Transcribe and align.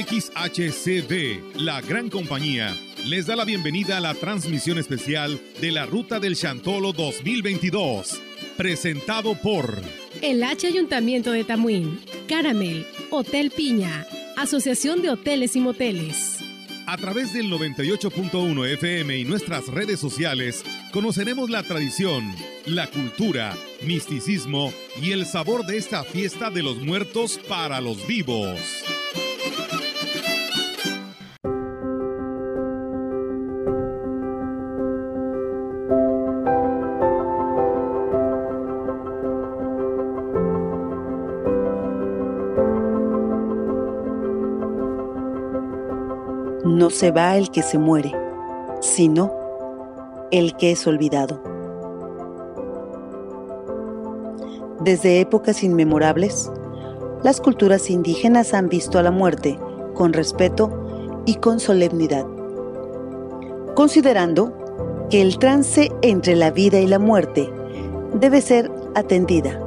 XHCD, 0.00 1.60
la 1.60 1.82
gran 1.82 2.08
compañía, 2.08 2.74
les 3.04 3.26
da 3.26 3.36
la 3.36 3.44
bienvenida 3.44 3.98
a 3.98 4.00
la 4.00 4.14
transmisión 4.14 4.78
especial 4.78 5.38
de 5.60 5.72
la 5.72 5.84
Ruta 5.84 6.18
del 6.18 6.36
Chantolo 6.36 6.92
2022, 6.94 8.18
presentado 8.56 9.34
por 9.34 9.82
el 10.22 10.42
H 10.42 10.66
Ayuntamiento 10.66 11.32
de 11.32 11.44
Tamuín, 11.44 12.00
Caramel, 12.28 12.86
Hotel 13.10 13.50
Piña, 13.50 14.06
Asociación 14.38 15.02
de 15.02 15.10
Hoteles 15.10 15.54
y 15.56 15.60
Moteles. 15.60 16.38
A 16.86 16.96
través 16.96 17.34
del 17.34 17.50
98.1 17.50 18.72
FM 18.72 19.18
y 19.18 19.24
nuestras 19.24 19.68
redes 19.68 20.00
sociales, 20.00 20.64
conoceremos 20.92 21.50
la 21.50 21.62
tradición, 21.62 22.34
la 22.64 22.86
cultura, 22.86 23.54
misticismo 23.84 24.72
y 25.00 25.12
el 25.12 25.26
sabor 25.26 25.66
de 25.66 25.76
esta 25.76 26.04
fiesta 26.04 26.48
de 26.48 26.62
los 26.62 26.78
muertos 26.78 27.38
para 27.48 27.82
los 27.82 28.06
vivos. 28.06 28.58
Se 46.90 47.12
va 47.12 47.36
el 47.36 47.50
que 47.50 47.62
se 47.62 47.78
muere, 47.78 48.12
sino 48.80 49.32
el 50.32 50.56
que 50.56 50.72
es 50.72 50.86
olvidado. 50.88 51.40
Desde 54.80 55.20
épocas 55.20 55.62
inmemorables, 55.62 56.50
las 57.22 57.40
culturas 57.40 57.90
indígenas 57.90 58.54
han 58.54 58.68
visto 58.68 58.98
a 58.98 59.02
la 59.02 59.12
muerte 59.12 59.58
con 59.94 60.12
respeto 60.12 61.22
y 61.26 61.36
con 61.36 61.60
solemnidad, 61.60 62.26
considerando 63.74 64.52
que 65.10 65.22
el 65.22 65.38
trance 65.38 65.92
entre 66.02 66.34
la 66.34 66.50
vida 66.50 66.80
y 66.80 66.88
la 66.88 66.98
muerte 66.98 67.50
debe 68.14 68.40
ser 68.40 68.70
atendida, 68.96 69.60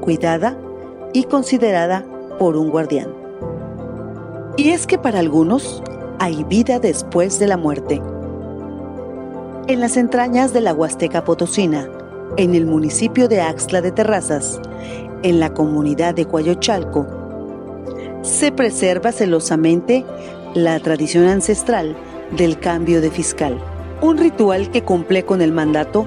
cuidada 0.00 0.58
y 1.12 1.24
considerada 1.24 2.06
por 2.38 2.56
un 2.56 2.70
guardián. 2.70 3.12
Y 4.56 4.70
es 4.70 4.86
que 4.86 4.98
para 4.98 5.18
algunos 5.18 5.82
hay 6.18 6.44
vida 6.44 6.78
después 6.78 7.38
de 7.38 7.46
la 7.46 7.56
muerte. 7.56 8.00
En 9.66 9.80
las 9.80 9.96
entrañas 9.96 10.52
de 10.52 10.60
la 10.60 10.74
Huasteca 10.74 11.24
Potosina, 11.24 11.88
en 12.36 12.54
el 12.54 12.66
municipio 12.66 13.28
de 13.28 13.40
Axtla 13.40 13.80
de 13.80 13.92
Terrazas, 13.92 14.60
en 15.22 15.40
la 15.40 15.52
comunidad 15.54 16.14
de 16.14 16.26
Cuayochalco, 16.26 17.06
se 18.22 18.52
preserva 18.52 19.12
celosamente 19.12 20.04
la 20.54 20.78
tradición 20.80 21.26
ancestral 21.26 21.96
del 22.36 22.58
cambio 22.58 23.00
de 23.00 23.10
fiscal, 23.10 23.58
un 24.00 24.18
ritual 24.18 24.70
que 24.70 24.82
cumple 24.82 25.24
con 25.24 25.42
el 25.42 25.52
mandato 25.52 26.06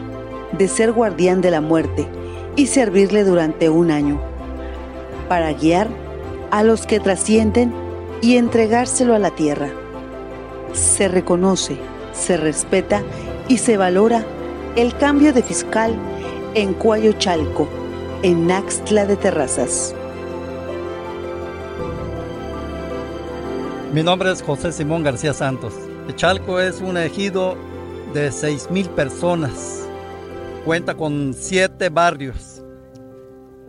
de 0.58 0.67
ser 0.67 0.92
guardián 0.92 1.42
de 1.42 1.52
la 1.52 1.61
muerte 1.61 2.08
y 2.55 2.67
servirle 2.67 3.23
durante 3.23 3.69
un 3.69 3.92
año, 3.92 4.19
para 5.30 5.53
guiar 5.53 5.88
a 6.52 6.64
los 6.64 6.86
que 6.88 6.99
trascienden 6.99 7.73
y 8.21 8.38
entregárselo 8.38 9.14
a 9.14 9.19
la 9.19 9.31
tierra 9.31 9.69
se 10.73 11.07
reconoce, 11.07 11.77
se 12.13 12.37
respeta 12.37 13.03
y 13.47 13.57
se 13.57 13.77
valora 13.77 14.25
el 14.75 14.95
cambio 14.97 15.33
de 15.33 15.43
fiscal 15.43 15.95
en 16.53 16.73
Cuayo 16.73 17.13
Chalco, 17.13 17.67
en 18.23 18.47
Naxtla 18.47 19.05
de 19.05 19.15
Terrazas. 19.15 19.95
Mi 23.93 24.03
nombre 24.03 24.31
es 24.31 24.41
José 24.41 24.71
Simón 24.71 25.03
García 25.03 25.33
Santos. 25.33 25.73
Chalco 26.15 26.59
es 26.59 26.81
un 26.81 26.97
ejido 26.97 27.55
de 28.13 28.29
6.000 28.29 28.89
personas. 28.89 29.87
Cuenta 30.65 30.95
con 30.95 31.33
siete 31.33 31.89
barrios. 31.89 32.61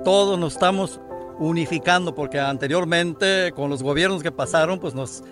Todos 0.05 0.39
nos 0.39 0.55
estamos 0.55 1.01
unificando 1.39 2.15
porque 2.15 2.41
anteriormente 2.41 3.53
con 3.55 3.71
los 3.71 3.83
gobiernos 3.83 4.23
que 4.23 4.33
pasaron 4.33 4.81
pues 4.81 4.95
nos 4.95 5.23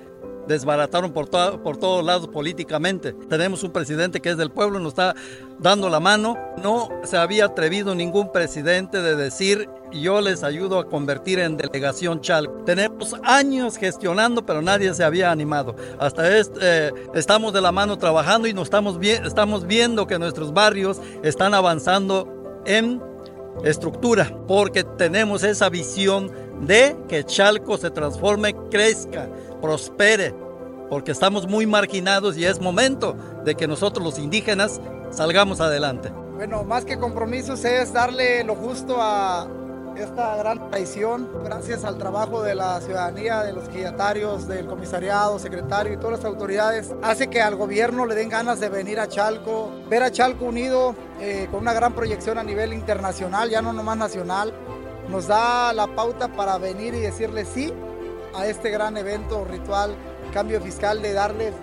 desbarataron 0.47 1.13
por, 1.13 1.29
por 1.29 1.77
todos 1.77 2.05
lados 2.05 2.29
políticamente. 2.29 3.13
Tenemos 3.13 3.63
un 3.63 3.73
presidente 3.73 4.21
que 4.21 4.31
es 4.31 4.37
del 4.37 4.51
pueblo, 4.51 4.79
nos 4.79 4.93
está 4.93 5.15
dando 5.59 5.89
la 5.89 6.01
mano. 6.01 6.37
No 6.63 6.89
se 7.05 7.17
había 7.17 7.47
atrevido 7.47 7.95
ningún 7.95 8.33
presidente 8.33 9.03
de 9.03 9.17
decir 9.17 9.69
yo 9.93 10.21
les 10.21 10.43
ayudo 10.43 10.79
a 10.79 10.89
convertir 10.89 11.39
en 11.39 11.57
delegación 11.57 12.21
Chalco. 12.21 12.65
Tenemos 12.65 13.15
años 13.23 13.77
gestionando, 13.77 14.45
pero 14.45 14.63
nadie 14.63 14.93
se 14.95 15.05
había 15.05 15.31
animado. 15.31 15.77
Hasta 15.99 16.37
este, 16.37 16.59
eh, 16.61 16.93
estamos 17.15 17.53
de 17.53 17.61
la 17.61 17.73
mano 17.73 17.97
trabajando 17.99 18.49
y 18.49 18.53
nos 18.53 18.65
estamos, 18.65 18.99
estamos 19.01 19.67
viendo 19.67 20.07
que 20.07 20.19
nuestros 20.19 20.53
barrios 20.53 21.01
están 21.23 21.55
avanzando 21.55 22.63
en 22.67 23.01
estructura, 23.65 24.37
porque 24.47 24.85
tenemos 24.85 25.43
esa 25.43 25.69
visión 25.69 26.31
de 26.61 26.97
que 27.09 27.25
Chalco 27.25 27.79
se 27.79 27.91
transforme, 27.91 28.55
crezca, 28.71 29.29
prospere, 29.67 30.33
porque 30.89 31.11
estamos 31.11 31.49
muy 31.49 31.67
marginados 31.67 32.37
y 32.37 32.45
es 32.45 32.61
momento 32.61 33.17
de 33.45 33.57
que 33.57 33.67
nosotros 33.67 34.05
los 34.07 34.17
indígenas 34.17 34.81
salgamos 35.11 35.61
adelante. 35.61 36.11
Bueno, 36.37 36.63
más 36.63 36.85
que 36.85 36.97
compromisos 36.99 37.65
es 37.65 37.93
darle 37.93 38.45
lo 38.45 38.55
justo 38.55 38.99
a 39.01 39.49
esta 39.97 40.37
gran 40.37 40.71
traición, 40.71 41.29
gracias 41.43 41.85
al 41.85 41.99
trabajo 41.99 42.43
de 42.43 42.55
la 42.55 42.81
ciudadanía, 42.81 43.43
de 43.43 43.55
los 43.55 43.69
guillatarios, 43.69 44.47
del 44.47 44.67
comisariado, 44.67 45.37
secretario 45.41 45.95
y 45.95 45.97
todas 45.97 46.21
las 46.21 46.25
autoridades, 46.25 46.95
hace 47.03 47.29
que 47.29 47.43
al 47.43 47.57
gobierno 47.57 48.07
le 48.07 48.15
den 48.15 48.29
ganas 48.29 48.61
de 48.61 48.69
venir 48.69 49.01
a 49.01 49.09
Chalco, 49.09 49.73
ver 49.91 50.05
a 50.05 50.13
Chalco 50.13 50.45
unido 50.45 50.95
eh, 51.21 51.49
con 51.51 51.63
una 51.63 51.73
gran 51.73 51.93
proyección 51.93 52.39
a 52.39 52.45
nivel 52.45 52.73
internacional, 52.73 53.51
ya 53.51 53.63
no 53.63 53.73
nomás 53.73 53.97
nacional, 53.97 54.53
nos 55.09 55.27
da 55.27 55.73
la 55.73 55.89
pauta 55.89 56.29
para 56.29 56.57
venir 56.57 56.95
y 56.95 57.01
decirle 57.01 57.45
sí 57.45 57.73
a 58.37 58.47
este 58.47 58.71
gran 58.71 58.97
evento 58.97 59.45
ritual, 59.45 59.97
cambio 60.33 60.61
fiscal, 60.61 61.01
de 61.01 61.13
darles 61.13 61.55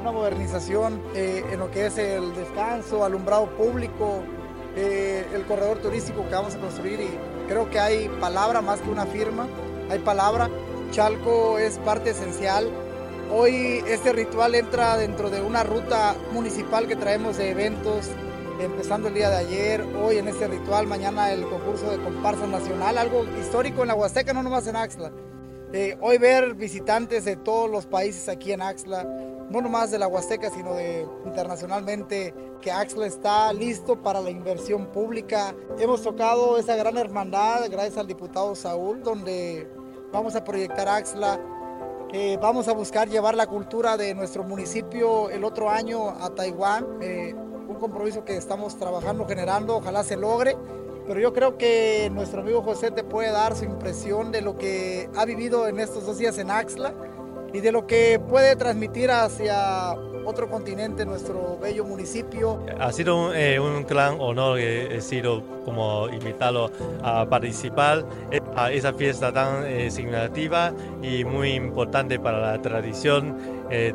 una 0.00 0.12
modernización 0.12 1.02
eh, 1.14 1.44
en 1.50 1.58
lo 1.58 1.70
que 1.70 1.86
es 1.86 1.98
el 1.98 2.34
descanso, 2.34 3.04
alumbrado 3.04 3.46
público, 3.56 4.22
eh, 4.76 5.26
el 5.34 5.44
corredor 5.44 5.78
turístico 5.78 6.26
que 6.28 6.34
vamos 6.34 6.54
a 6.54 6.58
construir 6.58 7.00
y 7.00 7.48
creo 7.48 7.68
que 7.70 7.78
hay 7.78 8.08
palabra 8.20 8.60
más 8.62 8.80
que 8.80 8.90
una 8.90 9.06
firma, 9.06 9.46
hay 9.90 9.98
palabra. 9.98 10.48
Chalco 10.92 11.58
es 11.58 11.78
parte 11.78 12.10
esencial. 12.10 12.70
Hoy 13.30 13.82
este 13.86 14.12
ritual 14.12 14.54
entra 14.54 14.96
dentro 14.96 15.30
de 15.30 15.40
una 15.40 15.62
ruta 15.64 16.14
municipal 16.32 16.86
que 16.86 16.96
traemos 16.96 17.38
de 17.38 17.50
eventos, 17.50 18.10
empezando 18.60 19.08
el 19.08 19.14
día 19.14 19.30
de 19.30 19.36
ayer, 19.36 19.84
hoy 20.02 20.18
en 20.18 20.28
este 20.28 20.48
ritual, 20.48 20.86
mañana 20.86 21.32
el 21.32 21.48
concurso 21.48 21.90
de 21.90 21.98
comparsa 22.02 22.46
nacional, 22.46 22.98
algo 22.98 23.24
histórico 23.40 23.82
en 23.82 23.88
la 23.88 23.94
Huasteca, 23.94 24.32
no 24.32 24.42
nomás 24.42 24.66
en 24.66 24.76
Axla. 24.76 25.10
Hoy 26.02 26.18
ver 26.18 26.52
visitantes 26.52 27.24
de 27.24 27.34
todos 27.34 27.70
los 27.70 27.86
países 27.86 28.28
aquí 28.28 28.52
en 28.52 28.60
Axla, 28.60 29.04
no 29.04 29.62
nomás 29.62 29.90
de 29.90 29.98
la 29.98 30.06
Huasteca, 30.06 30.50
sino 30.50 30.74
de 30.74 31.06
internacionalmente, 31.24 32.34
que 32.60 32.70
Axla 32.70 33.06
está 33.06 33.50
listo 33.54 34.02
para 34.02 34.20
la 34.20 34.28
inversión 34.28 34.88
pública. 34.88 35.54
Hemos 35.78 36.02
tocado 36.02 36.58
esa 36.58 36.76
gran 36.76 36.98
hermandad 36.98 37.70
gracias 37.70 37.96
al 37.96 38.06
diputado 38.06 38.54
Saúl, 38.54 39.02
donde 39.02 39.66
vamos 40.12 40.36
a 40.36 40.44
proyectar 40.44 40.88
Axla. 40.88 41.40
Eh, 42.12 42.38
vamos 42.38 42.68
a 42.68 42.74
buscar 42.74 43.08
llevar 43.08 43.34
la 43.34 43.46
cultura 43.46 43.96
de 43.96 44.14
nuestro 44.14 44.44
municipio 44.44 45.30
el 45.30 45.42
otro 45.42 45.70
año 45.70 46.10
a 46.10 46.28
Taiwán. 46.34 46.86
Eh, 47.00 47.34
un 47.34 47.76
compromiso 47.76 48.26
que 48.26 48.36
estamos 48.36 48.76
trabajando, 48.76 49.24
generando, 49.24 49.76
ojalá 49.76 50.04
se 50.04 50.16
logre 50.16 50.54
pero 51.06 51.20
yo 51.20 51.32
creo 51.32 51.58
que 51.58 52.10
nuestro 52.12 52.42
amigo 52.42 52.62
José 52.62 52.90
te 52.90 53.04
puede 53.04 53.30
dar 53.30 53.56
su 53.56 53.64
impresión 53.64 54.32
de 54.32 54.42
lo 54.42 54.56
que 54.56 55.08
ha 55.16 55.24
vivido 55.24 55.66
en 55.68 55.80
estos 55.80 56.06
dos 56.06 56.18
días 56.18 56.38
en 56.38 56.50
Axla 56.50 56.94
y 57.52 57.60
de 57.60 57.72
lo 57.72 57.86
que 57.86 58.18
puede 58.18 58.56
transmitir 58.56 59.10
hacia 59.10 59.94
otro 60.24 60.48
continente, 60.48 61.04
nuestro 61.04 61.58
bello 61.60 61.84
municipio. 61.84 62.64
Ha 62.78 62.92
sido 62.92 63.28
un, 63.28 63.32
eh, 63.34 63.58
gran 63.88 64.20
honor 64.20 64.58
que 64.58 64.96
he 64.96 65.00
sido 65.00 65.42
como 65.64 66.08
invitado 66.08 66.70
a 67.02 67.26
participar 67.26 68.04
a 68.54 68.70
esa 68.70 68.92
fiesta 68.92 69.32
tan 69.32 69.66
eh, 69.66 69.90
significativa 69.90 70.72
y 71.02 71.24
muy 71.24 71.52
importante 71.52 72.18
para 72.18 72.38
la 72.38 72.62
tradición 72.62 73.36
eh, 73.70 73.92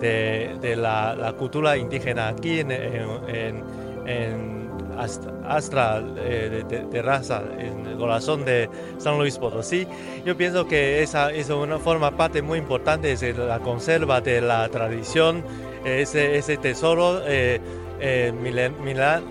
de, 0.61 0.75
la, 0.75 1.33
cultura 1.37 1.77
indígena 1.77 2.29
aquí 2.29 2.59
en, 2.59 2.71
en 2.71 4.66
Astra 4.97 6.03
eh, 6.17 6.63
de, 6.67 7.01
raza 7.01 7.43
en 7.57 7.85
el 7.85 7.97
corazón 7.97 8.45
de 8.45 8.69
San 8.97 9.17
Luis 9.17 9.37
Potosí. 9.37 9.87
Yo 10.25 10.35
pienso 10.35 10.67
que 10.67 11.03
esa 11.03 11.31
es 11.31 11.49
una 11.49 11.79
forma 11.79 12.11
parte 12.17 12.41
muy 12.41 12.59
importante 12.59 13.15
de 13.15 13.33
la 13.33 13.59
conserva 13.59 14.21
de 14.21 14.41
la 14.41 14.67
tradición, 14.69 15.43
ese, 15.85 16.37
ese 16.37 16.57
tesoro 16.57 17.21
eh, 17.25 17.59
eh 17.99 18.33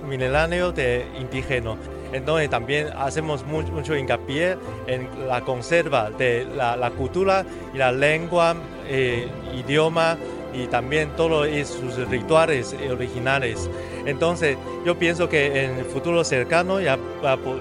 milenáneo 0.02 0.72
de 0.72 1.06
indígena. 1.20 1.76
Entonces 2.12 2.48
también 2.48 2.88
hacemos 2.96 3.44
mucho, 3.44 3.96
hincapié 3.96 4.56
en 4.86 5.08
la 5.28 5.40
conserva 5.40 6.10
de 6.10 6.46
la, 6.56 6.90
cultura 6.90 7.44
y 7.74 7.78
la 7.78 7.92
lengua, 7.92 8.54
eh, 8.88 9.28
idioma 9.54 10.16
y 10.52 10.66
también 10.66 11.10
todos 11.16 11.48
sus 11.66 11.96
rituales 12.08 12.74
originales. 12.90 13.68
Entonces, 14.06 14.56
yo 14.84 14.98
pienso 14.98 15.28
que 15.28 15.64
en 15.64 15.78
el 15.78 15.84
futuro 15.84 16.22
cercano 16.24 16.80
ya 16.80 16.98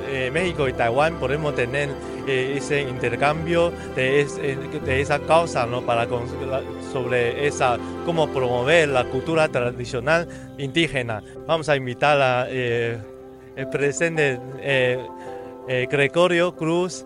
eh, 0.10 0.30
México 0.32 0.68
y 0.68 0.74
Taiwán 0.74 1.16
podemos 1.16 1.56
tener 1.56 1.90
eh, 2.28 2.54
ese 2.58 2.82
intercambio 2.82 3.72
de, 3.96 4.28
esa 4.88 5.20
causa 5.20 5.66
¿no? 5.66 5.82
para 5.82 6.08
sobre 6.92 7.48
esa 7.48 7.78
cómo 8.06 8.28
promover 8.30 8.90
la 8.90 9.06
cultura 9.06 9.48
tradicional 9.50 10.28
indígena. 10.58 11.24
Vamos 11.48 11.68
a 11.68 11.76
invitar 11.76 12.22
a 12.22 12.48
eh, 12.50 13.00
el 13.56 13.70
presidente 13.70 14.40
Gregorio 15.90 16.56
Cruz 16.56 17.06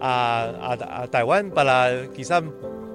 a, 0.00 0.76
a 1.02 1.06
Taiwán 1.06 1.52
para 1.52 2.08
quizás 2.12 2.42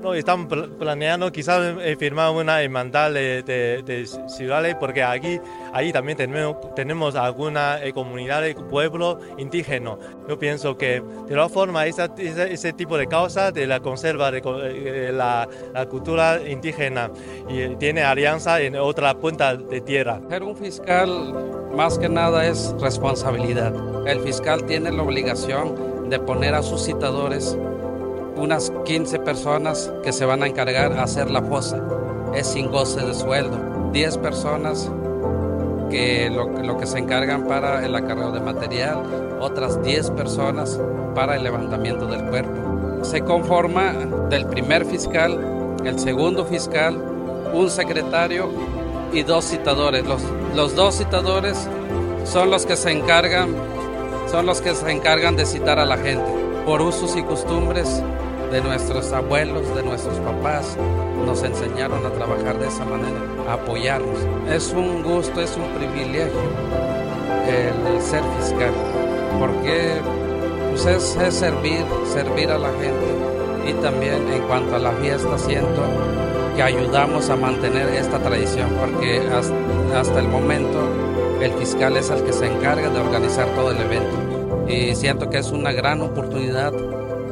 no, 0.07 0.13
estamos 0.13 0.47
planeando 0.79 1.31
quizás 1.31 1.75
eh, 1.81 1.95
firmar 1.97 2.31
una 2.31 2.61
hermandad 2.61 3.11
de, 3.11 3.43
de, 3.43 4.05
ciudades 4.27 4.75
porque 4.75 5.03
aquí 5.03 5.39
ahí 5.73 5.91
también 5.91 6.17
tenemos, 6.17 6.73
tenemos 6.75 7.15
alguna 7.15 7.83
eh, 7.83 7.93
comunidad 7.93 8.41
de 8.41 8.55
pueblo 8.55 9.19
indígena. 9.37 9.97
Yo 10.27 10.39
pienso 10.39 10.77
que 10.77 11.01
de 11.01 11.35
todas 11.35 11.51
formas 11.51 11.87
esa, 11.87 12.09
ese, 12.17 12.73
tipo 12.73 12.97
de 12.97 13.07
causa 13.07 13.51
de 13.51 13.67
la 13.67 13.79
conserva 13.79 14.31
de, 14.31 14.41
eh, 14.45 15.11
la, 15.13 15.47
la, 15.73 15.85
cultura 15.87 16.39
indígena 16.47 17.11
y 17.49 17.75
tiene 17.75 18.03
alianza 18.03 18.61
en 18.61 18.75
otra 18.75 19.13
punta 19.15 19.55
de 19.55 19.81
tierra. 19.81 20.21
Ser 20.29 20.43
un 20.43 20.55
fiscal 20.55 21.33
más 21.75 21.97
que 21.97 22.09
nada 22.09 22.45
es 22.45 22.73
responsabilidad. 22.79 23.73
El 24.07 24.19
fiscal 24.21 24.65
tiene 24.65 24.91
la 24.91 25.03
obligación 25.03 26.09
de 26.09 26.19
poner 26.19 26.55
a 26.55 26.63
sus 26.63 26.83
citadores 26.85 27.57
unas 28.37 28.71
15 28.85 29.19
personas 29.19 29.91
que 30.03 30.13
se 30.13 30.25
van 30.25 30.43
a 30.43 30.47
encargar 30.47 30.93
a 30.93 31.03
hacer 31.03 31.29
la 31.29 31.41
fosa. 31.41 31.81
Es 32.35 32.47
sin 32.47 32.71
goce 32.71 33.05
de 33.05 33.13
sueldo. 33.13 33.57
10 33.91 34.17
personas 34.19 34.89
que 35.89 36.29
lo, 36.29 36.77
que 36.77 36.85
se 36.85 36.99
encargan 36.99 37.47
para 37.47 37.85
el 37.85 37.95
acarreo 37.95 38.31
de 38.31 38.41
material, 38.41 39.37
otras 39.39 39.81
10 39.83 40.11
personas 40.11 40.79
para 41.15 41.35
el 41.35 41.43
levantamiento 41.43 42.05
del 42.05 42.23
cuerpo. 42.25 43.03
Se 43.03 43.21
conforma 43.21 43.93
del 44.29 44.45
primer 44.45 44.85
fiscal, 44.85 45.75
el 45.83 45.97
segundo 45.99 46.45
fiscal, 46.45 46.97
un 47.53 47.69
secretario 47.69 48.49
y 49.13 49.23
dos 49.23 49.45
citadores. 49.45 50.05
Los, 50.05 50.21
los 50.55 50.75
dos 50.75 50.97
citadores 50.97 51.67
son 52.25 52.51
los 52.51 52.65
que 52.65 52.75
se 52.75 52.91
encargan, 52.91 53.55
son 54.29 54.45
los 54.45 54.61
que 54.61 54.75
se 54.75 54.91
encargan 54.91 55.35
de 55.35 55.45
citar 55.45 55.79
a 55.79 55.85
la 55.85 55.97
gente. 55.97 56.25
Por 56.65 56.81
usos 56.81 57.15
y 57.15 57.23
costumbres 57.23 58.03
de 58.51 58.61
nuestros 58.61 59.11
abuelos, 59.11 59.75
de 59.75 59.83
nuestros 59.83 60.17
papás, 60.19 60.77
nos 61.25 61.43
enseñaron 61.43 62.05
a 62.05 62.09
trabajar 62.09 62.57
de 62.59 62.67
esa 62.67 62.85
manera, 62.85 63.19
a 63.49 63.53
apoyarnos. 63.53 64.19
Es 64.49 64.71
un 64.71 65.03
gusto, 65.03 65.41
es 65.41 65.55
un 65.57 65.67
privilegio 65.77 66.31
el 67.47 68.01
ser 68.01 68.23
fiscal, 68.39 68.73
porque 69.39 70.01
pues 70.69 70.85
es, 70.85 71.33
servir, 71.33 71.85
servir 72.13 72.49
a 72.51 72.57
la 72.57 72.69
gente 72.69 73.69
y 73.69 73.73
también 73.81 74.27
en 74.31 74.41
cuanto 74.43 74.75
a 74.75 74.79
la 74.79 74.91
fiesta 74.93 75.37
siento 75.37 75.81
que 76.55 76.63
ayudamos 76.63 77.29
a 77.29 77.35
mantener 77.35 77.87
esta 77.89 78.19
tradición, 78.19 78.69
porque 78.79 79.21
hasta, 79.31 79.99
hasta 79.99 80.19
el 80.19 80.27
momento 80.27 80.79
el 81.41 81.51
fiscal 81.53 81.95
es 81.97 82.09
el 82.09 82.23
que 82.23 82.33
se 82.33 82.47
encarga 82.47 82.89
de 82.89 82.99
organizar 82.99 83.47
todo 83.55 83.71
el 83.71 83.77
evento 83.77 84.67
y 84.67 84.95
siento 84.95 85.29
que 85.29 85.37
es 85.37 85.51
una 85.51 85.71
gran 85.71 86.01
oportunidad 86.01 86.73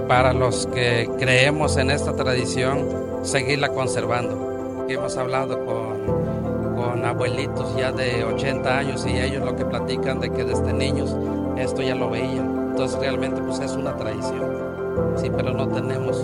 para 0.08 0.34
los 0.34 0.68
que 0.68 1.10
creemos 1.18 1.78
en 1.78 1.92
esta 1.92 2.14
tradición, 2.14 2.86
seguirla 3.24 3.70
conservando. 3.70 4.86
Hemos 4.88 5.18
hablado 5.18 5.66
con, 5.66 7.06
abuelitos 7.06 7.76
ya 7.78 7.92
de 7.92 8.24
80 8.24 8.78
años 8.78 9.06
y 9.06 9.20
ellos 9.20 9.44
lo 9.46 9.56
que 9.56 9.64
platican 9.64 10.20
de 10.20 10.32
que 10.32 10.44
desde 10.44 10.74
niños 10.74 11.16
esto 11.56 11.82
ya 11.84 11.94
lo 11.94 12.10
veían. 12.10 12.70
Entonces 12.72 13.00
realmente 13.00 13.42
pues 13.42 13.60
es 13.60 13.74
una 13.74 13.96
tradición. 13.96 15.14
Sí, 15.16 15.30
pero 15.36 15.52
no 15.54 15.68
tenemos, 15.68 16.22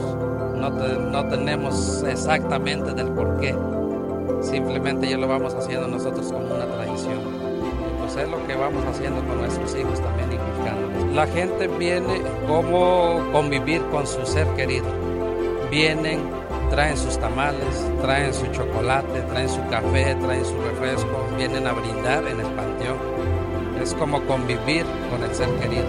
no, 0.56 0.70
no 0.70 1.26
tenemos 1.28 2.04
exactamente 2.04 2.94
del 2.94 3.10
por 3.10 3.40
qué. 3.40 3.56
Simplemente 4.42 5.08
ya 5.08 5.18
lo 5.18 5.28
vamos 5.28 5.54
haciendo 5.54 5.88
nosotros 5.88 6.32
como 6.32 6.56
una 6.56 6.66
tradición 6.66 7.41
es 8.20 8.30
lo 8.30 8.46
que 8.46 8.56
vamos 8.56 8.84
haciendo 8.86 9.24
con 9.26 9.38
nuestros 9.38 9.74
hijos 9.76 10.02
también 10.02 10.34
inculcándoles. 10.34 11.16
La 11.16 11.28
gente 11.28 11.68
viene 11.68 12.22
como 12.48 13.22
convivir 13.32 13.82
con 13.84 14.06
su 14.06 14.26
ser 14.26 14.48
querido. 14.56 14.88
Vienen, 15.70 16.20
traen 16.70 16.98
sus 16.98 17.18
tamales, 17.18 17.86
traen 18.02 18.34
su 18.34 18.46
chocolate, 18.48 19.22
traen 19.30 19.48
su 19.48 19.66
café, 19.70 20.16
traen 20.16 20.46
su 20.46 20.60
refresco, 20.62 21.28
vienen 21.38 21.66
a 21.68 21.72
brindar 21.72 22.28
en 22.28 22.40
el 22.40 22.48
panteón. 22.48 22.98
Es 23.82 23.94
como 23.94 24.22
convivir 24.26 24.86
con 25.10 25.24
el 25.24 25.34
ser 25.34 25.50
querido, 25.60 25.88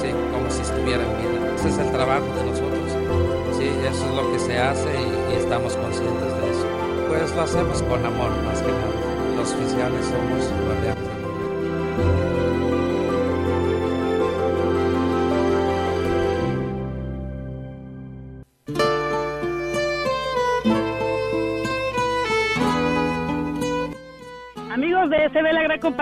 ¿sí? 0.00 0.08
como 0.32 0.50
si 0.50 0.62
estuviera 0.62 1.02
en 1.02 1.10
vida. 1.20 1.54
Ese 1.56 1.68
es 1.68 1.78
el 1.78 1.90
trabajo 1.92 2.24
de 2.24 2.44
nosotros. 2.44 2.92
Sí, 3.58 3.70
eso 3.88 4.06
es 4.06 4.14
lo 4.14 4.32
que 4.32 4.38
se 4.38 4.58
hace 4.58 4.88
y, 4.90 5.36
estamos 5.36 5.76
conscientes 5.76 6.32
de 6.40 6.50
eso. 6.50 6.66
Pues 7.08 7.34
lo 7.36 7.42
hacemos 7.42 7.82
con 7.82 8.04
amor 8.04 8.30
más 8.44 8.60
que 8.60 8.72
nada. 8.72 9.36
Los 9.36 9.52
oficiales 9.52 10.06
somos 10.06 10.50
guardianes 10.66 11.15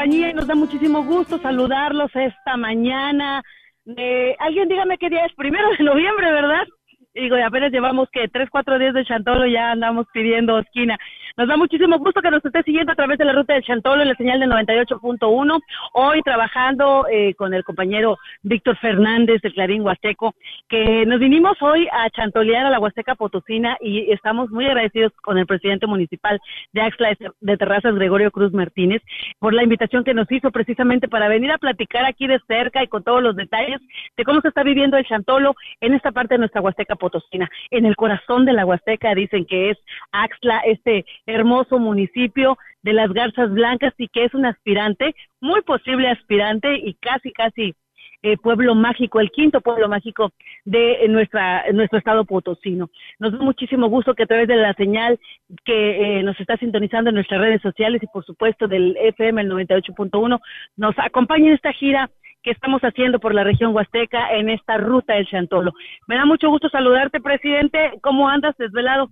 Y 0.06 0.34
nos 0.34 0.46
da 0.46 0.54
muchísimo 0.54 1.02
gusto 1.02 1.38
saludarlos 1.38 2.10
esta 2.14 2.58
mañana. 2.58 3.42
Eh, 3.86 4.36
alguien 4.38 4.68
dígame 4.68 4.98
qué 4.98 5.08
día 5.08 5.24
es, 5.24 5.32
primero 5.34 5.70
de 5.70 5.82
noviembre, 5.82 6.30
¿verdad? 6.30 6.66
Digo, 7.14 7.36
apenas 7.36 7.72
llevamos 7.72 8.10
que 8.12 8.28
tres, 8.28 8.50
cuatro 8.50 8.78
días 8.78 8.92
de 8.92 9.04
Chantolo 9.06 9.46
ya 9.46 9.70
andamos 9.70 10.06
pidiendo 10.12 10.58
esquina. 10.58 10.98
Nos 11.36 11.48
da 11.48 11.56
muchísimo 11.56 11.98
gusto 11.98 12.22
que 12.22 12.30
nos 12.30 12.44
esté 12.44 12.62
siguiendo 12.62 12.92
a 12.92 12.94
través 12.94 13.18
de 13.18 13.24
la 13.24 13.32
ruta 13.32 13.54
del 13.54 13.64
Chantolo 13.64 14.02
en 14.02 14.08
la 14.08 14.14
señal 14.14 14.38
de 14.38 14.46
98.1. 14.46 15.60
Hoy 15.94 16.22
trabajando 16.22 17.08
eh, 17.10 17.34
con 17.34 17.52
el 17.52 17.64
compañero 17.64 18.18
Víctor 18.44 18.76
Fernández 18.76 19.42
de 19.42 19.50
Clarín 19.50 19.82
Huasteco, 19.82 20.32
que 20.68 21.04
nos 21.06 21.18
vinimos 21.18 21.60
hoy 21.60 21.88
a 21.90 22.08
chantolear 22.10 22.66
a 22.66 22.70
la 22.70 22.78
Huasteca 22.78 23.16
Potosina 23.16 23.76
y 23.80 24.12
estamos 24.12 24.48
muy 24.50 24.66
agradecidos 24.66 25.10
con 25.22 25.36
el 25.36 25.44
presidente 25.44 25.88
municipal 25.88 26.38
de 26.72 26.82
Axla 26.82 27.16
de 27.40 27.56
Terrazas, 27.56 27.96
Gregorio 27.96 28.30
Cruz 28.30 28.52
Martínez, 28.52 29.02
por 29.40 29.54
la 29.54 29.64
invitación 29.64 30.04
que 30.04 30.14
nos 30.14 30.30
hizo 30.30 30.52
precisamente 30.52 31.08
para 31.08 31.26
venir 31.26 31.50
a 31.50 31.58
platicar 31.58 32.04
aquí 32.04 32.28
de 32.28 32.38
cerca 32.46 32.84
y 32.84 32.86
con 32.86 33.02
todos 33.02 33.20
los 33.20 33.34
detalles 33.34 33.80
de 34.16 34.24
cómo 34.24 34.40
se 34.40 34.48
está 34.48 34.62
viviendo 34.62 34.96
el 34.96 35.04
Chantolo 35.04 35.56
en 35.80 35.94
esta 35.94 36.12
parte 36.12 36.34
de 36.34 36.38
nuestra 36.38 36.60
Huasteca 36.60 36.94
Potosina. 36.94 37.50
En 37.72 37.86
el 37.86 37.96
corazón 37.96 38.44
de 38.44 38.52
la 38.52 38.64
Huasteca 38.64 39.12
dicen 39.16 39.44
que 39.46 39.70
es 39.70 39.78
Axla, 40.12 40.60
este 40.60 41.04
hermoso 41.26 41.78
municipio 41.78 42.58
de 42.82 42.92
las 42.92 43.12
Garzas 43.12 43.50
Blancas 43.50 43.94
y 43.98 44.08
que 44.08 44.24
es 44.24 44.34
un 44.34 44.46
aspirante, 44.46 45.14
muy 45.40 45.62
posible 45.62 46.08
aspirante 46.08 46.76
y 46.76 46.94
casi, 46.94 47.32
casi 47.32 47.74
eh, 48.22 48.38
pueblo 48.38 48.74
mágico, 48.74 49.20
el 49.20 49.30
quinto 49.30 49.60
pueblo 49.60 49.86
mágico 49.86 50.32
de 50.64 51.06
nuestra, 51.08 51.64
nuestro 51.72 51.98
estado 51.98 52.24
potosino. 52.24 52.88
Nos 53.18 53.32
da 53.32 53.38
muchísimo 53.38 53.88
gusto 53.88 54.14
que 54.14 54.22
a 54.22 54.26
través 54.26 54.48
de 54.48 54.56
la 54.56 54.72
señal 54.74 55.20
que 55.62 56.18
eh, 56.18 56.22
nos 56.22 56.40
está 56.40 56.56
sintonizando 56.56 57.10
en 57.10 57.16
nuestras 57.16 57.40
redes 57.40 57.60
sociales 57.60 58.02
y 58.02 58.06
por 58.06 58.24
supuesto 58.24 58.66
del 58.66 58.96
FM 58.96 59.42
el 59.42 59.50
98.1 59.50 60.40
nos 60.76 60.98
acompañe 60.98 61.48
en 61.48 61.54
esta 61.54 61.74
gira 61.74 62.10
que 62.42 62.50
estamos 62.50 62.80
haciendo 62.80 63.20
por 63.20 63.34
la 63.34 63.44
región 63.44 63.74
huasteca 63.74 64.34
en 64.34 64.48
esta 64.48 64.78
ruta 64.78 65.14
del 65.14 65.26
Chantolo. 65.26 65.72
Me 66.06 66.16
da 66.16 66.24
mucho 66.24 66.48
gusto 66.48 66.70
saludarte, 66.70 67.20
presidente. 67.20 67.92
¿Cómo 68.00 68.28
andas 68.28 68.56
desvelado? 68.56 69.10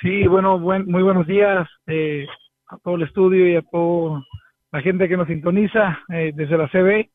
Sí, 0.00 0.26
bueno, 0.26 0.58
muy 0.58 1.02
buenos 1.02 1.26
días 1.26 1.68
eh, 1.86 2.26
a 2.68 2.78
todo 2.78 2.96
el 2.96 3.02
estudio 3.02 3.48
y 3.48 3.56
a 3.56 3.62
toda 3.62 4.22
la 4.72 4.80
gente 4.80 5.08
que 5.08 5.16
nos 5.16 5.28
sintoniza 5.28 5.98
eh, 6.12 6.32
desde 6.34 6.58
la 6.58 6.68
CB. 6.68 7.10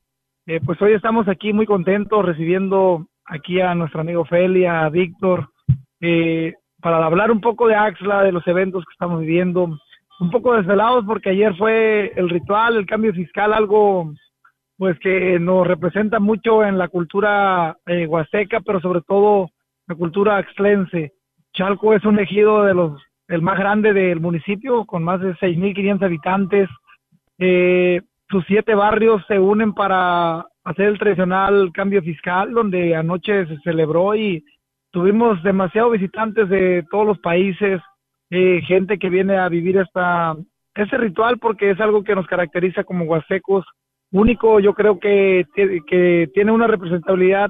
Eh, 0.45 0.59
pues 0.65 0.81
hoy 0.81 0.93
estamos 0.93 1.27
aquí 1.27 1.53
muy 1.53 1.65
contentos 1.65 2.25
recibiendo 2.25 3.07
aquí 3.25 3.61
a 3.61 3.73
nuestro 3.75 4.01
amigo 4.01 4.25
Felia, 4.25 4.85
a 4.85 4.89
Víctor, 4.89 5.49
para 6.81 7.05
hablar 7.05 7.31
un 7.31 7.39
poco 7.39 7.67
de 7.67 7.75
Axla, 7.75 8.23
de 8.23 8.33
los 8.33 8.45
eventos 8.47 8.83
que 8.83 8.91
estamos 8.91 9.21
viviendo, 9.21 9.79
un 10.19 10.31
poco 10.31 10.53
desvelados 10.53 11.05
porque 11.05 11.29
ayer 11.29 11.55
fue 11.55 12.11
el 12.17 12.29
ritual, 12.29 12.75
el 12.75 12.85
cambio 12.85 13.13
fiscal, 13.13 13.53
algo 13.53 14.13
pues 14.77 14.99
que 14.99 15.39
nos 15.39 15.65
representa 15.65 16.19
mucho 16.19 16.65
en 16.65 16.77
la 16.77 16.89
cultura 16.89 17.77
huasteca, 18.07 18.59
pero 18.59 18.81
sobre 18.81 18.99
todo 19.01 19.49
la 19.87 19.95
cultura 19.95 20.37
axlense. 20.37 21.13
Chalco 21.53 21.93
es 21.93 22.03
un 22.05 22.19
ejido 22.19 22.63
de 22.63 22.73
los 22.73 23.01
el 23.27 23.41
más 23.41 23.57
grande 23.57 23.93
del 23.93 24.19
municipio, 24.19 24.85
con 24.85 25.03
más 25.03 25.21
de 25.21 25.33
6.500 25.35 26.03
habitantes. 26.03 26.69
Eh, 27.39 28.01
sus 28.29 28.43
siete 28.45 28.75
barrios 28.75 29.23
se 29.27 29.39
unen 29.39 29.73
para 29.73 30.45
hacer 30.63 30.87
el 30.87 30.99
tradicional 30.99 31.71
cambio 31.73 32.01
fiscal, 32.01 32.51
donde 32.51 32.95
anoche 32.95 33.45
se 33.47 33.57
celebró 33.59 34.15
y 34.15 34.43
tuvimos 34.91 35.41
demasiados 35.43 35.93
visitantes 35.93 36.49
de 36.49 36.83
todos 36.91 37.05
los 37.05 37.19
países, 37.19 37.81
eh, 38.29 38.61
gente 38.65 38.97
que 38.97 39.09
viene 39.09 39.37
a 39.37 39.49
vivir 39.49 39.77
esta, 39.77 40.35
este 40.75 40.97
ritual 40.97 41.39
porque 41.39 41.71
es 41.71 41.79
algo 41.79 42.03
que 42.03 42.15
nos 42.15 42.27
caracteriza 42.27 42.83
como 42.83 43.05
huastecos, 43.05 43.65
único, 44.11 44.59
yo 44.59 44.73
creo 44.73 44.99
que, 44.99 45.45
que 45.55 46.29
tiene 46.33 46.51
una 46.51 46.67
representabilidad 46.67 47.49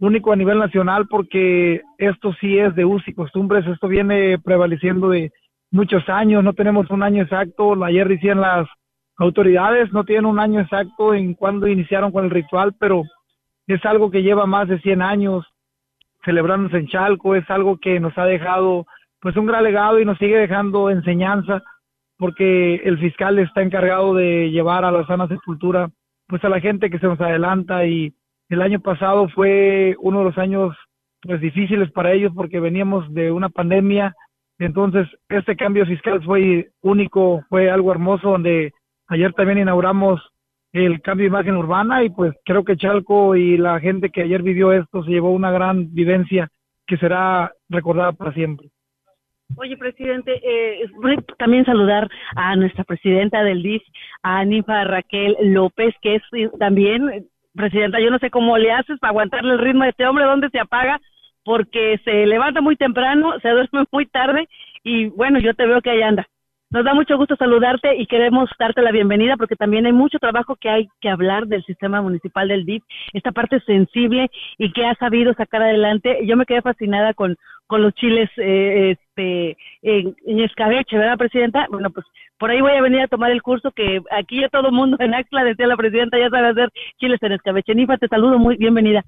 único 0.00 0.32
a 0.32 0.36
nivel 0.36 0.58
nacional 0.58 1.06
porque 1.08 1.82
esto 1.98 2.32
sí 2.40 2.58
es 2.58 2.74
de 2.74 2.84
uso 2.84 3.04
y 3.06 3.14
costumbres, 3.14 3.66
esto 3.66 3.88
viene 3.88 4.38
prevaleciendo 4.38 5.08
de 5.10 5.32
muchos 5.70 6.08
años, 6.08 6.44
no 6.44 6.52
tenemos 6.52 6.90
un 6.90 7.02
año 7.02 7.22
exacto, 7.22 7.82
ayer 7.84 8.08
decían 8.08 8.40
las 8.40 8.68
autoridades, 9.16 9.92
no 9.92 10.04
tienen 10.04 10.26
un 10.26 10.38
año 10.38 10.60
exacto 10.60 11.14
en 11.14 11.34
cuando 11.34 11.66
iniciaron 11.66 12.12
con 12.12 12.24
el 12.24 12.30
ritual, 12.30 12.74
pero 12.78 13.02
es 13.66 13.84
algo 13.84 14.10
que 14.10 14.22
lleva 14.22 14.46
más 14.46 14.68
de 14.68 14.80
100 14.80 15.02
años 15.02 15.46
celebrándose 16.24 16.78
en 16.78 16.88
Chalco, 16.88 17.34
es 17.34 17.48
algo 17.50 17.78
que 17.78 18.00
nos 18.00 18.16
ha 18.18 18.24
dejado 18.24 18.86
pues 19.20 19.36
un 19.36 19.46
gran 19.46 19.64
legado 19.64 20.00
y 20.00 20.04
nos 20.04 20.18
sigue 20.18 20.36
dejando 20.36 20.90
enseñanza 20.90 21.62
porque 22.18 22.76
el 22.76 22.98
fiscal 22.98 23.38
está 23.38 23.62
encargado 23.62 24.14
de 24.14 24.50
llevar 24.50 24.84
a 24.84 24.92
la 24.92 25.06
sana 25.06 25.28
sepultura 25.28 25.90
pues 26.26 26.44
a 26.44 26.48
la 26.48 26.60
gente 26.60 26.90
que 26.90 26.98
se 26.98 27.06
nos 27.06 27.20
adelanta 27.20 27.86
y 27.86 28.14
el 28.48 28.62
año 28.62 28.80
pasado 28.80 29.28
fue 29.28 29.96
uno 30.00 30.18
de 30.18 30.24
los 30.24 30.38
años 30.38 30.76
pues 31.22 31.40
difíciles 31.40 31.90
para 31.92 32.12
ellos 32.12 32.32
porque 32.34 32.60
veníamos 32.60 33.12
de 33.12 33.30
una 33.30 33.48
pandemia 33.48 34.14
entonces 34.58 35.08
este 35.28 35.56
cambio 35.56 35.86
fiscal 35.86 36.22
fue 36.22 36.70
único 36.82 37.42
fue 37.48 37.70
algo 37.70 37.90
hermoso 37.92 38.30
donde 38.30 38.72
ayer 39.08 39.32
también 39.32 39.58
inauguramos 39.58 40.20
el 40.72 41.00
cambio 41.02 41.24
de 41.24 41.28
imagen 41.28 41.56
urbana 41.56 42.02
y 42.02 42.10
pues 42.10 42.34
creo 42.44 42.64
que 42.64 42.76
Chalco 42.76 43.36
y 43.36 43.56
la 43.56 43.78
gente 43.80 44.10
que 44.10 44.22
ayer 44.22 44.42
vivió 44.42 44.72
esto 44.72 45.04
se 45.04 45.10
llevó 45.10 45.30
una 45.30 45.52
gran 45.52 45.94
vivencia 45.94 46.50
que 46.86 46.96
será 46.96 47.52
recordada 47.68 48.12
para 48.12 48.32
siempre. 48.32 48.68
Oye, 49.56 49.76
presidente, 49.76 50.40
eh, 50.42 50.84
también 51.38 51.64
saludar 51.64 52.08
a 52.34 52.56
nuestra 52.56 52.82
presidenta 52.82 53.44
del 53.44 53.62
DIF, 53.62 53.82
a 54.22 54.44
Nifa 54.44 54.84
Raquel 54.84 55.36
López, 55.42 55.94
que 56.02 56.16
es 56.16 56.22
también, 56.58 57.28
presidenta, 57.54 58.00
yo 58.00 58.10
no 58.10 58.18
sé 58.18 58.30
cómo 58.30 58.56
le 58.58 58.72
haces 58.72 58.98
para 58.98 59.10
aguantarle 59.10 59.54
el 59.54 59.58
ritmo 59.58 59.84
de 59.84 59.90
este 59.90 60.06
hombre, 60.06 60.24
dónde 60.24 60.50
se 60.50 60.60
apaga, 60.60 61.00
porque 61.44 62.00
se 62.04 62.26
levanta 62.26 62.60
muy 62.60 62.76
temprano, 62.76 63.34
se 63.42 63.48
duerme 63.50 63.84
muy 63.90 64.06
tarde 64.06 64.48
y 64.82 65.06
bueno, 65.06 65.38
yo 65.38 65.54
te 65.54 65.66
veo 65.66 65.80
que 65.80 65.90
ahí 65.90 66.02
anda. 66.02 66.26
Nos 66.70 66.84
da 66.84 66.92
mucho 66.92 67.16
gusto 67.16 67.36
saludarte 67.36 67.94
y 67.96 68.06
queremos 68.06 68.50
darte 68.58 68.82
la 68.82 68.90
bienvenida 68.90 69.36
porque 69.36 69.54
también 69.54 69.86
hay 69.86 69.92
mucho 69.92 70.18
trabajo 70.18 70.56
que 70.56 70.68
hay 70.68 70.88
que 71.00 71.08
hablar 71.08 71.46
del 71.46 71.62
sistema 71.64 72.02
municipal 72.02 72.48
del 72.48 72.64
DIF, 72.64 72.82
esta 73.12 73.30
parte 73.30 73.60
sensible 73.60 74.28
y 74.58 74.72
que 74.72 74.84
ha 74.84 74.94
sabido 74.96 75.34
sacar 75.34 75.62
adelante. 75.62 76.26
Yo 76.26 76.36
me 76.36 76.46
quedé 76.46 76.62
fascinada 76.62 77.14
con, 77.14 77.36
con 77.66 77.82
los 77.82 77.94
chiles 77.94 78.30
eh, 78.36 78.92
este, 78.92 79.56
en, 79.82 80.40
escabeche, 80.40 80.98
¿verdad, 80.98 81.18
Presidenta? 81.18 81.66
Bueno, 81.70 81.90
pues 81.90 82.06
por 82.38 82.50
ahí 82.50 82.60
voy 82.60 82.72
a 82.72 82.82
venir 82.82 83.00
a 83.00 83.08
tomar 83.08 83.30
el 83.30 83.42
curso 83.42 83.70
que 83.72 84.02
aquí 84.10 84.40
ya 84.40 84.48
todo 84.48 84.68
el 84.68 84.74
mundo 84.74 84.96
en 85.00 85.14
Axla, 85.14 85.44
decía 85.44 85.66
la 85.66 85.76
Presidenta, 85.76 86.18
ya 86.18 86.30
sabe 86.30 86.48
hacer 86.48 86.70
chiles 86.98 87.22
en 87.22 87.32
escabeche. 87.32 87.74
Nifa, 87.74 87.96
te 87.96 88.08
saludo, 88.08 88.38
muy 88.38 88.56
bienvenida. 88.56 89.02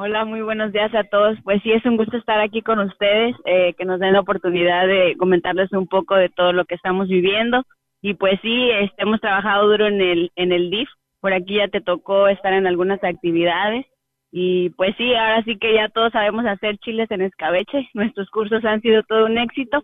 Hola, 0.00 0.24
muy 0.24 0.42
buenos 0.42 0.72
días 0.72 0.94
a 0.94 1.02
todos. 1.02 1.36
Pues 1.42 1.60
sí, 1.62 1.72
es 1.72 1.84
un 1.84 1.96
gusto 1.96 2.16
estar 2.16 2.38
aquí 2.40 2.62
con 2.62 2.78
ustedes, 2.78 3.34
eh, 3.44 3.74
que 3.74 3.84
nos 3.84 3.98
den 3.98 4.12
la 4.12 4.20
oportunidad 4.20 4.86
de 4.86 5.16
comentarles 5.18 5.72
un 5.72 5.88
poco 5.88 6.14
de 6.14 6.28
todo 6.28 6.52
lo 6.52 6.64
que 6.66 6.76
estamos 6.76 7.08
viviendo. 7.08 7.64
Y 8.00 8.14
pues 8.14 8.38
sí, 8.40 8.70
este, 8.70 9.02
hemos 9.02 9.20
trabajado 9.20 9.68
duro 9.68 9.86
en 9.86 10.00
el, 10.00 10.30
en 10.36 10.52
el 10.52 10.70
DIF. 10.70 10.88
Por 11.20 11.32
aquí 11.32 11.56
ya 11.56 11.66
te 11.66 11.80
tocó 11.80 12.28
estar 12.28 12.52
en 12.52 12.68
algunas 12.68 13.02
actividades. 13.02 13.86
Y 14.30 14.70
pues 14.70 14.94
sí, 14.96 15.14
ahora 15.14 15.42
sí 15.44 15.56
que 15.58 15.74
ya 15.74 15.88
todos 15.88 16.12
sabemos 16.12 16.44
hacer 16.46 16.78
chiles 16.78 17.10
en 17.10 17.22
escabeche. 17.22 17.88
Nuestros 17.94 18.28
cursos 18.30 18.64
han 18.64 18.80
sido 18.80 19.02
todo 19.04 19.26
un 19.26 19.38
éxito. 19.38 19.82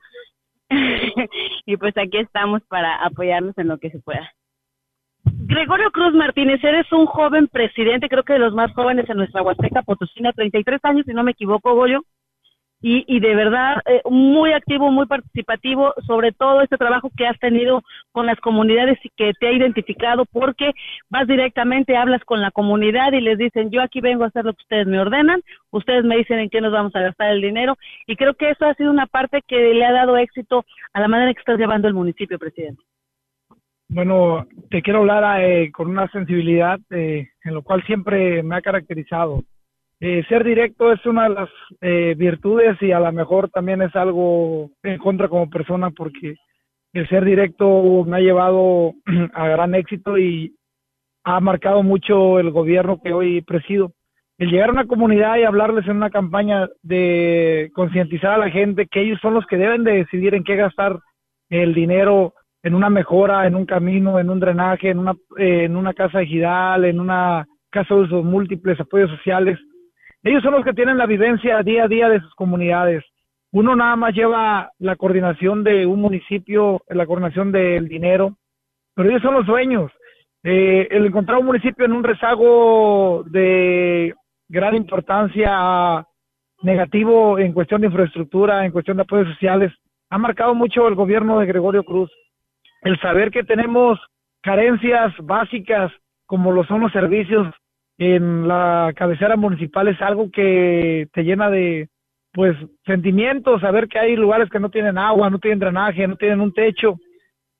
y 1.66 1.76
pues 1.76 1.96
aquí 1.96 2.18
estamos 2.18 2.62
para 2.68 2.96
apoyarnos 3.04 3.56
en 3.58 3.68
lo 3.68 3.78
que 3.78 3.90
se 3.90 4.00
pueda. 4.00 4.32
Gregorio 5.24 5.90
Cruz 5.90 6.14
Martínez, 6.14 6.62
eres 6.62 6.90
un 6.92 7.06
joven 7.06 7.48
presidente, 7.48 8.08
creo 8.08 8.24
que 8.24 8.34
de 8.34 8.38
los 8.38 8.54
más 8.54 8.72
jóvenes 8.72 9.08
en 9.08 9.16
nuestra 9.16 9.42
Huasteca 9.42 9.82
Potosina, 9.82 10.32
33 10.32 10.80
años, 10.84 11.04
si 11.06 11.12
no 11.12 11.22
me 11.22 11.32
equivoco, 11.32 11.74
Goyo, 11.74 12.02
y, 12.86 13.02
y 13.08 13.18
de 13.18 13.34
verdad 13.34 13.80
eh, 13.86 14.02
muy 14.10 14.52
activo, 14.52 14.90
muy 14.90 15.06
participativo, 15.06 15.94
sobre 16.06 16.32
todo 16.32 16.60
este 16.60 16.76
trabajo 16.76 17.10
que 17.16 17.26
has 17.26 17.38
tenido 17.38 17.80
con 18.12 18.26
las 18.26 18.38
comunidades 18.40 18.98
y 19.02 19.08
que 19.16 19.32
te 19.40 19.46
ha 19.48 19.52
identificado, 19.52 20.26
porque 20.26 20.72
vas 21.08 21.26
directamente, 21.26 21.96
hablas 21.96 22.22
con 22.26 22.42
la 22.42 22.50
comunidad 22.50 23.14
y 23.14 23.22
les 23.22 23.38
dicen, 23.38 23.70
yo 23.70 23.80
aquí 23.80 24.02
vengo 24.02 24.24
a 24.24 24.26
hacer 24.26 24.44
lo 24.44 24.52
que 24.52 24.64
ustedes 24.64 24.86
me 24.86 25.00
ordenan, 25.00 25.40
ustedes 25.70 26.04
me 26.04 26.18
dicen 26.18 26.40
en 26.40 26.50
qué 26.50 26.60
nos 26.60 26.72
vamos 26.72 26.94
a 26.94 27.00
gastar 27.00 27.30
el 27.30 27.40
dinero, 27.40 27.78
y 28.06 28.16
creo 28.16 28.34
que 28.34 28.50
eso 28.50 28.66
ha 28.66 28.74
sido 28.74 28.90
una 28.90 29.06
parte 29.06 29.40
que 29.48 29.72
le 29.72 29.86
ha 29.86 29.92
dado 29.92 30.18
éxito 30.18 30.66
a 30.92 31.00
la 31.00 31.08
manera 31.08 31.32
que 31.32 31.40
estás 31.40 31.58
llevando 31.58 31.88
el 31.88 31.94
municipio, 31.94 32.38
presidente. 32.38 32.82
Bueno, 33.88 34.46
te 34.70 34.82
quiero 34.82 34.98
hablar 34.98 35.40
eh, 35.40 35.72
con 35.72 35.88
una 35.88 36.06
sensibilidad 36.08 36.78
eh, 36.90 37.28
en 37.44 37.54
lo 37.54 37.62
cual 37.62 37.82
siempre 37.86 38.42
me 38.42 38.56
ha 38.56 38.60
caracterizado. 38.60 39.42
Eh, 40.06 40.22
ser 40.28 40.44
directo 40.44 40.92
es 40.92 41.04
una 41.06 41.22
de 41.22 41.34
las 41.34 41.48
virtudes 42.18 42.76
y 42.82 42.92
a 42.92 43.00
lo 43.00 43.10
mejor 43.10 43.48
también 43.48 43.80
es 43.80 43.96
algo 43.96 44.70
en 44.82 44.98
contra 44.98 45.28
como 45.28 45.48
persona 45.48 45.90
porque 45.92 46.34
el 46.92 47.08
ser 47.08 47.24
directo 47.24 48.04
me 48.06 48.18
ha 48.18 48.20
llevado 48.20 48.92
a 49.34 49.48
gran 49.48 49.74
éxito 49.74 50.18
y 50.18 50.54
ha 51.24 51.40
marcado 51.40 51.82
mucho 51.82 52.38
el 52.38 52.50
gobierno 52.50 53.00
que 53.02 53.12
hoy 53.12 53.40
presido. 53.42 53.92
El 54.36 54.50
llegar 54.50 54.68
a 54.68 54.72
una 54.72 54.86
comunidad 54.86 55.36
y 55.38 55.44
hablarles 55.44 55.86
en 55.86 55.96
una 55.96 56.10
campaña 56.10 56.68
de 56.82 57.70
concientizar 57.74 58.32
a 58.32 58.38
la 58.38 58.50
gente 58.50 58.86
que 58.86 59.00
ellos 59.00 59.18
son 59.22 59.34
los 59.34 59.46
que 59.46 59.56
deben 59.56 59.84
de 59.84 59.92
decidir 59.92 60.34
en 60.34 60.44
qué 60.44 60.56
gastar 60.56 60.98
el 61.48 61.72
dinero 61.72 62.34
en 62.62 62.74
una 62.74 62.90
mejora, 62.90 63.46
en 63.46 63.54
un 63.54 63.66
camino, 63.66 64.18
en 64.18 64.30
un 64.30 64.40
drenaje, 64.40 64.90
en 64.90 64.98
una, 64.98 65.12
eh, 65.38 65.64
en 65.64 65.76
una 65.76 65.94
casa 65.94 66.22
ejidal, 66.22 66.84
en 66.84 67.00
una 67.00 67.46
casa 67.70 67.94
de 67.94 68.02
usos 68.02 68.24
múltiples, 68.24 68.78
apoyos 68.80 69.10
sociales. 69.10 69.58
Ellos 70.24 70.42
son 70.42 70.52
los 70.52 70.64
que 70.64 70.72
tienen 70.72 70.96
la 70.96 71.04
vivencia 71.04 71.62
día 71.62 71.84
a 71.84 71.88
día 71.88 72.08
de 72.08 72.20
sus 72.20 72.34
comunidades. 72.34 73.04
Uno 73.52 73.76
nada 73.76 73.94
más 73.94 74.14
lleva 74.14 74.72
la 74.78 74.96
coordinación 74.96 75.62
de 75.62 75.84
un 75.84 76.00
municipio, 76.00 76.82
la 76.88 77.06
coordinación 77.06 77.52
del 77.52 77.88
dinero, 77.88 78.34
pero 78.94 79.10
ellos 79.10 79.20
son 79.20 79.34
los 79.34 79.46
dueños. 79.46 79.92
Eh, 80.42 80.88
el 80.90 81.04
encontrar 81.06 81.38
un 81.38 81.46
municipio 81.46 81.84
en 81.84 81.92
un 81.92 82.02
rezago 82.02 83.22
de 83.26 84.14
gran 84.48 84.74
importancia 84.74 86.06
negativo 86.62 87.38
en 87.38 87.52
cuestión 87.52 87.82
de 87.82 87.88
infraestructura, 87.88 88.64
en 88.64 88.72
cuestión 88.72 88.96
de 88.96 89.02
apoyos 89.02 89.28
sociales, 89.28 89.72
ha 90.08 90.16
marcado 90.16 90.54
mucho 90.54 90.88
el 90.88 90.94
gobierno 90.94 91.38
de 91.38 91.46
Gregorio 91.46 91.84
Cruz 91.84 92.10
el 92.80 92.98
saber 93.00 93.30
que 93.30 93.44
tenemos 93.44 93.98
carencias 94.40 95.12
básicas 95.22 95.92
como 96.26 96.50
lo 96.50 96.64
son 96.64 96.80
los 96.80 96.92
servicios 96.92 97.46
en 97.98 98.48
la 98.48 98.92
cabecera 98.96 99.36
municipal 99.36 99.88
es 99.88 100.00
algo 100.00 100.30
que 100.30 101.08
te 101.12 101.22
llena 101.22 101.50
de 101.50 101.88
pues 102.32 102.56
sentimientos, 102.84 103.60
saber 103.60 103.86
que 103.86 103.98
hay 103.98 104.16
lugares 104.16 104.50
que 104.50 104.58
no 104.58 104.68
tienen 104.68 104.98
agua, 104.98 105.30
no 105.30 105.38
tienen 105.38 105.60
drenaje, 105.60 106.06
no 106.08 106.16
tienen 106.16 106.40
un 106.40 106.52
techo, 106.52 106.98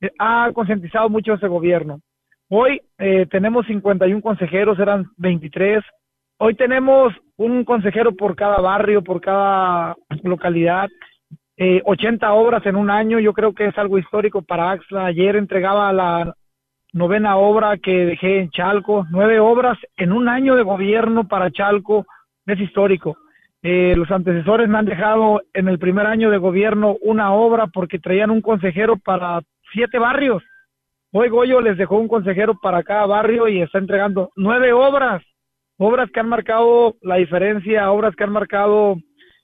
eh, 0.01 0.11
ha 0.19 0.51
concientizado 0.53 1.09
mucho 1.09 1.35
ese 1.35 1.47
gobierno. 1.47 2.01
Hoy 2.49 2.81
eh, 2.99 3.27
tenemos 3.31 3.67
51 3.67 4.21
consejeros, 4.21 4.79
eran 4.79 5.07
23. 5.17 5.85
Hoy 6.39 6.55
tenemos 6.55 7.15
un 7.37 7.65
consejero 7.65 8.17
por 8.17 8.35
cada 8.35 8.61
barrio, 8.61 9.03
por 9.03 9.21
cada 9.21 9.95
localidad 10.25 10.89
eh, 11.57 11.83
80 11.85 12.33
obras 12.33 12.67
en 12.67 12.75
un 12.75 12.91
año, 12.91 13.21
yo 13.21 13.33
creo 13.33 13.55
que 13.55 13.67
es 13.67 13.79
algo 13.79 13.99
histórico 13.99 14.43
para 14.43 14.73
Axla. 14.73 15.07
Ayer 15.07 15.37
entregaba 15.37 15.93
la 15.93 16.35
novena 16.95 17.37
obra 17.37 17.77
que 17.77 18.07
dejé 18.07 18.39
en 18.39 18.51
Chalco, 18.51 19.05
nueve 19.11 19.41
obras 19.41 19.77
en 19.97 20.13
un 20.13 20.29
año 20.29 20.55
de 20.55 20.63
gobierno 20.63 21.27
para 21.27 21.51
Chalco, 21.51 22.07
es 22.47 22.61
histórico. 22.61 23.17
Eh, 23.63 23.95
los 23.97 24.11
antecesores 24.11 24.69
me 24.69 24.79
han 24.79 24.85
dejado 24.85 25.43
en 25.53 25.69
el 25.69 25.79
primer 25.79 26.07
año 26.07 26.31
de 26.31 26.39
gobierno 26.39 26.97
una 27.03 27.33
obra 27.33 27.67
porque 27.67 27.99
traían 27.99 28.31
un 28.31 28.41
consejero 28.41 28.97
para 28.97 29.43
siete 29.73 29.99
barrios. 29.99 30.43
Hoy 31.13 31.29
Goyo 31.31 31.61
les 31.61 31.77
dejó 31.77 31.99
un 31.99 32.09
consejero 32.09 32.55
para 32.63 32.85
cada 32.85 33.07
barrio 33.07 33.49
y 33.49 33.61
está 33.61 33.79
entregando 33.79 34.31
nueve 34.37 34.73
obras, 34.73 35.23
obras 35.79 36.11
que 36.13 36.21
han 36.21 36.29
marcado 36.29 36.95
la 37.03 37.17
diferencia, 37.17 37.91
obras 37.91 38.15
que 38.15 38.25
han 38.25 38.33
marcado 38.33 38.97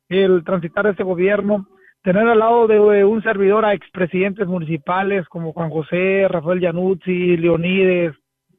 el 0.08 0.44
transitar 0.44 0.84
de 0.84 0.92
este 0.92 1.02
gobierno 1.02 1.66
tener 2.02 2.26
al 2.28 2.38
lado 2.38 2.66
de 2.66 3.04
un 3.04 3.22
servidor 3.22 3.64
a 3.64 3.74
expresidentes 3.74 4.46
municipales 4.46 5.28
como 5.28 5.52
Juan 5.52 5.70
José, 5.70 6.26
Rafael 6.28 6.60
Yanuzzi, 6.60 7.36
Leonides, 7.36 8.14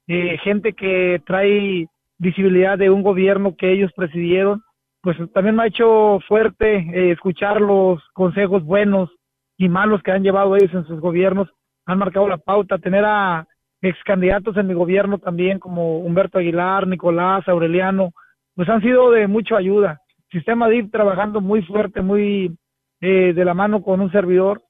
eh, 0.07 0.37
gente 0.43 0.73
que 0.73 1.21
trae 1.25 1.87
visibilidad 2.17 2.77
de 2.77 2.89
un 2.89 3.01
gobierno 3.01 3.55
que 3.55 3.71
ellos 3.71 3.91
presidieron, 3.95 4.61
pues 5.01 5.17
también 5.33 5.55
me 5.55 5.63
ha 5.63 5.67
hecho 5.67 6.19
fuerte 6.27 6.75
eh, 6.75 7.11
escuchar 7.11 7.59
los 7.59 8.01
consejos 8.13 8.63
buenos 8.63 9.09
y 9.57 9.69
malos 9.69 10.03
que 10.03 10.11
han 10.11 10.23
llevado 10.23 10.55
ellos 10.55 10.73
en 10.73 10.85
sus 10.85 10.99
gobiernos, 10.99 11.49
han 11.85 11.97
marcado 11.97 12.27
la 12.27 12.37
pauta, 12.37 12.77
tener 12.77 13.03
a 13.05 13.47
ex 13.81 13.97
candidatos 14.03 14.55
en 14.57 14.67
mi 14.67 14.75
gobierno 14.75 15.17
también, 15.17 15.57
como 15.57 15.99
Humberto 15.99 16.37
Aguilar, 16.37 16.87
Nicolás, 16.87 17.47
Aureliano, 17.47 18.11
pues 18.55 18.69
han 18.69 18.81
sido 18.81 19.09
de 19.09 19.27
mucha 19.27 19.57
ayuda. 19.57 19.99
Sistema 20.31 20.69
DIP 20.69 20.91
trabajando 20.91 21.41
muy 21.41 21.63
fuerte, 21.63 22.01
muy 22.01 22.55
eh, 23.01 23.33
de 23.33 23.45
la 23.45 23.53
mano 23.53 23.81
con 23.81 23.99
un 23.99 24.11
servidor, 24.11 24.61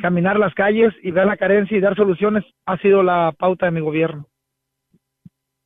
caminar 0.00 0.38
las 0.38 0.54
calles 0.54 0.92
y 1.02 1.10
ver 1.10 1.26
la 1.26 1.36
carencia 1.36 1.76
y 1.76 1.80
dar 1.80 1.96
soluciones 1.96 2.44
ha 2.66 2.76
sido 2.78 3.02
la 3.02 3.32
pauta 3.38 3.66
de 3.66 3.72
mi 3.72 3.80
gobierno. 3.80 4.26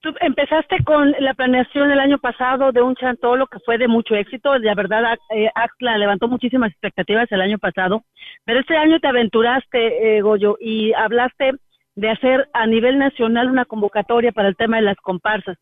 Tú 0.00 0.12
empezaste 0.20 0.84
con 0.84 1.12
la 1.18 1.32
planeación 1.32 1.90
el 1.90 1.98
año 1.98 2.18
pasado 2.18 2.72
de 2.72 2.82
un 2.82 2.94
chantolo 2.94 3.46
que 3.46 3.58
fue 3.60 3.78
de 3.78 3.88
mucho 3.88 4.14
éxito. 4.14 4.58
La 4.58 4.74
verdad, 4.74 5.16
eh, 5.34 5.48
Axla 5.54 5.96
levantó 5.96 6.28
muchísimas 6.28 6.72
expectativas 6.72 7.32
el 7.32 7.40
año 7.40 7.58
pasado, 7.58 8.02
pero 8.44 8.60
este 8.60 8.76
año 8.76 9.00
te 9.00 9.08
aventuraste, 9.08 10.18
eh, 10.18 10.20
Goyo, 10.20 10.58
y 10.60 10.92
hablaste 10.92 11.52
de 11.94 12.10
hacer 12.10 12.48
a 12.52 12.66
nivel 12.66 12.98
nacional 12.98 13.50
una 13.50 13.64
convocatoria 13.64 14.30
para 14.32 14.48
el 14.48 14.56
tema 14.56 14.76
de 14.76 14.82
las 14.82 14.96
comparsas. 14.98 15.56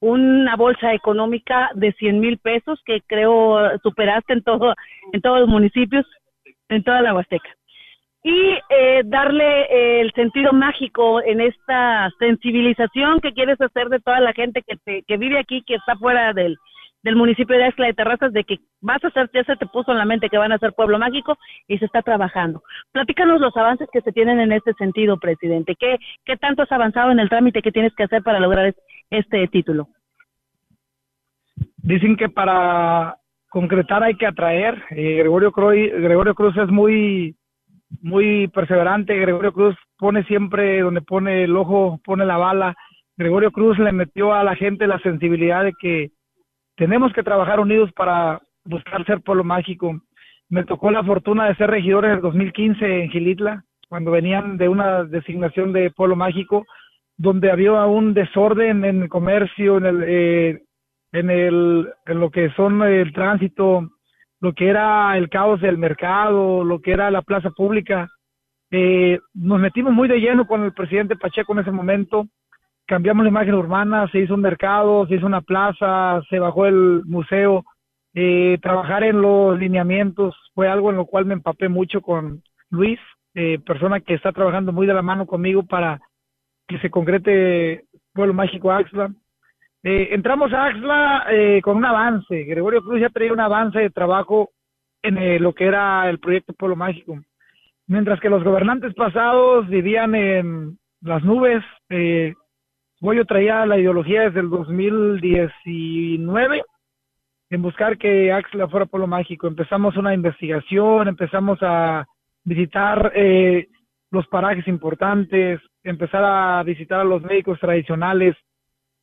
Una 0.00 0.56
bolsa 0.56 0.94
económica 0.94 1.70
de 1.74 1.92
100 1.92 2.20
mil 2.20 2.38
pesos 2.38 2.80
que 2.84 3.02
creo 3.06 3.78
superaste 3.82 4.32
en, 4.32 4.42
todo, 4.42 4.74
en 5.12 5.20
todos 5.20 5.40
los 5.40 5.48
municipios, 5.48 6.06
en 6.68 6.82
toda 6.82 7.02
la 7.02 7.14
Huasteca 7.14 7.50
y 8.22 8.58
eh, 8.68 9.02
darle 9.06 9.62
eh, 9.62 10.00
el 10.02 10.12
sentido 10.12 10.52
mágico 10.52 11.22
en 11.22 11.40
esta 11.40 12.10
sensibilización 12.18 13.20
que 13.20 13.32
quieres 13.32 13.58
hacer 13.60 13.88
de 13.88 14.00
toda 14.00 14.20
la 14.20 14.32
gente 14.34 14.62
que, 14.62 15.02
que 15.02 15.16
vive 15.16 15.38
aquí, 15.38 15.62
que 15.62 15.76
está 15.76 15.96
fuera 15.96 16.34
del, 16.34 16.58
del 17.02 17.16
municipio 17.16 17.56
de 17.56 17.68
Escla 17.68 17.86
de 17.86 17.94
Terrazas, 17.94 18.32
de 18.32 18.44
que 18.44 18.58
vas 18.80 19.02
a 19.04 19.08
hacer, 19.08 19.30
ya 19.32 19.42
se 19.44 19.56
te 19.56 19.66
puso 19.66 19.92
en 19.92 19.98
la 19.98 20.04
mente 20.04 20.28
que 20.28 20.38
van 20.38 20.52
a 20.52 20.58
ser 20.58 20.72
pueblo 20.74 20.98
mágico 20.98 21.36
y 21.66 21.78
se 21.78 21.86
está 21.86 22.02
trabajando. 22.02 22.62
Platícanos 22.92 23.40
los 23.40 23.56
avances 23.56 23.88
que 23.92 24.02
se 24.02 24.12
tienen 24.12 24.40
en 24.40 24.52
este 24.52 24.74
sentido, 24.74 25.18
presidente. 25.18 25.74
¿Qué, 25.78 25.98
qué 26.24 26.36
tanto 26.36 26.62
has 26.62 26.72
avanzado 26.72 27.10
en 27.10 27.20
el 27.20 27.28
trámite 27.28 27.62
que 27.62 27.72
tienes 27.72 27.94
que 27.94 28.04
hacer 28.04 28.22
para 28.22 28.40
lograr 28.40 28.74
este 29.10 29.46
título? 29.48 29.88
Dicen 31.76 32.16
que 32.16 32.28
para 32.28 33.16
concretar 33.50 34.02
hay 34.02 34.14
que 34.14 34.26
atraer. 34.26 34.82
Eh, 34.90 35.16
Gregorio, 35.16 35.52
Cruz 36.34 36.56
es 36.56 36.68
muy 36.68 37.36
muy 38.00 38.48
perseverante. 38.48 39.18
Gregorio 39.18 39.52
Cruz 39.52 39.76
pone 39.98 40.24
siempre 40.24 40.80
donde 40.80 41.02
pone 41.02 41.44
el 41.44 41.56
ojo, 41.56 42.00
pone 42.04 42.24
la 42.24 42.36
bala. 42.36 42.74
Gregorio 43.16 43.50
Cruz 43.50 43.78
le 43.78 43.92
metió 43.92 44.32
a 44.32 44.44
la 44.44 44.54
gente 44.54 44.86
la 44.86 44.98
sensibilidad 45.00 45.64
de 45.64 45.72
que 45.78 46.10
tenemos 46.76 47.12
que 47.12 47.22
trabajar 47.22 47.60
unidos 47.60 47.90
para 47.92 48.40
buscar 48.64 49.04
ser 49.04 49.20
pueblo 49.20 49.44
mágico. 49.44 50.00
Me 50.48 50.64
tocó 50.64 50.90
la 50.90 51.04
fortuna 51.04 51.46
de 51.46 51.54
ser 51.56 51.70
regidor 51.70 52.04
en 52.04 52.12
el 52.12 52.20
2015 52.20 53.02
en 53.02 53.10
Gilitla, 53.10 53.64
cuando 53.88 54.10
venían 54.10 54.56
de 54.56 54.68
una 54.68 55.04
designación 55.04 55.72
de 55.72 55.90
pueblo 55.90 56.16
mágico, 56.16 56.64
donde 57.20 57.50
había 57.50 57.84
un 57.84 58.14
desorden 58.14 58.82
en 58.82 59.02
el 59.02 59.10
comercio, 59.10 59.76
en 59.76 59.84
el, 59.84 60.04
eh, 60.06 60.62
en 61.12 61.28
el, 61.28 61.86
en 62.06 62.18
lo 62.18 62.30
que 62.30 62.48
son 62.52 62.82
el 62.82 63.12
tránsito, 63.12 63.90
lo 64.40 64.54
que 64.54 64.68
era 64.68 65.14
el 65.18 65.28
caos 65.28 65.60
del 65.60 65.76
mercado, 65.76 66.64
lo 66.64 66.80
que 66.80 66.92
era 66.92 67.10
la 67.10 67.20
plaza 67.20 67.50
pública. 67.50 68.08
Eh, 68.70 69.18
nos 69.34 69.60
metimos 69.60 69.92
muy 69.92 70.08
de 70.08 70.18
lleno 70.18 70.46
con 70.46 70.64
el 70.64 70.72
presidente 70.72 71.14
Pacheco 71.14 71.52
en 71.52 71.58
ese 71.58 71.70
momento, 71.70 72.26
cambiamos 72.86 73.24
la 73.24 73.28
imagen 73.28 73.54
urbana, 73.54 74.08
se 74.10 74.20
hizo 74.20 74.32
un 74.32 74.40
mercado, 74.40 75.06
se 75.06 75.16
hizo 75.16 75.26
una 75.26 75.42
plaza, 75.42 76.22
se 76.30 76.38
bajó 76.38 76.64
el 76.64 77.02
museo. 77.04 77.64
Eh, 78.14 78.56
trabajar 78.62 79.04
en 79.04 79.20
los 79.20 79.58
lineamientos 79.58 80.34
fue 80.54 80.68
algo 80.68 80.88
en 80.88 80.96
lo 80.96 81.04
cual 81.04 81.26
me 81.26 81.34
empapé 81.34 81.68
mucho 81.68 82.00
con 82.00 82.42
Luis, 82.70 82.98
eh, 83.34 83.58
persona 83.58 84.00
que 84.00 84.14
está 84.14 84.32
trabajando 84.32 84.72
muy 84.72 84.86
de 84.86 84.94
la 84.94 85.02
mano 85.02 85.26
conmigo 85.26 85.64
para 85.64 86.00
que 86.70 86.78
se 86.78 86.88
concrete 86.88 87.84
Pueblo 88.14 88.32
Mágico 88.32 88.70
Axla. 88.70 89.10
Eh, 89.82 90.10
entramos 90.12 90.52
a 90.52 90.66
Axla 90.66 91.26
eh, 91.28 91.60
con 91.62 91.76
un 91.76 91.84
avance. 91.84 92.44
Gregorio 92.44 92.80
Cruz 92.80 93.00
ya 93.00 93.08
traía 93.08 93.32
un 93.32 93.40
avance 93.40 93.80
de 93.80 93.90
trabajo 93.90 94.50
en 95.02 95.18
eh, 95.18 95.40
lo 95.40 95.52
que 95.52 95.64
era 95.64 96.08
el 96.08 96.20
proyecto 96.20 96.52
Pueblo 96.52 96.76
Mágico. 96.76 97.18
Mientras 97.88 98.20
que 98.20 98.30
los 98.30 98.44
gobernantes 98.44 98.94
pasados 98.94 99.68
vivían 99.68 100.14
en 100.14 100.78
las 101.00 101.24
nubes, 101.24 101.64
eh, 101.88 102.34
traía 103.26 103.66
la 103.66 103.78
ideología 103.78 104.22
desde 104.22 104.40
el 104.40 104.50
2019 104.50 106.62
en 107.50 107.62
buscar 107.62 107.98
que 107.98 108.32
Axla 108.32 108.68
fuera 108.68 108.86
Pueblo 108.86 109.08
Mágico. 109.08 109.48
Empezamos 109.48 109.96
una 109.96 110.14
investigación, 110.14 111.08
empezamos 111.08 111.58
a 111.62 112.06
visitar 112.44 113.12
los 114.10 114.26
parajes 114.26 114.66
importantes, 114.68 115.60
empezar 115.82 116.24
a 116.24 116.62
visitar 116.62 117.00
a 117.00 117.04
los 117.04 117.22
médicos 117.22 117.58
tradicionales, 117.60 118.36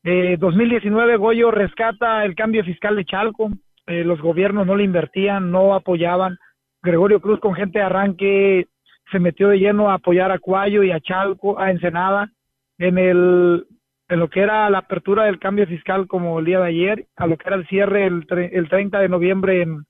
eh, 0.04 0.38
2019 0.40 1.18
Goyo 1.18 1.52
rescata 1.52 2.24
el 2.24 2.36
cambio 2.36 2.64
fiscal 2.64 2.96
de 2.96 3.06
Chalco, 3.06 3.50
eh, 3.88 4.04
los 4.04 4.22
gobiernos 4.22 4.66
no 4.66 4.76
le 4.76 4.84
invertían, 4.84 5.52
no 5.52 5.74
apoyaban. 5.74 6.38
Gregorio 6.82 7.20
Cruz 7.20 7.40
con 7.40 7.56
gente 7.56 7.80
de 7.80 7.86
arranque 7.86 8.68
se 9.12 9.20
metió 9.20 9.50
de 9.50 9.60
lleno 9.60 9.90
a 9.90 9.96
apoyar 9.96 10.32
a 10.32 10.40
Cuayo 10.40 10.84
y 10.84 10.92
a 10.92 11.00
Chalco, 11.00 11.60
a 11.60 11.72
Ensenada, 11.72 12.32
en 12.78 12.98
el 12.98 13.66
en 14.10 14.20
lo 14.20 14.30
que 14.30 14.40
era 14.40 14.70
la 14.70 14.78
apertura 14.78 15.26
del 15.26 15.40
cambio 15.40 15.68
fiscal 15.68 16.08
como 16.08 16.40
el 16.40 16.46
día 16.46 16.60
de 16.60 16.68
ayer, 16.68 17.08
a 17.18 17.28
lo 17.28 17.38
que 17.38 17.44
era 17.48 17.58
el 17.58 17.68
cierre 17.68 18.06
el, 18.06 18.26
el 18.30 18.70
30 18.70 19.00
de 19.00 19.10
noviembre 19.10 19.62
en 19.62 19.84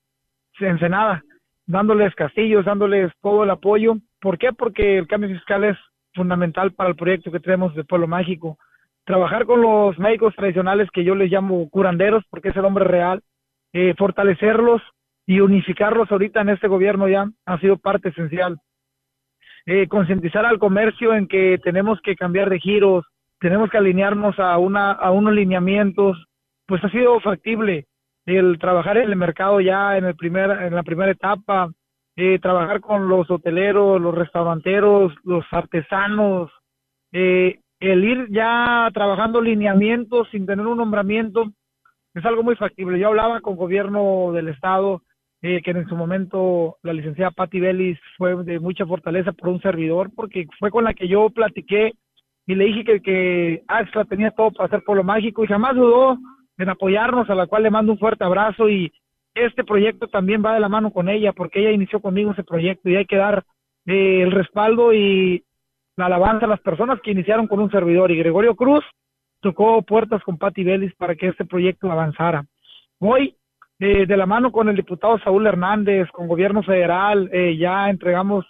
Ensenada, 0.58 1.22
dándoles 1.66 2.12
castillos, 2.16 2.64
dándoles 2.64 3.12
todo 3.22 3.44
el 3.44 3.50
apoyo. 3.50 3.94
¿Por 4.20 4.38
qué? 4.38 4.52
Porque 4.52 4.98
el 4.98 5.06
cambio 5.06 5.30
fiscal 5.30 5.64
es 5.64 5.76
fundamental 6.14 6.72
para 6.72 6.90
el 6.90 6.96
proyecto 6.96 7.30
que 7.30 7.40
tenemos 7.40 7.74
de 7.74 7.84
Pueblo 7.84 8.08
Mágico 8.08 8.58
trabajar 9.08 9.46
con 9.46 9.62
los 9.62 9.98
médicos 9.98 10.34
tradicionales 10.36 10.90
que 10.90 11.02
yo 11.02 11.14
les 11.14 11.30
llamo 11.30 11.70
curanderos 11.70 12.24
porque 12.28 12.50
es 12.50 12.56
el 12.56 12.66
hombre 12.66 12.84
real, 12.84 13.22
eh, 13.72 13.94
fortalecerlos 13.96 14.82
y 15.26 15.40
unificarlos 15.40 16.12
ahorita 16.12 16.42
en 16.42 16.50
este 16.50 16.68
gobierno 16.68 17.08
ya 17.08 17.26
ha 17.46 17.58
sido 17.58 17.78
parte 17.78 18.10
esencial. 18.10 18.58
Eh, 19.64 19.88
concientizar 19.88 20.44
al 20.44 20.58
comercio 20.58 21.14
en 21.14 21.26
que 21.26 21.58
tenemos 21.64 21.98
que 22.02 22.16
cambiar 22.16 22.50
de 22.50 22.60
giros, 22.60 23.06
tenemos 23.40 23.70
que 23.70 23.78
alinearnos 23.78 24.38
a 24.38 24.58
una 24.58 24.92
a 24.92 25.10
unos 25.10 25.32
lineamientos, 25.32 26.26
pues 26.66 26.84
ha 26.84 26.90
sido 26.90 27.18
factible 27.20 27.86
el 28.26 28.58
trabajar 28.58 28.98
en 28.98 29.08
el 29.08 29.16
mercado 29.16 29.60
ya 29.62 29.96
en 29.96 30.04
el 30.04 30.16
primer 30.16 30.50
en 30.50 30.74
la 30.74 30.82
primera 30.82 31.12
etapa, 31.12 31.70
eh, 32.20 32.40
trabajar 32.40 32.80
con 32.80 33.08
los 33.08 33.30
hoteleros, 33.30 34.00
los 34.00 34.12
restauranteros, 34.12 35.14
los 35.22 35.44
artesanos, 35.52 36.50
eh, 37.12 37.60
el 37.78 38.04
ir 38.04 38.26
ya 38.30 38.90
trabajando 38.92 39.40
lineamientos 39.40 40.26
sin 40.32 40.44
tener 40.44 40.66
un 40.66 40.78
nombramiento 40.78 41.52
es 42.14 42.24
algo 42.24 42.42
muy 42.42 42.56
factible. 42.56 42.98
Yo 42.98 43.06
hablaba 43.06 43.40
con 43.40 43.54
gobierno 43.54 44.32
del 44.32 44.48
estado, 44.48 45.02
eh, 45.42 45.62
que 45.62 45.70
en 45.70 45.88
su 45.88 45.94
momento 45.94 46.78
la 46.82 46.92
licenciada 46.92 47.30
Patti 47.30 47.60
Bellis 47.60 48.00
fue 48.16 48.34
de 48.42 48.58
mucha 48.58 48.84
fortaleza 48.84 49.30
por 49.30 49.50
un 49.50 49.60
servidor, 49.60 50.10
porque 50.12 50.48
fue 50.58 50.72
con 50.72 50.82
la 50.82 50.94
que 50.94 51.06
yo 51.06 51.30
platiqué 51.30 51.92
y 52.48 52.56
le 52.56 52.64
dije 52.64 52.82
que, 52.82 53.00
que 53.00 53.62
Axla 53.68 54.04
tenía 54.06 54.32
todo 54.32 54.50
para 54.50 54.66
hacer 54.66 54.82
Pueblo 54.82 55.04
Mágico 55.04 55.44
y 55.44 55.46
jamás 55.46 55.76
dudó 55.76 56.18
en 56.56 56.68
apoyarnos, 56.68 57.30
a 57.30 57.36
la 57.36 57.46
cual 57.46 57.62
le 57.62 57.70
mando 57.70 57.92
un 57.92 57.98
fuerte 58.00 58.24
abrazo 58.24 58.68
y 58.68 58.92
este 59.34 59.64
proyecto 59.64 60.08
también 60.08 60.42
va 60.44 60.54
de 60.54 60.60
la 60.60 60.68
mano 60.68 60.90
con 60.92 61.08
ella, 61.08 61.32
porque 61.32 61.60
ella 61.60 61.70
inició 61.70 62.00
conmigo 62.00 62.32
ese 62.32 62.44
proyecto 62.44 62.88
y 62.88 62.96
hay 62.96 63.06
que 63.06 63.16
dar 63.16 63.44
eh, 63.86 64.22
el 64.22 64.32
respaldo 64.32 64.92
y 64.92 65.44
la 65.96 66.06
alabanza 66.06 66.46
a 66.46 66.48
las 66.48 66.60
personas 66.60 67.00
que 67.00 67.10
iniciaron 67.10 67.46
con 67.46 67.60
un 67.60 67.70
servidor 67.70 68.10
y 68.10 68.18
Gregorio 68.18 68.54
Cruz 68.54 68.84
tocó 69.40 69.82
puertas 69.82 70.22
con 70.22 70.38
Patti 70.38 70.64
Vélez 70.64 70.94
para 70.96 71.14
que 71.14 71.28
este 71.28 71.44
proyecto 71.44 71.90
avanzara. 71.90 72.44
Hoy, 73.00 73.34
eh, 73.78 74.06
de 74.06 74.16
la 74.16 74.26
mano 74.26 74.50
con 74.50 74.68
el 74.68 74.76
diputado 74.76 75.18
Saúl 75.20 75.46
Hernández, 75.46 76.08
con 76.10 76.26
gobierno 76.26 76.62
federal, 76.62 77.28
eh, 77.32 77.56
ya 77.56 77.90
entregamos 77.90 78.44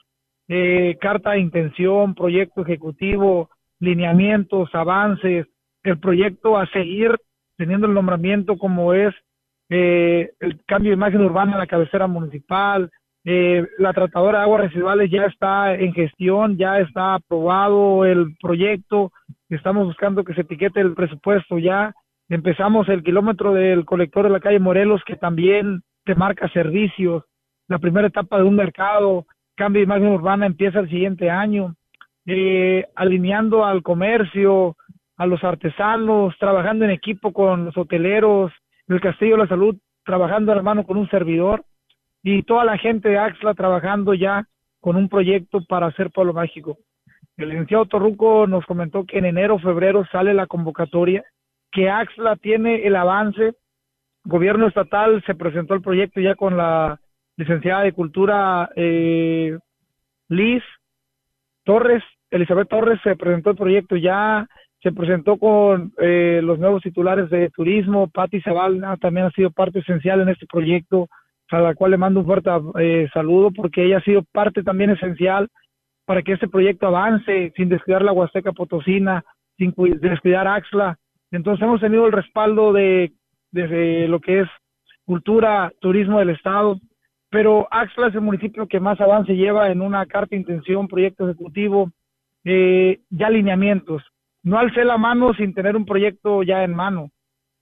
eh, 0.48 0.96
carta 1.00 1.32
de 1.32 1.40
intención, 1.40 2.14
proyecto 2.14 2.62
ejecutivo, 2.62 3.50
lineamientos, 3.80 4.74
avances, 4.74 5.46
el 5.82 5.98
proyecto 6.00 6.56
a 6.56 6.66
seguir 6.68 7.14
teniendo 7.56 7.86
el 7.86 7.94
nombramiento 7.94 8.56
como 8.56 8.94
es 8.94 9.14
el 9.68 10.60
cambio 10.66 10.90
de 10.90 10.96
imagen 10.96 11.20
urbana 11.20 11.52
en 11.52 11.58
la 11.58 11.66
cabecera 11.66 12.06
municipal, 12.06 12.90
eh, 13.30 13.66
la 13.76 13.92
tratadora 13.92 14.38
de 14.38 14.44
aguas 14.44 14.62
residuales 14.62 15.10
ya 15.10 15.26
está 15.26 15.74
en 15.74 15.92
gestión, 15.92 16.56
ya 16.56 16.78
está 16.78 17.14
aprobado 17.14 18.06
el 18.06 18.34
proyecto, 18.40 19.12
estamos 19.50 19.86
buscando 19.86 20.24
que 20.24 20.32
se 20.32 20.40
etiquete 20.42 20.80
el 20.80 20.94
presupuesto 20.94 21.58
ya. 21.58 21.92
Empezamos 22.30 22.88
el 22.88 23.02
kilómetro 23.02 23.52
del 23.52 23.84
colector 23.84 24.24
de 24.24 24.30
la 24.30 24.40
calle 24.40 24.58
Morelos, 24.58 25.02
que 25.04 25.16
también 25.16 25.82
te 26.04 26.14
marca 26.14 26.48
servicios. 26.50 27.24
La 27.68 27.78
primera 27.78 28.08
etapa 28.08 28.38
de 28.38 28.44
un 28.44 28.56
mercado, 28.56 29.26
cambio 29.56 29.80
de 29.80 29.84
imagen 29.84 30.08
urbana 30.08 30.46
empieza 30.46 30.80
el 30.80 30.88
siguiente 30.88 31.28
año, 31.28 31.74
eh, 32.24 32.86
alineando 32.94 33.64
al 33.64 33.82
comercio, 33.82 34.74
a 35.18 35.26
los 35.26 35.44
artesanos, 35.44 36.34
trabajando 36.38 36.86
en 36.86 36.92
equipo 36.92 37.32
con 37.34 37.66
los 37.66 37.76
hoteleros, 37.76 38.52
el 38.88 39.00
Castillo 39.00 39.32
de 39.32 39.42
la 39.42 39.48
Salud, 39.48 39.76
trabajando 40.04 40.52
de 40.52 40.56
la 40.56 40.62
mano 40.62 40.84
con 40.84 40.96
un 40.96 41.08
servidor 41.10 41.64
y 42.22 42.42
toda 42.42 42.64
la 42.64 42.78
gente 42.78 43.08
de 43.08 43.18
Axla 43.18 43.54
trabajando 43.54 44.14
ya 44.14 44.46
con 44.80 44.96
un 44.96 45.08
proyecto 45.08 45.60
para 45.68 45.86
hacer 45.86 46.10
Pueblo 46.10 46.32
Mágico. 46.32 46.78
El 47.36 47.50
licenciado 47.50 47.86
Torruco 47.86 48.46
nos 48.46 48.64
comentó 48.66 49.04
que 49.04 49.18
en 49.18 49.26
enero 49.26 49.56
o 49.56 49.58
febrero 49.58 50.04
sale 50.10 50.34
la 50.34 50.46
convocatoria, 50.46 51.24
que 51.70 51.88
Axla 51.88 52.36
tiene 52.36 52.86
el 52.86 52.96
avance. 52.96 53.54
Gobierno 54.24 54.66
estatal 54.66 55.22
se 55.24 55.34
presentó 55.34 55.74
el 55.74 55.82
proyecto 55.82 56.20
ya 56.20 56.34
con 56.34 56.56
la 56.56 57.00
licenciada 57.36 57.82
de 57.82 57.92
Cultura 57.92 58.68
eh, 58.74 59.56
Liz 60.28 60.62
Torres, 61.68 62.02
Elizabeth 62.30 62.68
Torres 62.68 62.98
se 63.02 63.14
presentó 63.14 63.50
el 63.50 63.56
proyecto 63.56 63.94
ya, 63.94 64.48
se 64.80 64.92
presentó 64.92 65.36
con 65.36 65.92
eh, 65.98 66.40
los 66.42 66.58
nuevos 66.58 66.82
titulares 66.82 67.28
de 67.30 67.50
turismo, 67.50 68.08
Patti 68.08 68.40
Zavala 68.40 68.96
también 68.98 69.26
ha 69.26 69.30
sido 69.30 69.50
parte 69.50 69.80
esencial 69.80 70.20
en 70.20 70.28
este 70.28 70.46
proyecto, 70.46 71.08
a 71.50 71.60
la 71.60 71.74
cual 71.74 71.92
le 71.92 71.96
mando 71.96 72.20
un 72.20 72.26
fuerte 72.26 72.50
eh, 72.78 73.08
saludo 73.12 73.50
porque 73.50 73.84
ella 73.84 73.98
ha 73.98 74.02
sido 74.02 74.22
parte 74.32 74.62
también 74.62 74.90
esencial 74.90 75.48
para 76.04 76.22
que 76.22 76.32
este 76.32 76.48
proyecto 76.48 76.86
avance 76.86 77.52
sin 77.56 77.68
descuidar 77.68 78.02
la 78.02 78.12
Huasteca 78.12 78.52
Potosina, 78.52 79.24
sin 79.56 79.74
descuidar 80.00 80.46
Axla. 80.46 80.96
Entonces 81.30 81.62
hemos 81.62 81.80
tenido 81.80 82.06
el 82.06 82.12
respaldo 82.12 82.72
de, 82.72 83.12
de 83.50 84.06
lo 84.08 84.20
que 84.20 84.40
es 84.40 84.48
cultura, 85.04 85.72
turismo 85.80 86.18
del 86.18 86.30
Estado, 86.30 86.78
pero 87.30 87.66
Axla 87.70 88.08
es 88.08 88.14
el 88.14 88.20
municipio 88.20 88.66
que 88.68 88.80
más 88.80 89.00
avance 89.00 89.34
lleva 89.34 89.70
en 89.70 89.82
una 89.82 90.06
carta 90.06 90.30
de 90.30 90.36
intención, 90.36 90.88
proyecto 90.88 91.28
ejecutivo, 91.28 91.90
eh, 92.44 93.00
ya 93.10 93.28
lineamientos. 93.28 94.02
No 94.42 94.58
alcé 94.58 94.84
la 94.84 94.98
mano 94.98 95.34
sin 95.34 95.54
tener 95.54 95.76
un 95.76 95.84
proyecto 95.84 96.42
ya 96.42 96.64
en 96.64 96.74
mano. 96.74 97.10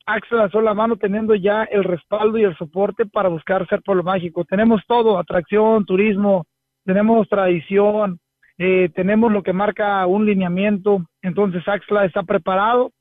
Axla 0.07 0.45
alzó 0.45 0.61
la 0.61 0.75
mano 0.75 0.97
teniendo 0.97 1.35
ya 1.35 1.65
el 1.65 1.83
respaldo 1.83 2.39
y 2.39 2.45
el 2.45 2.57
soporte 2.57 3.07
para 3.07 3.29
buscar 3.29 3.67
ser 3.69 3.83
pueblo 3.83 4.05
mágico. 4.05 4.45
Tenemos 4.45 4.83
todo, 4.87 5.19
atracción, 5.19 5.85
turismo, 5.85 6.47
tenemos 6.85 7.29
tradición, 7.29 8.21
eh, 8.57 8.89
tenemos 8.95 9.33
lo 9.33 9.43
que 9.43 9.53
marca 9.53 10.07
un 10.07 10.25
lineamiento. 10.25 11.05
Entonces 11.23 11.67
Axla 11.67 12.05
está 12.05 12.23
preparado 12.23 12.93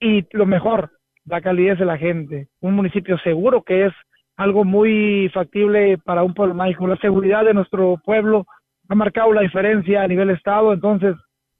y 0.00 0.26
lo 0.32 0.44
mejor, 0.44 0.90
la 1.24 1.40
calidez 1.40 1.78
de 1.78 1.84
la 1.84 1.98
gente. 1.98 2.48
Un 2.60 2.74
municipio 2.74 3.16
seguro 3.18 3.62
que 3.62 3.86
es 3.86 3.92
algo 4.36 4.64
muy 4.64 5.30
factible 5.32 5.98
para 5.98 6.22
un 6.24 6.34
pueblo 6.34 6.54
mágico. 6.54 6.86
La 6.86 6.96
seguridad 6.96 7.44
de 7.44 7.54
nuestro 7.54 8.00
pueblo 8.04 8.46
ha 8.88 8.94
marcado 8.94 9.32
la 9.32 9.42
diferencia 9.42 10.02
a 10.02 10.08
nivel 10.08 10.30
Estado, 10.30 10.72
entonces 10.72 11.14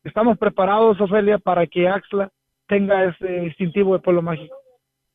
estamos 0.05 0.39
preparados, 0.39 1.01
Ofelia, 1.01 1.39
para 1.39 1.67
que 1.67 1.89
Axla 1.89 2.31
tenga 2.67 3.05
ese 3.05 3.41
distintivo 3.41 3.95
de 3.95 4.01
pueblo 4.01 4.23
mágico. 4.23 4.55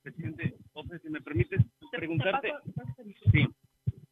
Presidente, 0.04 0.56
si 1.02 1.10
me 1.10 1.22
permites 1.22 1.62
preguntarte. 1.92 2.54
Sí. 3.32 3.48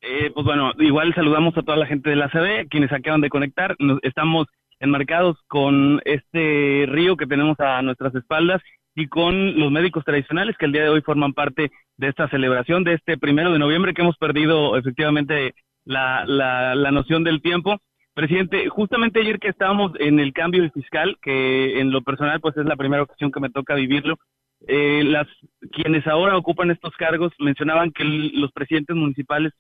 Eh, 0.02 0.32
pues 0.34 0.46
bueno, 0.46 0.72
igual 0.80 1.14
saludamos 1.14 1.58
a 1.58 1.62
toda 1.62 1.78
la 1.78 1.86
gente 1.86 2.10
de 2.10 2.16
la 2.16 2.30
CB, 2.30 2.68
quienes 2.70 2.92
acaban 2.92 3.22
de 3.22 3.30
conectar. 3.30 3.76
estamos 4.02 4.48
enmarcados 4.80 5.38
con 5.48 6.02
este 6.04 6.86
río 6.88 7.16
que 7.16 7.28
tenemos 7.28 7.58
a 7.60 7.82
nuestras 7.82 8.14
espaldas 8.16 8.62
y 8.96 9.08
con 9.08 9.58
los 9.60 9.72
médicos 9.72 10.04
tradicionales 10.04 10.58
que 10.58 10.66
el 10.66 10.74
día 10.74 10.84
de 10.84 10.90
hoy 10.90 11.02
forman 11.02 11.34
parte 11.34 11.72
de 11.98 12.08
esta 12.08 12.28
celebración 12.30 12.84
de 12.84 12.94
este 12.96 13.18
primero 13.18 13.52
de 13.52 13.60
noviembre 13.60 13.94
que 13.94 14.02
hemos 14.02 14.18
perdido 14.18 14.78
efectivamente 14.78 15.54
la, 15.86 16.26
la, 16.26 16.76
la 16.76 16.92
noción 16.92 17.24
del 17.24 17.42
tiempo. 17.42 17.80
Presidente, 18.14 18.70
justamente 18.70 19.20
ayer 19.20 19.40
que 19.40 19.50
estábamos 19.50 19.92
en 20.00 20.20
el 20.20 20.34
cambio 20.34 20.70
fiscal, 20.72 21.18
que 21.22 21.80
en 21.80 21.92
lo 21.92 22.02
personal 22.02 22.40
pues 22.42 22.56
es 22.58 22.66
la 22.66 22.76
primera 22.76 23.04
ocasión 23.04 23.32
que 23.32 23.40
me 23.40 23.50
toca 23.50 23.76
vivirlo, 23.76 24.18
eh, 24.68 25.04
las 25.04 25.28
quienes 25.72 26.06
ahora 26.08 26.38
ocupan 26.38 26.72
estos 26.72 26.96
cargos 26.96 27.34
mencionaban 27.40 27.92
que 27.92 28.04
los 28.06 28.52
presidentes 28.52 28.96
municipales 28.96 29.52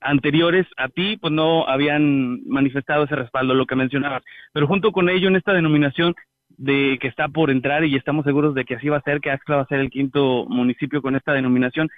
anteriores 0.00 0.66
a 0.76 0.88
ti 0.88 1.16
pues 1.16 1.32
no 1.32 1.66
habían 1.66 2.44
manifestado 2.46 3.04
ese 3.04 3.16
respaldo, 3.16 3.54
lo 3.54 3.66
que 3.66 3.76
mencionabas, 3.76 4.22
pero 4.52 4.66
junto 4.66 4.92
con 4.92 5.08
ello 5.08 5.28
en 5.28 5.36
esta 5.36 5.52
denominación 5.52 6.14
de 6.48 6.98
que 7.00 7.08
está 7.08 7.28
por 7.28 7.50
entrar 7.50 7.84
y 7.84 7.96
estamos 7.96 8.24
seguros 8.24 8.54
de 8.54 8.64
que 8.64 8.76
así 8.76 8.88
va 8.88 8.98
a 8.98 9.02
ser, 9.02 9.20
que 9.20 9.30
Axla 9.30 9.56
va 9.56 9.62
a 9.62 9.66
ser 9.66 9.80
el 9.80 9.90
quinto 9.90 10.46
municipio 10.48 11.02
con 11.02 11.16
esta 11.16 11.32
denominación. 11.32 11.88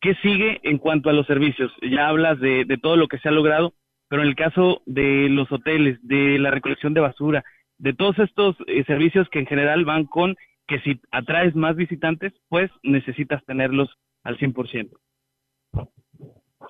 ¿Qué 0.00 0.14
sigue 0.16 0.60
en 0.64 0.78
cuanto 0.78 1.08
a 1.08 1.12
los 1.12 1.26
servicios? 1.26 1.72
Ya 1.80 2.08
hablas 2.08 2.38
de, 2.40 2.66
todo 2.82 2.96
lo 2.96 3.08
que 3.08 3.18
se 3.18 3.28
ha 3.28 3.32
logrado, 3.32 3.72
pero 4.14 4.22
en 4.22 4.28
el 4.28 4.36
caso 4.36 4.80
de 4.86 5.28
los 5.28 5.50
hoteles, 5.50 5.98
de 6.06 6.38
la 6.38 6.52
recolección 6.52 6.94
de 6.94 7.00
basura, 7.00 7.42
de 7.78 7.94
todos 7.94 8.16
estos 8.20 8.54
eh, 8.68 8.84
servicios 8.84 9.28
que 9.28 9.40
en 9.40 9.46
general 9.46 9.84
van 9.84 10.04
con 10.04 10.36
que 10.68 10.78
si 10.82 11.00
atraes 11.10 11.56
más 11.56 11.74
visitantes, 11.74 12.32
pues 12.48 12.70
necesitas 12.84 13.44
tenerlos 13.44 13.92
al 14.22 14.38
100%. 14.38 14.90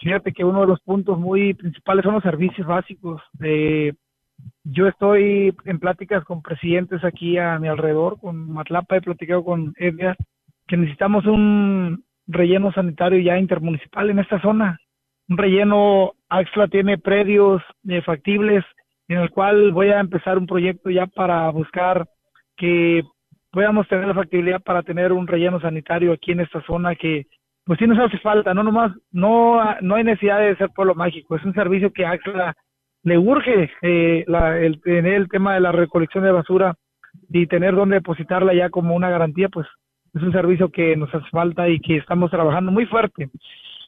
Fíjate 0.00 0.33
que 0.33 0.42
uno 0.42 0.62
de 0.62 0.68
los 0.68 0.80
puntos 0.80 1.18
muy 1.18 1.52
principales 1.52 2.04
son 2.04 2.14
los 2.14 2.22
servicios 2.22 2.66
básicos. 2.66 3.20
de 3.35 3.94
yo 4.62 4.88
estoy 4.88 5.54
en 5.66 5.78
pláticas 5.80 6.24
con 6.24 6.40
presidentes 6.40 7.04
aquí 7.04 7.37
a 7.37 7.59
mi 7.59 7.68
alrededor, 7.68 8.18
con 8.18 8.50
Matlapa, 8.50 8.96
he 8.96 9.02
platicado 9.02 9.44
con 9.44 9.74
Edgar, 9.76 10.16
que 10.66 10.78
necesitamos 10.78 11.26
un 11.26 12.04
relleno 12.26 12.72
sanitario 12.72 13.18
ya 13.18 13.37
intermunicipal 13.37 14.09
en 14.09 14.20
esta 14.20 14.40
zona. 14.40 14.80
Un 15.28 15.38
relleno, 15.38 16.12
Axla 16.28 16.68
tiene 16.68 16.98
predios 16.98 17.62
eh, 17.88 18.02
factibles 18.02 18.64
en 19.08 19.18
el 19.18 19.30
cual 19.30 19.72
voy 19.72 19.88
a 19.88 20.00
empezar 20.00 20.38
un 20.38 20.46
proyecto 20.46 20.90
ya 20.90 21.06
para 21.06 21.48
buscar 21.50 22.06
que 22.56 23.02
podamos 23.50 23.87
tener 23.88 24.06
la 24.06 24.14
factibilidad 24.14 24.62
para 24.62 24.82
tener 24.82 25.12
un 25.12 25.26
relleno 25.26 25.60
sanitario 25.60 26.12
aquí 26.12 26.32
en 26.32 26.40
esta 26.40 26.62
zona 26.62 26.94
que 26.94 27.26
pues 27.64 27.78
sí 27.78 27.87
nos 27.87 27.98
hace 27.98 28.18
falta, 28.18 28.52
no 28.52 28.62
nomás, 28.62 28.92
no, 29.10 29.58
no 29.80 29.94
hay 29.94 30.04
necesidad 30.04 30.40
de 30.40 30.56
ser 30.56 30.68
pueblo 30.70 30.94
mágico, 30.94 31.37
es 31.37 31.44
un 31.44 31.54
servicio 31.54 31.92
que 31.92 32.04
Axla 32.04 32.54
le 33.04 33.18
urge 33.18 33.70
eh, 33.82 34.24
el 34.26 34.80
tener 34.82 35.14
el 35.14 35.28
tema 35.28 35.54
de 35.54 35.60
la 35.60 35.72
recolección 35.72 36.24
de 36.24 36.32
basura 36.32 36.74
y 37.30 37.46
tener 37.46 37.74
donde 37.74 37.96
depositarla 37.96 38.52
ya 38.54 38.70
como 38.70 38.94
una 38.94 39.08
garantía, 39.08 39.48
pues 39.48 39.66
es 40.14 40.22
un 40.22 40.32
servicio 40.32 40.70
que 40.70 40.96
nos 40.96 41.14
hace 41.14 41.28
falta 41.30 41.68
y 41.68 41.80
que 41.80 41.96
estamos 41.96 42.30
trabajando 42.30 42.70
muy 42.70 42.87
fuerte. 42.87 43.30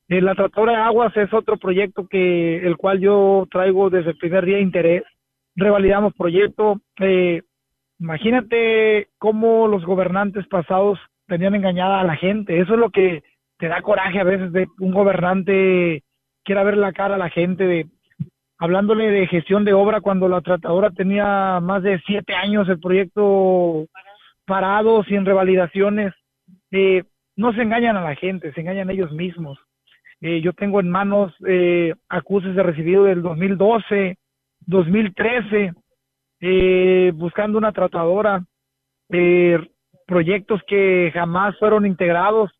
Eh, 0.08 0.20
la 0.20 0.34
tratadora 0.34 0.72
de 0.72 0.78
aguas 0.78 1.16
es 1.16 1.32
otro 1.32 1.56
proyecto 1.56 2.06
que 2.06 2.58
el 2.58 2.76
cual 2.76 3.00
yo 3.00 3.46
traigo 3.50 3.90
desde 3.90 4.10
el 4.10 4.18
primer 4.18 4.44
día 4.44 4.56
de 4.56 4.62
interés. 4.62 5.02
Revalidamos 5.56 6.14
proyecto. 6.14 6.80
Eh, 7.00 7.42
imagínate 7.98 9.08
cómo 9.18 9.66
los 9.68 9.84
gobernantes 9.84 10.46
pasados 10.46 10.98
tenían 11.26 11.54
engañada 11.54 12.00
a 12.00 12.04
la 12.04 12.16
gente. 12.16 12.60
Eso 12.60 12.74
es 12.74 12.78
lo 12.78 12.90
que 12.90 13.22
te 13.58 13.68
da 13.68 13.82
coraje 13.82 14.20
a 14.20 14.24
veces 14.24 14.52
de 14.52 14.66
un 14.78 14.92
gobernante 14.92 16.02
quiera 16.44 16.62
ver 16.62 16.76
la 16.76 16.92
cara 16.92 17.16
a 17.16 17.18
la 17.18 17.30
gente 17.30 17.64
de 17.64 17.86
hablándole 18.58 19.10
de 19.10 19.26
gestión 19.26 19.64
de 19.64 19.74
obra 19.74 20.00
cuando 20.00 20.28
la 20.28 20.40
tratadora 20.40 20.90
tenía 20.90 21.60
más 21.60 21.82
de 21.82 22.00
siete 22.06 22.34
años 22.34 22.68
el 22.68 22.80
proyecto 22.80 23.86
parado, 24.46 25.02
sin 25.04 25.26
revalidaciones. 25.26 26.14
Eh, 26.70 27.04
no 27.36 27.52
se 27.52 27.62
engañan 27.62 27.96
a 27.96 28.02
la 28.02 28.14
gente, 28.14 28.52
se 28.52 28.60
engañan 28.60 28.88
ellos 28.90 29.12
mismos. 29.12 29.58
Eh, 30.26 30.40
yo 30.40 30.52
tengo 30.54 30.80
en 30.80 30.90
manos 30.90 31.32
eh, 31.46 31.94
acuses 32.08 32.56
de 32.56 32.62
recibido 32.64 33.04
del 33.04 33.22
2012, 33.22 34.18
2013, 34.66 35.72
eh, 36.40 37.12
buscando 37.14 37.58
una 37.58 37.70
tratadora, 37.70 38.44
eh, 39.10 39.56
proyectos 40.04 40.60
que 40.66 41.12
jamás 41.14 41.56
fueron 41.60 41.86
integrados. 41.86 42.50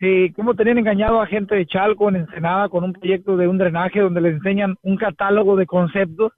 Eh, 0.00 0.32
cómo 0.34 0.54
tenían 0.54 0.78
engañado 0.78 1.20
a 1.20 1.28
gente 1.28 1.54
de 1.54 1.66
Chalco 1.66 2.08
en 2.08 2.16
Ensenada 2.16 2.68
con 2.68 2.82
un 2.82 2.92
proyecto 2.92 3.36
de 3.36 3.46
un 3.46 3.58
drenaje 3.58 4.00
donde 4.00 4.20
les 4.20 4.34
enseñan 4.34 4.74
un 4.82 4.96
catálogo 4.96 5.54
de 5.54 5.66
conceptos, 5.66 6.32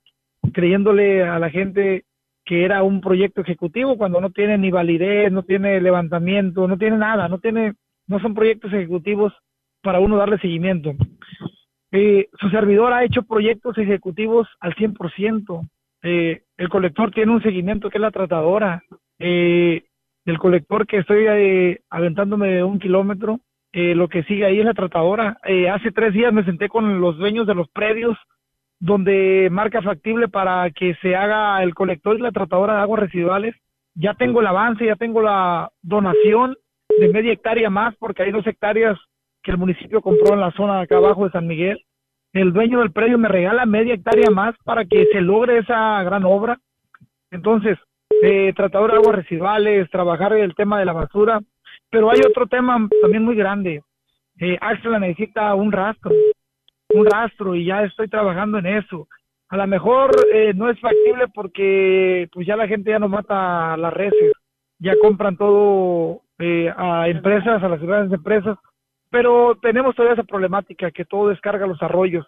creyéndole 0.53 1.23
a 1.23 1.39
la 1.39 1.49
gente 1.49 2.05
que 2.45 2.67
era 2.67 2.83
un 2.83 3.01
proyecto 3.01 3.41
ejecutivo 3.41 3.97
cuando 3.97 4.21
no 4.21 4.29
tiene 4.29 4.59
ni 4.59 4.71
validez, 4.71 5.33
no 5.33 5.45
tiene 5.45 5.81
levantamiento, 5.81 6.69
no 6.69 6.77
tiene 6.77 6.99
nada, 6.99 7.27
no 7.27 7.39
tiene, 7.39 7.73
no 8.07 8.21
son 8.21 8.35
proyectos 8.35 8.71
ejecutivos 8.75 9.33
para 9.83 10.01
uno 10.01 10.17
darle 10.17 10.39
seguimiento. 10.39 10.93
Eh, 11.91 12.29
su 12.39 12.51
servidor 12.51 12.93
ha 12.93 13.05
hecho 13.05 13.23
proyectos 13.23 13.77
ejecutivos 13.79 14.49
al 14.61 14.75
100%. 14.75 15.69
Eh, 16.03 16.43
el 16.57 16.69
colector 16.69 17.11
tiene 17.11 17.33
un 17.33 17.43
seguimiento 17.43 17.91
que 17.91 17.99
es 17.99 18.03
la 18.03 18.11
tratadora. 18.11 18.83
Eh, 19.19 19.85
el 20.25 20.39
colector 20.39 20.87
que 20.87 20.99
estoy 20.99 21.27
eh, 21.27 21.81
aventándome 21.91 22.49
de 22.49 22.63
un 22.63 22.79
kilómetro 22.79 23.41
eh, 23.73 23.95
lo 23.95 24.09
que 24.09 24.23
sigue 24.25 24.47
ahí 24.47 24.59
es 24.59 24.65
la 24.65 24.75
tratadora. 24.75 25.39
Eh, 25.45 25.69
hace 25.69 25.93
tres 25.93 26.15
días 26.15 26.33
me 26.33 26.45
senté 26.45 26.69
con 26.69 27.01
los 27.01 27.19
dueños 27.19 27.47
de 27.47 27.55
los 27.55 27.69
predios 27.69 28.17
donde 28.81 29.49
marca 29.51 29.83
factible 29.83 30.29
para 30.29 30.71
que 30.71 30.95
se 31.03 31.17
haga 31.17 31.63
el 31.63 31.75
colector 31.75 32.17
y 32.17 32.23
la 32.23 32.33
tratadora 32.33 32.75
de 32.75 32.81
aguas 32.81 33.01
residuales. 33.01 33.55
Ya 33.95 34.15
tengo 34.15 34.41
el 34.41 34.47
avance, 34.47 34.87
ya 34.87 34.97
tengo 34.97 35.21
la 35.21 35.71
donación 35.83 36.57
de 36.99 37.09
media 37.09 37.33
hectárea 37.33 37.69
más, 37.69 37.95
porque 37.97 38.23
hay 38.23 38.31
dos 38.31 38.47
hectáreas 38.47 38.99
que 39.49 39.53
el 39.53 39.59
municipio 39.59 40.03
compró 40.03 40.35
en 40.35 40.41
la 40.41 40.53
zona 40.53 40.77
de 40.77 40.83
acá 40.83 40.99
abajo 40.99 41.25
de 41.25 41.31
San 41.31 41.47
Miguel. 41.47 41.83
El 42.35 42.53
dueño 42.53 42.81
del 42.81 42.93
predio 42.93 43.17
me 43.17 43.29
regala 43.29 43.65
media 43.65 43.95
hectárea 43.95 44.29
más 44.31 44.55
para 44.63 44.85
que 44.85 45.07
se 45.11 45.23
logre 45.23 45.57
esa 45.57 46.03
gran 46.03 46.27
obra. 46.27 46.59
Entonces, 47.31 47.79
eh, 48.23 48.53
tratadora 48.55 48.93
de 48.93 48.99
aguas 48.99 49.17
residuales, 49.17 49.89
trabajar 49.91 50.35
el 50.35 50.55
tema 50.55 50.79
de 50.79 50.85
la 50.85 50.93
basura, 50.93 51.41
pero 51.89 52.11
hay 52.11 52.21
otro 52.29 52.47
tema 52.47 52.87
también 53.01 53.25
muy 53.25 53.37
grande. 53.37 53.83
Eh, 54.39 54.59
Axla 54.61 54.99
necesita 54.99 55.55
un 55.55 55.73
rastro, 55.73 56.13
un 56.91 57.07
rastro 57.07 57.55
y 57.55 57.65
ya 57.65 57.85
estoy 57.85 58.09
trabajando 58.09 58.59
en 58.59 58.67
eso. 58.67 59.09
A 59.49 59.57
lo 59.57 59.67
mejor 59.67 60.11
eh, 60.31 60.53
no 60.55 60.69
es 60.69 60.79
factible 60.79 61.25
porque 61.33 62.29
pues 62.35 62.47
ya 62.47 62.55
la 62.55 62.69
gente 62.69 62.91
ya 62.91 62.99
no 62.99 63.09
mata 63.09 63.79
las 63.79 63.95
reses, 63.95 64.35
ya 64.79 64.93
compran 65.01 65.39
todo 65.39 66.21
eh, 66.39 66.71
a 66.77 67.09
empresas, 67.09 67.63
a 67.63 67.69
las 67.71 67.81
grandes 67.81 68.13
empresas, 68.13 68.59
pero 69.11 69.57
tenemos 69.61 69.95
todavía 69.95 70.15
esa 70.15 70.25
problemática 70.25 70.91
que 70.91 71.05
todo 71.05 71.29
descarga 71.29 71.67
los 71.67 71.83
arroyos. 71.83 72.27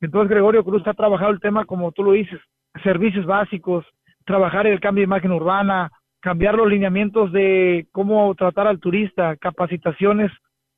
Entonces 0.00 0.30
Gregorio 0.30 0.64
Cruz 0.64 0.86
ha 0.86 0.94
trabajado 0.94 1.30
el 1.30 1.40
tema 1.40 1.64
como 1.64 1.92
tú 1.92 2.02
lo 2.02 2.12
dices, 2.12 2.40
servicios 2.82 3.26
básicos, 3.26 3.84
trabajar 4.24 4.66
el 4.66 4.80
cambio 4.80 5.02
de 5.02 5.06
imagen 5.06 5.32
urbana, 5.32 5.90
cambiar 6.20 6.54
los 6.54 6.68
lineamientos 6.68 7.32
de 7.32 7.86
cómo 7.92 8.34
tratar 8.34 8.66
al 8.66 8.78
turista, 8.78 9.36
capacitaciones 9.36 10.30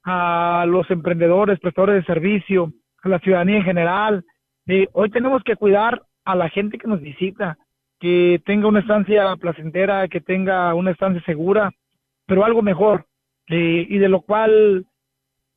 a 0.03 0.65
los 0.67 0.91
emprendedores, 0.91 1.61
prestadores 1.61 1.97
de 1.97 2.13
servicio, 2.13 2.73
a 3.03 3.09
la 3.09 3.19
ciudadanía 3.21 3.59
en 3.59 3.65
general. 3.65 4.25
Eh, 4.67 4.89
hoy 4.93 5.11
tenemos 5.11 5.43
que 5.43 5.57
cuidar 5.57 6.03
a 6.25 6.35
la 6.35 6.49
gente 6.49 6.79
que 6.79 6.89
nos 6.89 7.01
visita, 7.01 7.59
que 8.01 8.43
tenga 8.45 8.69
una 8.69 8.81
estancia 8.81 9.35
placentera, 9.37 10.09
que 10.09 10.21
tenga 10.21 10.75
una 10.75 10.91
estancia 10.91 11.23
segura, 11.25 11.71
pero 12.27 12.45
algo 12.45 12.63
mejor, 12.63 13.07
eh, 13.49 13.87
y 13.89 13.99
de 13.99 14.09
lo 14.09 14.23
cual 14.23 14.87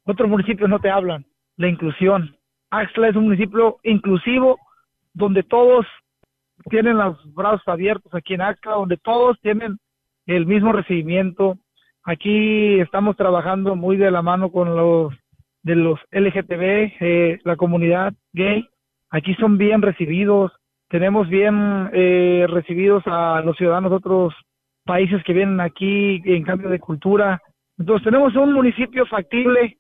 otros 0.08 0.30
municipios 0.30 0.70
no 0.70 0.80
te 0.80 0.90
hablan, 0.90 1.26
la 1.58 1.68
inclusión. 1.68 2.36
Axla 2.70 3.10
es 3.10 3.16
un 3.16 3.26
municipio 3.26 3.78
inclusivo 3.84 4.60
donde 5.14 5.44
todos 5.44 5.86
tienen 6.70 6.98
los 6.98 7.34
brazos 7.34 7.68
abiertos 7.68 8.14
aquí 8.14 8.34
en 8.34 8.42
Axla, 8.42 8.74
donde 8.74 8.98
todos 8.98 9.40
tienen 9.42 9.78
el 10.26 10.46
mismo 10.46 10.72
recibimiento. 10.74 11.58
Aquí 12.04 12.80
estamos 12.80 13.16
trabajando 13.16 13.76
muy 13.76 13.98
de 13.98 14.12
la 14.12 14.22
mano 14.22 14.52
con 14.52 14.76
los 14.76 15.14
de 15.64 15.76
los 15.76 16.00
LGTB, 16.12 16.94
eh, 17.02 17.40
la 17.44 17.58
comunidad 17.58 18.14
gay. 18.32 18.66
Aquí 19.10 19.34
son 19.36 19.58
bien 19.58 19.82
recibidos. 19.82 20.54
Tenemos 20.88 21.28
bien 21.28 21.90
eh, 21.92 22.46
recibidos 22.50 23.04
a 23.06 23.42
los 23.44 23.58
ciudadanos 23.58 23.92
de 23.92 23.98
otros 23.98 24.34
países 24.86 25.22
que 25.26 25.34
vienen 25.34 25.60
aquí 25.60 26.22
en 26.24 26.44
cambio 26.44 26.70
de 26.70 26.80
cultura. 26.80 27.42
Entonces 27.78 28.06
tenemos 28.06 28.34
un 28.36 28.54
municipio 28.54 29.06
factible, 29.06 29.78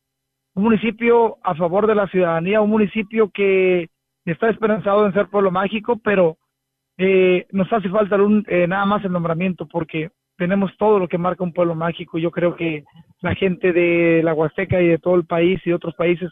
un 0.57 0.63
municipio 0.63 1.37
a 1.43 1.53
favor 1.53 1.85
de 1.85 1.93
la 1.93 2.07
ciudadanía, 2.07 2.61
un 2.61 2.71
municipio 2.71 3.29
que 3.29 3.89
está 4.25 4.49
esperanzado 4.49 5.05
en 5.05 5.13
ser 5.13 5.27
pueblo 5.27 5.51
mágico, 5.51 5.99
pero 6.03 6.37
eh, 6.97 7.45
nos 7.51 7.71
hace 7.71 7.89
falta 7.89 8.15
un, 8.15 8.43
eh, 8.47 8.65
nada 8.67 8.83
más 8.85 9.05
el 9.05 9.11
nombramiento 9.11 9.67
porque 9.67 10.09
tenemos 10.35 10.75
todo 10.77 10.97
lo 10.97 11.07
que 11.07 11.19
marca 11.19 11.43
un 11.43 11.53
pueblo 11.53 11.75
mágico. 11.75 12.17
Yo 12.17 12.31
creo 12.31 12.55
que 12.55 12.85
la 13.21 13.35
gente 13.35 13.71
de 13.71 14.23
la 14.23 14.33
Huasteca 14.33 14.81
y 14.81 14.87
de 14.87 14.97
todo 14.97 15.13
el 15.13 15.27
país 15.27 15.61
y 15.63 15.71
otros 15.73 15.93
países, 15.93 16.31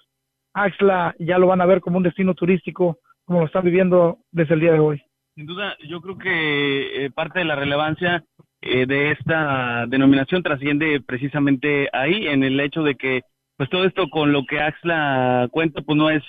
Axla 0.55 1.13
ya 1.19 1.37
lo 1.37 1.45
van 1.45 1.61
a 1.61 1.67
ver 1.67 1.79
como 1.79 1.97
un 1.97 2.03
destino 2.03 2.33
turístico, 2.33 2.97
como 3.25 3.41
lo 3.41 3.45
están 3.45 3.63
viviendo 3.63 4.17
desde 4.31 4.55
el 4.55 4.59
día 4.59 4.73
de 4.73 4.79
hoy. 4.79 5.03
Sin 5.35 5.45
duda, 5.45 5.77
yo 5.87 6.01
creo 6.01 6.17
que 6.17 7.05
eh, 7.05 7.11
parte 7.11 7.39
de 7.39 7.45
la 7.45 7.55
relevancia 7.55 8.23
de 8.61 9.11
esta 9.11 9.85
denominación 9.85 10.41
trasciende 10.41 10.99
precisamente 10.99 11.87
ahí, 11.93 12.25
en 12.25 12.43
el 12.43 12.59
hecho 12.59 12.81
de 12.81 12.95
que 12.95 13.21
pues 13.57 13.69
todo 13.69 13.85
esto 13.85 14.09
con 14.09 14.31
lo 14.31 14.45
que 14.45 14.59
Axla 14.59 15.47
cuenta, 15.51 15.81
pues 15.81 15.97
no 15.97 16.09
es 16.09 16.23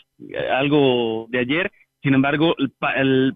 algo 0.50 1.26
de 1.30 1.40
ayer, 1.40 1.72
sin 2.06 2.14
embargo, 2.14 2.54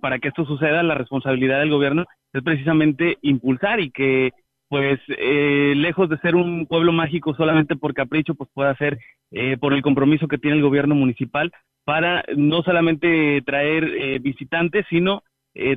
para 0.01 0.21
que 0.21 0.29
esto 0.29 0.45
suceda, 0.45 0.85
la 0.85 0.95
responsabilidad 0.95 1.59
del 1.59 1.71
gobierno 1.71 2.05
es 2.33 2.41
precisamente 2.43 3.19
impulsar 3.21 3.81
y 3.81 3.91
que, 3.91 4.31
pues, 4.69 5.01
eh, 5.09 5.75
lejos 5.77 6.09
de 6.09 6.19
ser 6.19 6.37
un 6.37 6.67
pueblo 6.67 6.93
mágico 6.93 7.35
solamente 7.35 7.75
por 7.75 7.95
capricho, 7.95 8.37
pues 8.37 8.49
pueda 8.55 8.77
ser 8.77 9.01
eh, 9.33 9.57
por 9.59 9.73
el 9.73 9.83
compromiso 9.83 10.29
que 10.29 10.39
tiene 10.39 10.57
el 10.57 10.63
gobierno 10.63 10.95
municipal 10.95 11.51
para 11.85 12.23
no 12.37 12.63
solamente 12.63 13.43
traer 13.45 13.85
eh, 13.85 14.19
visitantes, 14.21 14.87
sino 14.89 15.25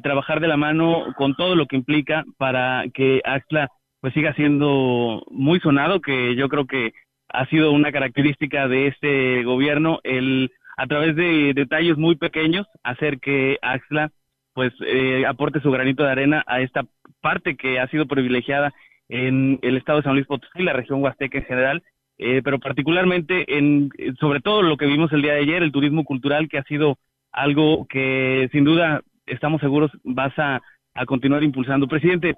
trabajar 0.04 0.40
de 0.40 0.48
la 0.48 0.56
mano 0.56 1.16
con 1.18 1.34
todo 1.34 1.56
lo 1.56 1.66
que 1.66 1.76
implica 1.76 2.24
para 2.38 2.86
que 2.94 3.22
Axla 3.26 3.70
pues 4.02 4.14
siga 4.14 4.32
siendo 4.36 5.26
muy 5.32 5.60
sonado, 5.62 6.00
que 6.00 6.36
yo 6.36 6.48
creo 6.48 6.68
que 6.68 6.94
ha 7.34 7.46
sido 7.48 7.72
una 7.72 7.92
característica 7.92 8.68
de 8.68 8.88
este 8.88 9.44
gobierno 9.44 10.00
el 10.04 10.52
a 10.78 10.88
través 10.88 11.16
de 11.16 11.54
detalles 11.54 11.98
muy 11.98 12.16
pequeños 12.16 12.68
hacer 12.84 13.20
que 13.20 13.58
Axla 13.62 14.12
pues 14.54 14.72
eh, 14.86 15.26
aporte 15.26 15.60
su 15.60 15.72
granito 15.72 16.04
de 16.04 16.12
arena 16.12 16.44
a 16.48 16.62
esta 16.62 16.86
parte 17.22 17.56
que 17.56 17.80
ha 17.80 17.88
sido 17.88 18.06
privilegiada 18.06 18.74
en 19.10 19.60
el 19.64 19.78
estado 19.78 20.00
de 20.00 20.04
San 20.04 20.14
Luis 20.14 20.28
Potosí, 20.28 20.62
la 20.62 20.74
región 20.74 21.02
huasteca 21.02 21.40
en 21.40 21.46
general, 21.46 21.84
eh, 22.18 22.42
pero 22.44 22.60
particularmente 22.60 23.58
en 23.58 23.90
sobre 24.20 24.40
todo 24.40 24.62
lo 24.62 24.78
que 24.78 24.86
vimos 24.86 25.12
el 25.12 25.24
día 25.24 25.34
de 25.34 25.42
ayer, 25.42 25.64
el 25.64 25.72
turismo 25.72 26.04
cultural 26.04 26.48
que 26.50 26.60
ha 26.60 26.64
sido 26.64 26.98
algo 27.32 27.88
que 27.88 28.48
sin 28.52 28.64
duda 28.64 29.02
estamos 29.26 29.60
seguros 29.62 29.92
vas 30.04 30.38
a, 30.38 30.62
a 30.94 31.06
continuar 31.06 31.44
impulsando. 31.44 31.88
Presidente, 31.88 32.36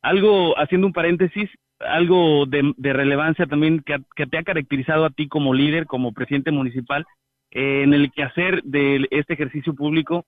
algo 0.00 0.58
haciendo 0.58 0.86
un 0.86 0.94
paréntesis, 0.94 1.50
algo 1.80 2.46
de, 2.46 2.72
de 2.76 2.92
relevancia 2.92 3.46
también 3.46 3.80
que, 3.80 3.98
que 4.14 4.26
te 4.26 4.38
ha 4.38 4.42
caracterizado 4.42 5.04
a 5.04 5.10
ti 5.10 5.28
como 5.28 5.54
líder, 5.54 5.86
como 5.86 6.12
presidente 6.12 6.50
municipal, 6.50 7.06
en 7.50 7.94
el 7.94 8.12
quehacer 8.12 8.62
de 8.62 9.06
este 9.10 9.34
ejercicio 9.34 9.74
público 9.74 10.24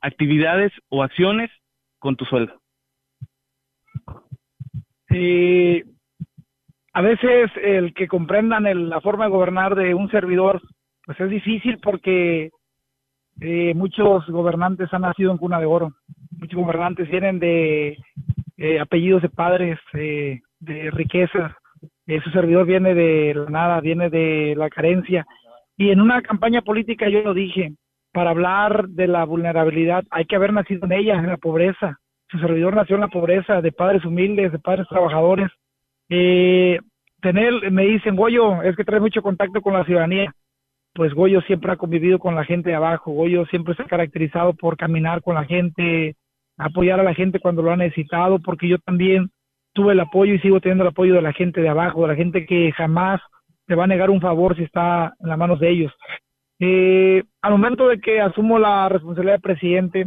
actividades 0.00 0.72
o 0.88 1.02
acciones 1.02 1.50
con 1.98 2.16
tu 2.16 2.24
sueldo? 2.24 2.54
Sí, 5.08 5.82
a 6.92 7.02
veces 7.02 7.50
el 7.62 7.92
que 7.94 8.08
comprendan 8.08 8.88
la 8.88 9.00
forma 9.00 9.24
de 9.24 9.30
gobernar 9.30 9.74
de 9.74 9.94
un 9.94 10.10
servidor, 10.10 10.60
pues 11.04 11.20
es 11.20 11.30
difícil 11.30 11.78
porque 11.82 12.50
eh, 13.40 13.74
muchos 13.74 14.26
gobernantes 14.28 14.92
han 14.92 15.02
nacido 15.02 15.32
en 15.32 15.38
cuna 15.38 15.58
de 15.58 15.66
oro, 15.66 15.92
muchos 16.30 16.58
gobernantes 16.58 17.10
vienen 17.10 17.38
de 17.38 17.96
eh, 18.56 18.80
apellidos 18.80 19.22
de 19.22 19.28
padres, 19.28 19.78
eh, 19.94 20.40
de 20.60 20.90
riquezas, 20.90 21.52
su 22.24 22.30
servidor 22.30 22.66
viene 22.66 22.94
de 22.94 23.34
la 23.34 23.50
nada, 23.50 23.80
viene 23.80 24.10
de 24.10 24.54
la 24.56 24.68
carencia, 24.68 25.26
y 25.76 25.90
en 25.90 26.00
una 26.00 26.20
campaña 26.22 26.62
política 26.62 27.08
yo 27.08 27.22
lo 27.22 27.32
dije, 27.32 27.72
para 28.12 28.30
hablar 28.30 28.88
de 28.88 29.06
la 29.06 29.24
vulnerabilidad 29.24 30.04
hay 30.10 30.24
que 30.24 30.36
haber 30.36 30.52
nacido 30.52 30.86
en 30.86 30.92
ella, 30.92 31.14
en 31.14 31.28
la 31.28 31.36
pobreza. 31.36 31.98
Su 32.28 32.38
servidor 32.38 32.74
nació 32.74 32.96
en 32.96 33.02
la 33.02 33.08
pobreza, 33.08 33.60
de 33.60 33.72
padres 33.72 34.04
humildes, 34.04 34.52
de 34.52 34.58
padres 34.58 34.86
trabajadores. 34.88 35.48
Eh, 36.08 36.78
tener, 37.20 37.70
me 37.70 37.84
dicen, 37.86 38.16
Goyo, 38.16 38.62
es 38.62 38.76
que 38.76 38.84
trae 38.84 39.00
mucho 39.00 39.22
contacto 39.22 39.60
con 39.60 39.74
la 39.74 39.84
ciudadanía. 39.84 40.32
Pues 40.92 41.14
Goyo 41.14 41.40
siempre 41.42 41.72
ha 41.72 41.76
convivido 41.76 42.18
con 42.18 42.34
la 42.34 42.44
gente 42.44 42.70
de 42.70 42.76
abajo. 42.76 43.12
Goyo 43.12 43.46
siempre 43.46 43.74
se 43.74 43.82
ha 43.82 43.86
caracterizado 43.86 44.54
por 44.54 44.76
caminar 44.76 45.22
con 45.22 45.34
la 45.34 45.44
gente, 45.44 46.16
apoyar 46.56 47.00
a 47.00 47.04
la 47.04 47.14
gente 47.14 47.40
cuando 47.40 47.62
lo 47.62 47.70
ha 47.70 47.76
necesitado, 47.76 48.38
porque 48.40 48.68
yo 48.68 48.78
también 48.78 49.30
tuve 49.80 49.92
el 49.94 50.00
apoyo 50.00 50.34
y 50.34 50.38
sigo 50.40 50.60
teniendo 50.60 50.84
el 50.84 50.90
apoyo 50.90 51.14
de 51.14 51.22
la 51.22 51.32
gente 51.32 51.62
de 51.62 51.68
abajo, 51.70 52.02
de 52.02 52.08
la 52.08 52.14
gente 52.14 52.44
que 52.44 52.70
jamás 52.72 53.18
te 53.66 53.74
va 53.74 53.84
a 53.84 53.86
negar 53.86 54.10
un 54.10 54.20
favor 54.20 54.54
si 54.54 54.64
está 54.64 55.14
en 55.18 55.28
las 55.28 55.38
manos 55.38 55.58
de 55.58 55.70
ellos. 55.70 55.92
Eh, 56.58 57.22
al 57.40 57.52
momento 57.52 57.88
de 57.88 57.98
que 57.98 58.20
asumo 58.20 58.58
la 58.58 58.90
responsabilidad 58.90 59.36
de 59.36 59.40
presidente, 59.40 60.04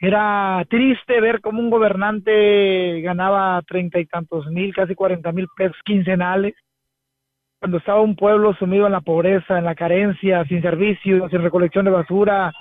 era 0.00 0.64
triste 0.68 1.20
ver 1.20 1.40
cómo 1.40 1.60
un 1.60 1.70
gobernante 1.70 3.00
ganaba 3.02 3.62
treinta 3.68 4.00
y 4.00 4.06
tantos 4.06 4.48
mil, 4.48 4.74
casi 4.74 4.96
cuarenta 4.96 5.30
mil 5.30 5.46
pesos 5.56 5.76
quincenales, 5.84 6.54
cuando 7.60 7.78
estaba 7.78 8.00
un 8.00 8.16
pueblo 8.16 8.52
sumido 8.54 8.86
en 8.86 8.92
la 8.92 9.00
pobreza, 9.00 9.58
en 9.58 9.64
la 9.64 9.76
carencia, 9.76 10.44
sin 10.46 10.60
servicios, 10.60 11.30
sin 11.30 11.40
recolección 11.40 11.84
de 11.84 11.92
basura, 11.92 12.52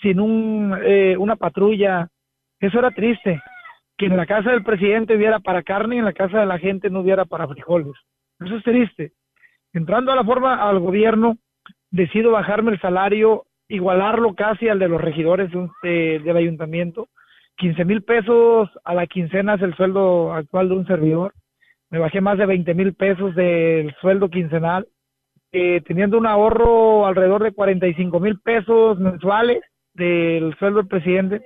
sin 0.00 0.20
un, 0.20 0.78
eh, 0.84 1.16
una 1.18 1.34
patrulla. 1.34 2.06
Eso 2.60 2.78
era 2.78 2.92
triste. 2.92 3.42
Que 3.96 4.06
en 4.06 4.16
la 4.16 4.26
casa 4.26 4.50
del 4.50 4.64
presidente 4.64 5.16
hubiera 5.16 5.38
para 5.40 5.62
carne 5.62 5.96
y 5.96 5.98
en 5.98 6.04
la 6.04 6.12
casa 6.12 6.40
de 6.40 6.46
la 6.46 6.58
gente 6.58 6.90
no 6.90 7.00
hubiera 7.00 7.24
para 7.24 7.46
frijoles. 7.46 7.94
Eso 8.40 8.56
es 8.56 8.64
triste. 8.64 9.12
Entrando 9.72 10.12
a 10.12 10.16
la 10.16 10.24
forma 10.24 10.68
al 10.68 10.78
gobierno, 10.78 11.36
decido 11.90 12.32
bajarme 12.32 12.72
el 12.72 12.80
salario, 12.80 13.46
igualarlo 13.68 14.34
casi 14.34 14.68
al 14.68 14.78
de 14.78 14.88
los 14.88 15.00
regidores 15.00 15.50
del 15.82 16.36
ayuntamiento. 16.36 17.08
15 17.56 17.84
mil 17.84 18.02
pesos 18.02 18.68
a 18.84 18.94
la 18.94 19.06
quincena 19.06 19.54
es 19.54 19.62
el 19.62 19.74
sueldo 19.76 20.32
actual 20.32 20.68
de 20.68 20.74
un 20.74 20.86
servidor. 20.86 21.34
Me 21.90 21.98
bajé 21.98 22.20
más 22.20 22.38
de 22.38 22.46
20 22.46 22.74
mil 22.74 22.94
pesos 22.94 23.34
del 23.36 23.94
sueldo 24.00 24.28
quincenal, 24.28 24.88
eh, 25.52 25.80
teniendo 25.86 26.18
un 26.18 26.26
ahorro 26.26 27.06
alrededor 27.06 27.44
de 27.44 27.52
45 27.52 28.18
mil 28.18 28.40
pesos 28.40 28.98
mensuales 28.98 29.62
del 29.92 30.56
sueldo 30.58 30.80
del 30.80 30.88
presidente. 30.88 31.42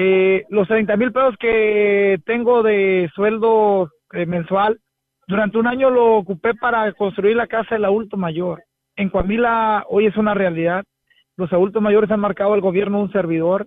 Eh, 0.00 0.44
los 0.48 0.68
30 0.68 0.96
mil 0.96 1.10
pesos 1.10 1.34
que 1.40 2.20
tengo 2.24 2.62
de 2.62 3.10
sueldo 3.16 3.90
eh, 4.12 4.26
mensual 4.26 4.78
durante 5.26 5.58
un 5.58 5.66
año 5.66 5.90
lo 5.90 6.18
ocupé 6.18 6.54
para 6.54 6.92
construir 6.92 7.34
la 7.34 7.48
casa 7.48 7.74
del 7.74 7.84
adulto 7.84 8.16
mayor. 8.16 8.62
En 8.94 9.08
Coamila 9.08 9.84
hoy 9.88 10.06
es 10.06 10.16
una 10.16 10.34
realidad. 10.34 10.84
Los 11.36 11.52
adultos 11.52 11.82
mayores 11.82 12.12
han 12.12 12.20
marcado 12.20 12.54
el 12.54 12.60
gobierno 12.60 13.00
un 13.00 13.10
servidor. 13.10 13.66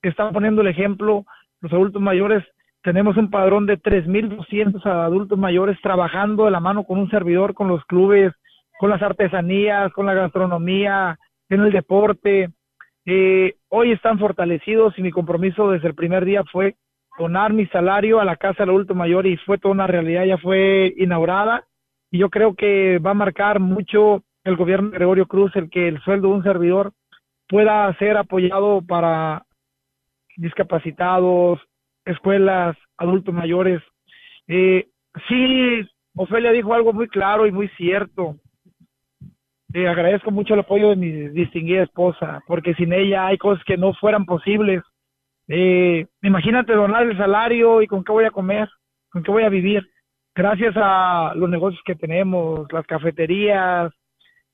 Están 0.00 0.32
poniendo 0.32 0.62
el 0.62 0.68
ejemplo. 0.68 1.24
Los 1.60 1.72
adultos 1.72 2.00
mayores 2.00 2.44
tenemos 2.84 3.16
un 3.16 3.28
padrón 3.28 3.66
de 3.66 3.76
3.200 3.76 4.86
adultos 4.86 5.36
mayores 5.36 5.76
trabajando 5.82 6.44
de 6.44 6.52
la 6.52 6.60
mano 6.60 6.84
con 6.84 7.00
un 7.00 7.10
servidor, 7.10 7.52
con 7.52 7.66
los 7.66 7.84
clubes, 7.86 8.32
con 8.78 8.90
las 8.90 9.02
artesanías, 9.02 9.92
con 9.92 10.06
la 10.06 10.14
gastronomía, 10.14 11.18
en 11.48 11.62
el 11.62 11.72
deporte. 11.72 12.50
Eh, 13.06 13.56
hoy 13.68 13.92
están 13.92 14.18
fortalecidos 14.18 14.98
y 14.98 15.02
mi 15.02 15.10
compromiso 15.10 15.70
desde 15.70 15.88
el 15.88 15.94
primer 15.94 16.24
día 16.24 16.42
fue 16.50 16.76
donar 17.18 17.52
mi 17.52 17.66
salario 17.66 18.18
a 18.18 18.24
la 18.24 18.36
Casa 18.36 18.62
del 18.62 18.70
Adulto 18.70 18.94
Mayor 18.94 19.26
y 19.26 19.36
fue 19.36 19.58
toda 19.58 19.74
una 19.74 19.86
realidad, 19.86 20.24
ya 20.24 20.38
fue 20.38 20.92
inaugurada 20.96 21.66
y 22.10 22.18
yo 22.18 22.30
creo 22.30 22.54
que 22.54 22.98
va 22.98 23.10
a 23.10 23.14
marcar 23.14 23.60
mucho 23.60 24.24
el 24.42 24.56
gobierno 24.56 24.90
de 24.90 24.96
Gregorio 24.96 25.26
Cruz 25.26 25.54
el 25.54 25.68
que 25.68 25.88
el 25.88 26.00
sueldo 26.00 26.28
de 26.28 26.34
un 26.34 26.42
servidor 26.42 26.92
pueda 27.48 27.94
ser 27.98 28.16
apoyado 28.16 28.80
para 28.82 29.44
discapacitados, 30.36 31.60
escuelas, 32.04 32.76
adultos 32.96 33.34
mayores. 33.34 33.82
Eh, 34.48 34.88
sí, 35.28 35.88
Ofelia 36.16 36.52
dijo 36.52 36.72
algo 36.74 36.92
muy 36.92 37.08
claro 37.08 37.46
y 37.46 37.52
muy 37.52 37.68
cierto. 37.76 38.36
Eh, 39.74 39.88
agradezco 39.88 40.30
mucho 40.30 40.54
el 40.54 40.60
apoyo 40.60 40.90
de 40.90 40.96
mi 40.96 41.10
distinguida 41.10 41.82
esposa, 41.82 42.40
porque 42.46 42.74
sin 42.74 42.92
ella 42.92 43.26
hay 43.26 43.36
cosas 43.36 43.64
que 43.64 43.76
no 43.76 43.92
fueran 43.94 44.24
posibles. 44.24 44.84
Eh, 45.48 46.06
imagínate 46.22 46.74
donar 46.74 47.02
el 47.02 47.16
salario 47.16 47.82
y 47.82 47.88
con 47.88 48.04
qué 48.04 48.12
voy 48.12 48.24
a 48.24 48.30
comer, 48.30 48.68
con 49.10 49.24
qué 49.24 49.32
voy 49.32 49.42
a 49.42 49.48
vivir. 49.48 49.84
Gracias 50.32 50.74
a 50.76 51.32
los 51.34 51.50
negocios 51.50 51.82
que 51.84 51.96
tenemos, 51.96 52.72
las 52.72 52.86
cafeterías, 52.86 53.92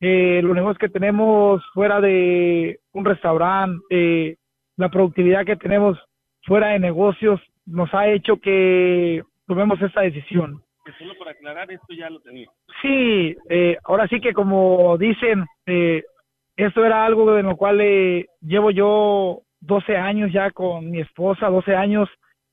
eh, 0.00 0.40
los 0.42 0.54
negocios 0.54 0.78
que 0.78 0.88
tenemos 0.88 1.62
fuera 1.74 2.00
de 2.00 2.80
un 2.92 3.04
restaurante, 3.04 3.78
eh, 3.90 4.36
la 4.78 4.88
productividad 4.88 5.44
que 5.44 5.56
tenemos 5.56 5.98
fuera 6.46 6.68
de 6.68 6.78
negocios, 6.78 7.38
nos 7.66 7.92
ha 7.92 8.08
hecho 8.08 8.38
que 8.38 9.22
tomemos 9.46 9.82
esta 9.82 10.00
decisión. 10.00 10.62
Solo 10.98 11.14
para 11.18 11.32
aclarar, 11.32 11.70
esto 11.70 11.92
ya 11.92 12.10
lo 12.10 12.20
tenía. 12.20 12.48
Sí, 12.82 13.36
eh, 13.48 13.76
ahora 13.84 14.06
sí 14.08 14.20
que 14.20 14.32
como 14.32 14.96
dicen, 14.98 15.44
eh, 15.66 16.04
esto 16.56 16.84
era 16.84 17.04
algo 17.04 17.38
en 17.38 17.46
lo 17.46 17.56
cual 17.56 17.80
eh, 17.80 18.26
llevo 18.40 18.70
yo 18.70 19.40
12 19.60 19.96
años 19.96 20.32
ya 20.32 20.50
con 20.50 20.90
mi 20.90 21.00
esposa, 21.00 21.48
12 21.48 21.74
años 21.74 22.08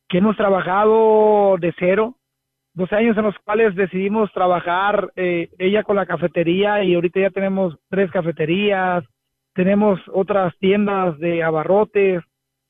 que 0.08 0.20
hemos 0.20 0.38
trabajado 0.38 1.58
de 1.58 1.74
cero, 1.78 2.16
12 2.74 2.96
años 2.96 3.18
en 3.18 3.24
los 3.24 3.36
cuales 3.40 3.76
decidimos 3.76 4.32
trabajar 4.34 5.12
eh, 5.16 5.50
ella 5.58 5.84
con 5.84 5.96
la 5.96 6.06
cafetería 6.06 6.84
y 6.84 6.96
ahorita 6.96 7.20
ya 7.20 7.30
tenemos 7.32 7.76
tres 7.90 8.12
cafeterías, 8.12 9.04
tenemos 9.54 10.00
otras 10.14 10.56
tiendas 10.60 11.18
de 11.20 11.44
abarrotes, 11.44 12.24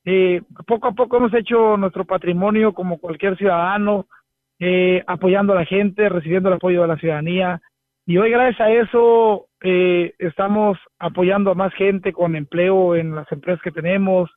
eh, 0.05 0.41
poco 0.65 0.87
a 0.87 0.93
poco 0.93 1.17
hemos 1.17 1.33
hecho 1.33 1.75
nuestro 1.75 2.05
patrimonio 2.05 2.73
como 2.73 2.97
cualquier 2.97 3.37
ciudadano, 3.37 4.07
eh, 4.59 5.03
apoyando 5.07 5.53
a 5.53 5.57
la 5.57 5.65
gente, 5.65 6.09
recibiendo 6.09 6.49
el 6.49 6.55
apoyo 6.55 6.81
de 6.81 6.87
la 6.87 6.97
ciudadanía. 6.97 7.61
Y 8.05 8.17
hoy 8.17 8.31
gracias 8.31 8.61
a 8.61 8.71
eso 8.71 9.47
eh, 9.61 10.13
estamos 10.19 10.77
apoyando 10.99 11.51
a 11.51 11.55
más 11.55 11.73
gente 11.73 12.13
con 12.13 12.35
empleo 12.35 12.95
en 12.95 13.15
las 13.15 13.31
empresas 13.31 13.61
que 13.61 13.71
tenemos, 13.71 14.29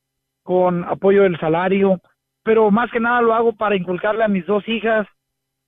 con 0.42 0.84
apoyo 0.84 1.22
del 1.22 1.38
salario, 1.38 2.00
pero 2.42 2.70
más 2.70 2.90
que 2.90 3.00
nada 3.00 3.20
lo 3.22 3.34
hago 3.34 3.52
para 3.52 3.76
inculcarle 3.76 4.24
a 4.24 4.28
mis 4.28 4.46
dos 4.46 4.66
hijas 4.68 5.06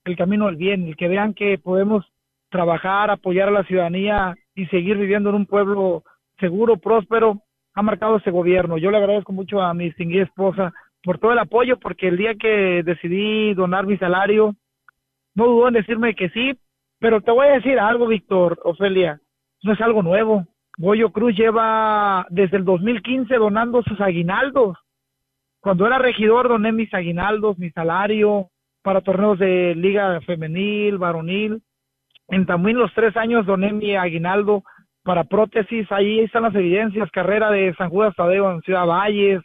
el 0.05 0.17
camino 0.17 0.47
del 0.47 0.57
bien, 0.57 0.89
el 0.89 0.97
que 0.97 1.09
vean 1.09 1.35
que 1.35 1.59
podemos 1.59 2.05
trabajar, 2.51 3.11
apoyar 3.11 3.49
a 3.49 3.53
la 3.53 3.65
ciudadanía 3.65 4.35
y 4.55 4.67
seguir 4.67 4.97
viviendo 4.97 5.31
en 5.31 5.37
un 5.37 5.47
pueblo 5.47 6.03
seguro, 6.41 6.77
próspero, 6.77 7.43
ha 7.75 7.83
marcado 7.83 8.17
ese 8.17 8.31
gobierno. 8.31 8.79
Yo 8.79 8.91
le 8.91 8.99
agradezco 8.99 9.33
mucho 9.33 9.61
a 9.61 9.73
mi 9.75 9.85
distinguida 9.85 10.25
esposa 10.25 10.73
por 11.03 11.19
todo 11.19 11.33
el 11.33 11.39
apoyo, 11.39 11.79
porque 11.79 12.09
el 12.09 12.17
día 12.17 12.35
que 12.35 12.83
decidí 12.85 13.55
donar 13.55 13.87
mi 13.87 13.97
salario, 13.99 14.55
no 15.35 15.47
dudó 15.47 15.69
en 15.69 15.75
decirme 15.75 16.15
que 16.15 16.29
sí, 16.31 16.59
pero 16.99 17.21
te 17.21 17.31
voy 17.31 17.49
a 17.49 17.55
decir 17.55 17.79
algo, 17.79 18.07
Víctor, 18.07 18.61
Ofelia, 18.65 19.21
no 19.63 19.73
es 19.73 19.81
algo 19.81 20.03
nuevo. 20.03 20.47
Goyo 20.79 21.11
Cruz 21.11 21.37
lleva 21.37 22.27
desde 22.31 22.57
el 22.57 22.65
2015 22.65 23.35
donando 23.35 23.83
sus 23.83 24.01
aguinaldos. 24.01 24.79
Cuando 25.61 25.87
era 25.87 25.99
regidor 25.99 26.49
doné 26.49 26.73
mis 26.73 26.93
aguinaldos, 26.95 27.59
mi 27.59 27.71
salario 27.71 28.49
para 28.83 29.01
torneos 29.01 29.39
de 29.39 29.75
liga 29.77 30.21
femenil, 30.23 30.99
varonil. 30.99 31.63
En 32.29 32.47
Tamuín 32.47 32.79
los 32.79 32.93
tres 32.95 33.17
años 33.17 33.47
doné 33.47 33.73
mi 33.73 33.95
aguinaldo 33.95 34.65
para 35.05 35.25
prótesis, 35.25 35.91
ahí 35.91 36.21
están 36.21 36.45
las 36.45 36.55
evidencias, 36.55 37.11
carrera 37.11 37.51
de 37.51 37.75
San 37.75 37.91
Judas 37.91 38.15
Tadeo 38.17 38.51
en 38.53 38.63
Ciudad 38.63 38.87
Valles, 38.87 39.43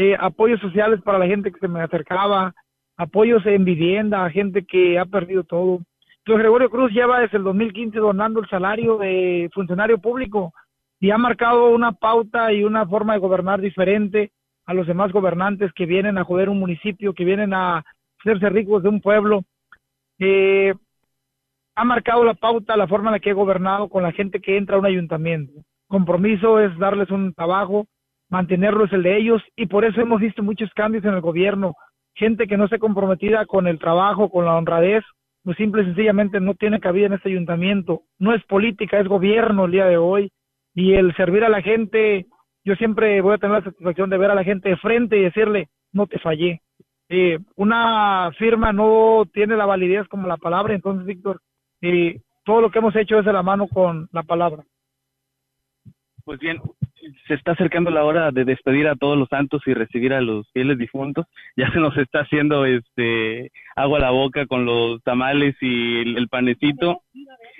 eh, 0.00 0.16
apoyos 0.18 0.60
sociales 0.60 1.00
para 1.02 1.18
la 1.18 1.26
gente 1.26 1.52
que 1.52 1.58
se 1.58 1.68
me 1.68 1.80
acercaba, 1.80 2.54
apoyos 2.96 3.44
en 3.46 3.64
vivienda 3.64 4.24
a 4.24 4.30
gente 4.30 4.64
que 4.64 4.98
ha 4.98 5.04
perdido 5.04 5.44
todo. 5.44 5.80
Entonces 6.18 6.42
Gregorio 6.42 6.70
Cruz 6.70 6.92
lleva 6.92 7.20
desde 7.20 7.38
el 7.38 7.44
2015 7.44 7.98
donando 7.98 8.40
el 8.40 8.48
salario 8.48 8.98
de 8.98 9.50
funcionario 9.52 9.98
público 9.98 10.52
y 11.00 11.10
ha 11.10 11.18
marcado 11.18 11.70
una 11.70 11.92
pauta 11.92 12.52
y 12.52 12.62
una 12.62 12.86
forma 12.86 13.14
de 13.14 13.20
gobernar 13.20 13.60
diferente 13.60 14.30
a 14.66 14.74
los 14.74 14.86
demás 14.86 15.12
gobernantes 15.12 15.72
que 15.72 15.86
vienen 15.86 16.18
a 16.18 16.24
joder 16.24 16.48
un 16.48 16.58
municipio, 16.58 17.14
que 17.14 17.24
vienen 17.24 17.54
a 17.54 17.82
hacerse 18.20 18.48
ricos 18.50 18.82
de 18.82 18.90
un 18.90 19.00
pueblo. 19.00 19.42
Eh, 20.18 20.74
ha 21.74 21.84
marcado 21.84 22.22
la 22.24 22.34
pauta, 22.34 22.76
la 22.76 22.86
forma 22.86 23.08
en 23.08 23.12
la 23.12 23.20
que 23.20 23.30
he 23.30 23.34
gobernado 23.34 23.88
con 23.88 24.02
la 24.02 24.12
gente 24.12 24.40
que 24.40 24.56
entra 24.56 24.76
a 24.76 24.78
un 24.78 24.86
ayuntamiento. 24.86 25.52
Compromiso 25.88 26.60
es 26.60 26.76
darles 26.78 27.10
un 27.10 27.32
trabajo, 27.32 27.86
mantenerlo 28.30 28.84
es 28.84 28.92
el 28.92 29.02
de 29.02 29.18
ellos 29.18 29.42
y 29.56 29.66
por 29.66 29.84
eso 29.84 30.00
hemos 30.00 30.20
visto 30.20 30.42
muchos 30.42 30.72
cambios 30.74 31.04
en 31.04 31.14
el 31.14 31.20
gobierno. 31.20 31.74
Gente 32.14 32.46
que 32.46 32.56
no 32.56 32.64
esté 32.64 32.78
comprometida 32.78 33.44
con 33.46 33.66
el 33.66 33.78
trabajo, 33.78 34.30
con 34.30 34.44
la 34.44 34.56
honradez, 34.56 35.04
pues 35.42 35.56
simple 35.56 35.82
y 35.82 35.86
sencillamente 35.86 36.40
no 36.40 36.54
tiene 36.54 36.80
cabida 36.80 37.06
en 37.06 37.14
este 37.14 37.28
ayuntamiento. 37.30 38.02
No 38.18 38.34
es 38.34 38.42
política, 38.44 39.00
es 39.00 39.08
gobierno 39.08 39.64
el 39.64 39.72
día 39.72 39.86
de 39.86 39.96
hoy. 39.96 40.30
Y 40.74 40.94
el 40.94 41.14
servir 41.16 41.44
a 41.44 41.48
la 41.48 41.62
gente, 41.62 42.26
yo 42.64 42.74
siempre 42.76 43.20
voy 43.20 43.34
a 43.34 43.38
tener 43.38 43.58
la 43.58 43.64
satisfacción 43.64 44.10
de 44.10 44.18
ver 44.18 44.30
a 44.30 44.34
la 44.34 44.44
gente 44.44 44.68
de 44.68 44.76
frente 44.76 45.18
y 45.18 45.22
decirle, 45.22 45.68
no 45.92 46.06
te 46.06 46.18
fallé. 46.18 46.60
Eh, 47.08 47.40
una 47.56 48.30
firma 48.38 48.72
no 48.72 49.24
tiene 49.32 49.56
la 49.56 49.66
validez 49.66 50.06
como 50.06 50.28
la 50.28 50.36
palabra, 50.36 50.74
entonces, 50.74 51.04
Víctor, 51.04 51.40
eh, 51.80 52.20
todo 52.44 52.60
lo 52.60 52.70
que 52.70 52.78
hemos 52.78 52.94
hecho 52.94 53.18
es 53.18 53.24
de 53.24 53.32
la 53.32 53.42
mano 53.42 53.66
con 53.66 54.08
la 54.12 54.22
palabra. 54.22 54.62
Pues 56.24 56.38
bien, 56.38 56.60
se 57.26 57.34
está 57.34 57.52
acercando 57.52 57.90
la 57.90 58.04
hora 58.04 58.30
de 58.30 58.44
despedir 58.44 58.88
a 58.88 58.96
todos 58.96 59.16
los 59.16 59.28
santos 59.28 59.62
y 59.66 59.74
recibir 59.74 60.12
a 60.12 60.20
los 60.20 60.50
fieles 60.52 60.78
difuntos. 60.78 61.26
Ya 61.56 61.70
se 61.72 61.78
nos 61.78 61.96
está 61.98 62.20
haciendo 62.20 62.64
este 62.64 63.50
agua 63.76 63.98
a 63.98 64.02
la 64.02 64.10
boca 64.10 64.46
con 64.46 64.64
los 64.64 65.02
tamales 65.02 65.56
y 65.60 66.00
el, 66.00 66.28
panecito. 66.28 67.02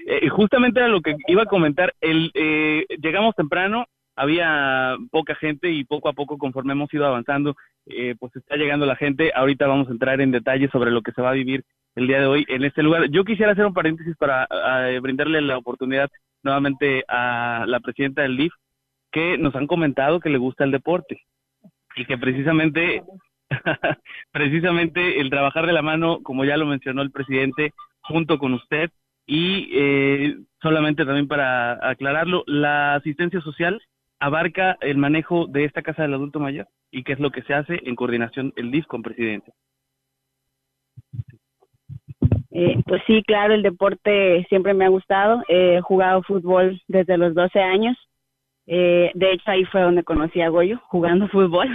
Eh, 0.06 0.28
justamente 0.28 0.80
era 0.80 0.88
lo 0.88 1.02
que 1.02 1.16
iba 1.26 1.42
a 1.42 1.46
comentar. 1.46 1.92
El, 2.00 2.30
eh, 2.34 2.86
llegamos 3.02 3.34
temprano, 3.34 3.86
había 4.16 4.96
poca 5.10 5.34
gente 5.34 5.70
y 5.70 5.84
poco 5.84 6.08
a 6.08 6.14
poco, 6.14 6.38
conforme 6.38 6.72
hemos 6.72 6.92
ido 6.94 7.04
avanzando, 7.04 7.56
eh, 7.86 8.14
pues 8.18 8.34
está 8.36 8.56
llegando 8.56 8.86
la 8.86 8.96
gente. 8.96 9.32
Ahorita 9.34 9.66
vamos 9.66 9.88
a 9.88 9.92
entrar 9.92 10.20
en 10.20 10.30
detalle 10.30 10.68
sobre 10.70 10.92
lo 10.92 11.02
que 11.02 11.12
se 11.12 11.20
va 11.20 11.30
a 11.30 11.34
vivir 11.34 11.64
el 11.94 12.06
día 12.06 12.20
de 12.20 12.26
hoy 12.26 12.46
en 12.48 12.64
este 12.64 12.82
lugar. 12.82 13.10
Yo 13.10 13.24
quisiera 13.24 13.52
hacer 13.52 13.66
un 13.66 13.74
paréntesis 13.74 14.16
para 14.16 14.46
brindarle 15.02 15.42
la 15.42 15.58
oportunidad 15.58 16.08
nuevamente 16.42 17.04
a 17.08 17.64
la 17.66 17.80
presidenta 17.80 18.22
del 18.22 18.36
DIF, 18.36 18.52
que 19.10 19.38
nos 19.38 19.54
han 19.54 19.66
comentado 19.66 20.20
que 20.20 20.30
le 20.30 20.38
gusta 20.38 20.64
el 20.64 20.70
deporte 20.70 21.22
y 21.96 22.04
que 22.04 22.18
precisamente, 22.18 23.02
precisamente 24.32 25.20
el 25.20 25.30
trabajar 25.30 25.66
de 25.66 25.72
la 25.72 25.82
mano, 25.82 26.22
como 26.22 26.44
ya 26.44 26.56
lo 26.56 26.66
mencionó 26.66 27.02
el 27.02 27.10
presidente, 27.10 27.72
junto 28.00 28.38
con 28.38 28.54
usted, 28.54 28.90
y 29.26 29.70
eh, 29.72 30.36
solamente 30.60 31.04
también 31.04 31.28
para 31.28 31.88
aclararlo, 31.88 32.42
la 32.46 32.94
asistencia 32.94 33.40
social 33.40 33.80
abarca 34.18 34.76
el 34.80 34.98
manejo 34.98 35.46
de 35.46 35.64
esta 35.64 35.82
casa 35.82 36.02
del 36.02 36.14
adulto 36.14 36.40
mayor 36.40 36.66
y 36.90 37.04
qué 37.04 37.12
es 37.12 37.20
lo 37.20 37.30
que 37.30 37.42
se 37.42 37.54
hace 37.54 37.80
en 37.84 37.94
coordinación 37.94 38.52
el 38.56 38.70
DIF 38.70 38.86
con 38.86 39.02
presidencia. 39.02 39.54
Eh, 42.50 42.82
pues 42.84 43.02
sí, 43.06 43.22
claro, 43.22 43.54
el 43.54 43.62
deporte 43.62 44.44
siempre 44.48 44.74
me 44.74 44.84
ha 44.84 44.88
gustado. 44.88 45.42
He 45.48 45.80
jugado 45.80 46.22
fútbol 46.22 46.82
desde 46.88 47.16
los 47.16 47.34
12 47.34 47.60
años. 47.60 47.96
Eh, 48.72 49.10
de 49.14 49.32
hecho, 49.32 49.50
ahí 49.50 49.64
fue 49.64 49.82
donde 49.82 50.04
conocí 50.04 50.40
a 50.40 50.48
Goyo, 50.48 50.80
jugando 50.86 51.28
fútbol. 51.34 51.68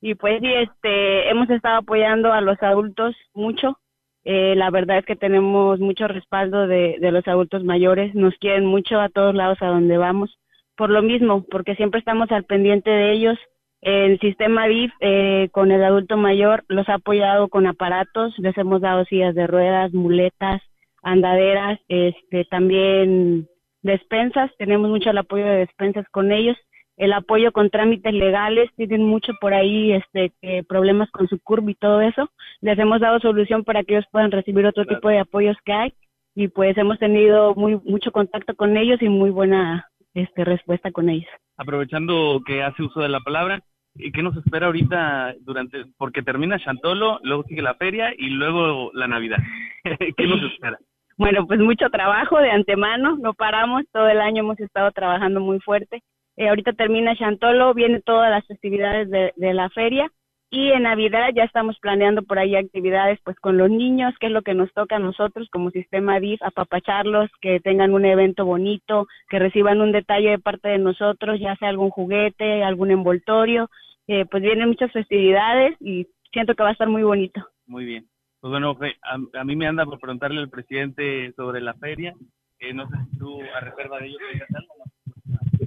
y 0.00 0.14
pues 0.16 0.40
sí, 0.40 0.52
este, 0.52 1.30
hemos 1.30 1.48
estado 1.48 1.78
apoyando 1.78 2.32
a 2.32 2.40
los 2.40 2.60
adultos 2.62 3.14
mucho. 3.34 3.78
Eh, 4.24 4.54
la 4.56 4.70
verdad 4.70 4.98
es 4.98 5.06
que 5.06 5.16
tenemos 5.16 5.78
mucho 5.80 6.08
respaldo 6.08 6.66
de, 6.66 6.96
de 7.00 7.12
los 7.12 7.26
adultos 7.28 7.64
mayores. 7.64 8.14
Nos 8.14 8.34
quieren 8.38 8.66
mucho 8.66 9.00
a 9.00 9.08
todos 9.08 9.34
lados 9.34 9.58
a 9.62 9.66
donde 9.66 9.96
vamos. 9.96 10.38
Por 10.76 10.90
lo 10.90 11.02
mismo, 11.02 11.44
porque 11.50 11.76
siempre 11.76 12.00
estamos 12.00 12.30
al 12.32 12.44
pendiente 12.44 12.90
de 12.90 13.12
ellos 13.12 13.38
el 13.82 14.20
sistema 14.20 14.68
DIF 14.68 14.92
eh, 15.00 15.48
con 15.50 15.72
el 15.72 15.82
adulto 15.82 16.16
mayor 16.16 16.64
los 16.68 16.88
ha 16.88 16.94
apoyado 16.94 17.48
con 17.48 17.66
aparatos, 17.66 18.32
les 18.38 18.56
hemos 18.56 18.80
dado 18.80 19.04
sillas 19.04 19.34
de 19.34 19.48
ruedas, 19.48 19.92
muletas, 19.92 20.62
andaderas, 21.02 21.80
este, 21.88 22.44
también 22.44 23.48
despensas, 23.82 24.50
tenemos 24.58 24.88
mucho 24.88 25.10
el 25.10 25.18
apoyo 25.18 25.44
de 25.44 25.58
despensas 25.58 26.06
con 26.10 26.32
ellos, 26.32 26.56
el 26.96 27.12
apoyo 27.12 27.52
con 27.52 27.70
trámites 27.70 28.12
legales, 28.12 28.70
tienen 28.76 29.04
mucho 29.04 29.32
por 29.40 29.54
ahí 29.54 29.92
este 29.92 30.32
eh, 30.42 30.62
problemas 30.64 31.10
con 31.10 31.26
su 31.28 31.40
curva 31.40 31.70
y 31.70 31.74
todo 31.74 32.00
eso, 32.00 32.30
les 32.60 32.78
hemos 32.78 33.00
dado 33.00 33.18
solución 33.20 33.64
para 33.64 33.82
que 33.82 33.94
ellos 33.94 34.06
puedan 34.10 34.30
recibir 34.30 34.66
otro 34.66 34.84
tipo 34.84 35.08
de 35.08 35.18
apoyos 35.18 35.56
que 35.64 35.72
hay 35.72 35.94
y 36.34 36.48
pues 36.48 36.76
hemos 36.78 36.98
tenido 36.98 37.54
muy 37.54 37.80
mucho 37.84 38.12
contacto 38.12 38.54
con 38.54 38.76
ellos 38.76 39.00
y 39.02 39.08
muy 39.08 39.30
buena 39.30 39.88
este 40.14 40.44
respuesta 40.44 40.92
con 40.92 41.08
ellos. 41.08 41.30
aprovechando 41.56 42.42
que 42.46 42.62
hace 42.62 42.82
uso 42.82 43.00
de 43.00 43.08
la 43.08 43.20
palabra, 43.20 43.62
¿y 43.94 44.12
qué 44.12 44.22
nos 44.22 44.36
espera 44.36 44.66
ahorita 44.66 45.34
durante, 45.40 45.84
porque 45.96 46.22
termina 46.22 46.58
Chantolo, 46.58 47.18
luego 47.22 47.44
sigue 47.44 47.62
la 47.62 47.74
feria 47.74 48.12
y 48.16 48.28
luego 48.30 48.90
la 48.94 49.06
Navidad? 49.08 49.38
¿Qué 50.16 50.26
nos 50.26 50.42
espera? 50.52 50.78
Bueno, 51.16 51.46
pues 51.46 51.60
mucho 51.60 51.90
trabajo 51.90 52.38
de 52.38 52.50
antemano, 52.50 53.16
no 53.18 53.34
paramos, 53.34 53.82
todo 53.92 54.08
el 54.08 54.20
año 54.20 54.40
hemos 54.40 54.58
estado 54.60 54.90
trabajando 54.92 55.40
muy 55.40 55.60
fuerte. 55.60 56.02
Eh, 56.36 56.48
ahorita 56.48 56.72
termina 56.72 57.16
Chantolo, 57.16 57.74
vienen 57.74 58.02
todas 58.02 58.30
las 58.30 58.46
festividades 58.46 59.10
de, 59.10 59.32
de 59.36 59.54
la 59.54 59.68
feria 59.70 60.10
y 60.54 60.70
en 60.70 60.82
Navidad 60.82 61.30
ya 61.34 61.44
estamos 61.44 61.78
planeando 61.80 62.22
por 62.22 62.38
ahí 62.38 62.56
actividades 62.56 63.18
pues 63.24 63.38
con 63.40 63.56
los 63.56 63.70
niños, 63.70 64.12
que 64.20 64.26
es 64.26 64.32
lo 64.32 64.42
que 64.42 64.52
nos 64.52 64.70
toca 64.74 64.96
a 64.96 64.98
nosotros 64.98 65.48
como 65.50 65.70
sistema 65.70 66.20
DIF, 66.20 66.42
apapacharlos, 66.42 67.30
que 67.40 67.58
tengan 67.60 67.94
un 67.94 68.04
evento 68.04 68.44
bonito, 68.44 69.06
que 69.30 69.38
reciban 69.38 69.80
un 69.80 69.92
detalle 69.92 70.28
de 70.28 70.38
parte 70.38 70.68
de 70.68 70.76
nosotros, 70.76 71.40
ya 71.40 71.56
sea 71.56 71.70
algún 71.70 71.88
juguete, 71.88 72.62
algún 72.62 72.90
envoltorio. 72.90 73.70
Eh, 74.06 74.26
pues 74.30 74.42
vienen 74.42 74.68
muchas 74.68 74.92
festividades 74.92 75.74
y 75.80 76.06
siento 76.34 76.54
que 76.54 76.62
va 76.62 76.68
a 76.68 76.72
estar 76.72 76.88
muy 76.88 77.02
bonito. 77.02 77.40
Muy 77.66 77.86
bien. 77.86 78.11
Pues 78.42 78.50
bueno, 78.50 78.76
a, 79.02 79.40
a 79.40 79.44
mí 79.44 79.54
me 79.54 79.68
anda 79.68 79.84
por 79.84 80.00
preguntarle 80.00 80.40
al 80.40 80.50
presidente 80.50 81.32
sobre 81.36 81.60
la 81.60 81.74
feria. 81.74 82.12
Eh, 82.58 82.74
no 82.74 82.88
sé 82.88 82.96
si 83.08 83.18
tú, 83.18 83.40
a 83.40 83.60
reserva 83.60 84.00
de 84.00 84.08
ellos, 84.08 84.20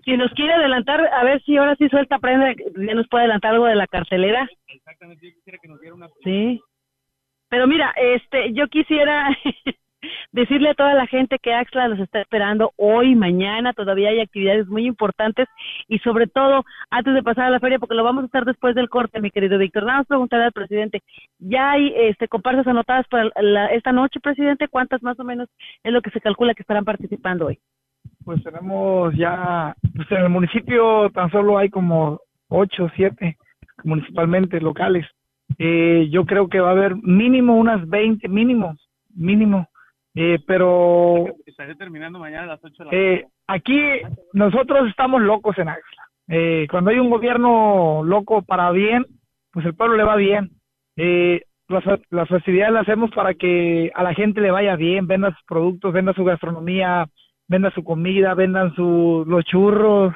si 0.03 0.17
nos 0.17 0.29
quiere 0.33 0.53
adelantar, 0.53 1.01
a 1.01 1.23
ver 1.23 1.41
si 1.43 1.55
ahora 1.55 1.77
sí 1.77 1.87
suelta 1.87 2.19
prenda, 2.19 2.53
ya 2.53 2.93
nos 2.93 3.07
puede 3.07 3.23
adelantar 3.23 3.53
algo 3.53 3.65
de 3.65 3.75
la 3.75 3.87
carcelera. 3.87 4.47
Exactamente, 4.67 5.25
yo 5.25 5.33
quisiera 5.35 5.57
que 5.57 5.67
nos 5.69 5.79
diera 5.79 5.95
una... 5.95 6.09
Sí. 6.23 6.61
Pero 7.47 7.65
mira, 7.65 7.93
este, 7.95 8.51
yo 8.53 8.67
quisiera 8.67 9.29
decirle 10.35 10.69
a 10.69 10.73
toda 10.73 10.93
la 10.93 11.07
gente 11.07 11.39
que 11.39 11.53
Axla 11.53 11.87
los 11.87 11.99
está 11.99 12.19
esperando 12.19 12.73
hoy, 12.75 13.15
mañana, 13.15 13.71
todavía 13.71 14.09
hay 14.09 14.19
actividades 14.19 14.67
muy 14.67 14.85
importantes 14.85 15.47
y 15.87 15.99
sobre 15.99 16.27
todo 16.27 16.65
antes 16.89 17.13
de 17.13 17.23
pasar 17.23 17.45
a 17.45 17.49
la 17.49 17.61
feria, 17.61 17.79
porque 17.79 17.95
lo 17.95 18.03
vamos 18.03 18.23
a 18.23 18.25
estar 18.25 18.43
después 18.43 18.75
del 18.75 18.89
corte, 18.89 19.21
mi 19.21 19.31
querido 19.31 19.57
Víctor. 19.57 19.85
Vamos 19.85 20.01
a 20.01 20.09
preguntarle 20.09 20.45
al 20.45 20.51
presidente, 20.51 21.01
¿ya 21.39 21.71
hay 21.71 21.93
este, 21.95 22.27
comparsas 22.27 22.67
anotadas 22.67 23.07
para 23.07 23.29
esta 23.71 23.93
noche, 23.93 24.19
presidente? 24.19 24.67
¿Cuántas 24.67 25.01
más 25.01 25.17
o 25.21 25.23
menos 25.23 25.47
es 25.83 25.93
lo 25.93 26.01
que 26.01 26.11
se 26.11 26.19
calcula 26.19 26.53
que 26.53 26.63
estarán 26.63 26.83
participando 26.83 27.45
hoy? 27.47 27.57
Pues 28.25 28.43
tenemos 28.43 29.15
ya, 29.15 29.73
pues 29.95 30.11
en 30.11 30.17
el 30.17 30.29
municipio 30.29 31.09
tan 31.11 31.31
solo 31.31 31.57
hay 31.57 31.69
como 31.69 32.19
ocho, 32.49 32.89
siete 32.97 33.37
municipalmente 33.85 34.59
locales. 34.59 35.05
Eh, 35.57 36.09
yo 36.11 36.25
creo 36.25 36.49
que 36.49 36.59
va 36.59 36.69
a 36.69 36.73
haber 36.73 36.97
mínimo 36.97 37.55
unas 37.55 37.87
20, 37.87 38.27
mínimo, 38.27 38.75
mínimo. 39.15 39.69
Eh, 40.15 40.39
pero 40.47 41.25
estaré 41.45 41.75
terminando 41.75 42.19
mañana 42.19 42.43
a 42.43 42.47
las 42.47 42.63
8 42.63 42.83
de 42.83 42.85
la 42.85 42.97
eh, 42.97 43.25
aquí 43.47 43.81
nosotros 44.33 44.87
estamos 44.89 45.21
locos 45.21 45.57
en 45.57 45.67
Axla. 45.67 46.03
Eh, 46.27 46.67
cuando 46.71 46.91
hay 46.91 46.99
un 46.99 47.09
gobierno 47.09 48.01
loco 48.03 48.41
para 48.41 48.71
bien, 48.71 49.05
pues 49.51 49.65
el 49.65 49.75
pueblo 49.75 49.97
le 49.97 50.03
va 50.03 50.15
bien. 50.15 50.51
Eh, 50.95 51.41
las, 51.67 51.83
las 52.09 52.29
festividades 52.29 52.73
las 52.73 52.83
hacemos 52.83 53.11
para 53.11 53.33
que 53.33 53.91
a 53.93 54.03
la 54.03 54.13
gente 54.13 54.39
le 54.39 54.51
vaya 54.51 54.75
bien, 54.75 55.05
venda 55.07 55.31
sus 55.31 55.43
productos, 55.45 55.93
venda 55.93 56.13
su 56.13 56.23
gastronomía, 56.23 57.07
venda 57.47 57.71
su 57.71 57.83
comida, 57.83 58.33
vendan 58.33 58.73
su, 58.75 59.25
los 59.27 59.43
churros 59.45 60.13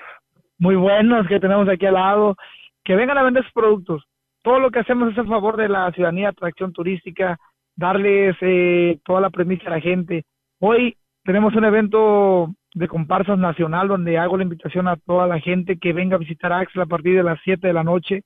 muy 0.60 0.76
buenos 0.76 1.28
que 1.28 1.40
tenemos 1.40 1.68
aquí 1.68 1.86
al 1.86 1.94
lado, 1.96 2.36
que 2.84 2.96
vengan 2.96 3.18
a 3.18 3.24
vender 3.24 3.44
sus 3.44 3.54
productos. 3.54 4.04
Todo 4.44 4.60
lo 4.60 4.72
que 4.72 4.80
hacemos 4.80 5.12
es 5.12 5.18
a 5.18 5.24
favor 5.26 5.58
de 5.58 5.70
la 5.70 5.92
ciudadanía, 5.92 6.30
atracción 6.30 6.72
turística, 6.74 7.38
darles 7.80 8.36
eh, 8.42 9.00
toda 9.06 9.22
la 9.22 9.30
premisa 9.30 9.68
a 9.68 9.72
la 9.72 9.80
gente. 9.80 10.26
Hoy 10.60 10.98
tenemos 11.24 11.56
un 11.56 11.64
evento 11.64 12.54
de 12.76 12.88
comparsas 12.90 13.40
nacional 13.40 13.88
donde 13.88 14.18
hago 14.18 14.36
la 14.36 14.44
invitación 14.44 14.88
a 14.88 14.98
toda 14.98 15.26
la 15.28 15.40
gente 15.40 15.80
que 15.80 15.94
venga 15.94 16.18
a 16.18 16.20
visitar 16.20 16.52
Axel 16.52 16.82
a 16.82 16.86
partir 16.86 17.16
de 17.16 17.24
las 17.24 17.40
7 17.44 17.66
de 17.66 17.74
la 17.74 17.86
noche. 17.86 18.24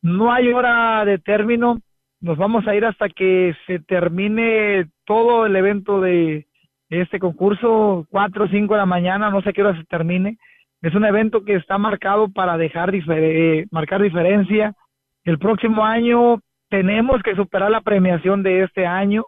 No 0.00 0.32
hay 0.32 0.52
hora 0.52 1.04
de 1.04 1.18
término, 1.18 1.80
nos 2.20 2.38
vamos 2.38 2.68
a 2.68 2.74
ir 2.76 2.84
hasta 2.84 3.08
que 3.08 3.56
se 3.66 3.80
termine 3.80 4.86
todo 5.04 5.46
el 5.46 5.56
evento 5.56 6.00
de 6.00 6.46
este 6.88 7.18
concurso, 7.18 8.06
4 8.10 8.44
o 8.44 8.48
5 8.48 8.74
de 8.74 8.78
la 8.78 8.86
mañana, 8.86 9.28
no 9.28 9.42
sé 9.42 9.52
qué 9.52 9.62
hora 9.62 9.76
se 9.76 9.84
termine. 9.84 10.38
Es 10.82 10.94
un 10.94 11.04
evento 11.04 11.44
que 11.44 11.56
está 11.56 11.78
marcado 11.78 12.28
para 12.28 12.56
dejar 12.56 12.94
eh, 12.94 13.66
marcar 13.72 14.02
diferencia. 14.02 14.72
El 15.24 15.38
próximo 15.38 15.84
año 15.84 16.40
tenemos 16.68 17.22
que 17.22 17.34
superar 17.34 17.70
la 17.70 17.80
premiación 17.80 18.42
de 18.42 18.62
este 18.62 18.86
año, 18.86 19.24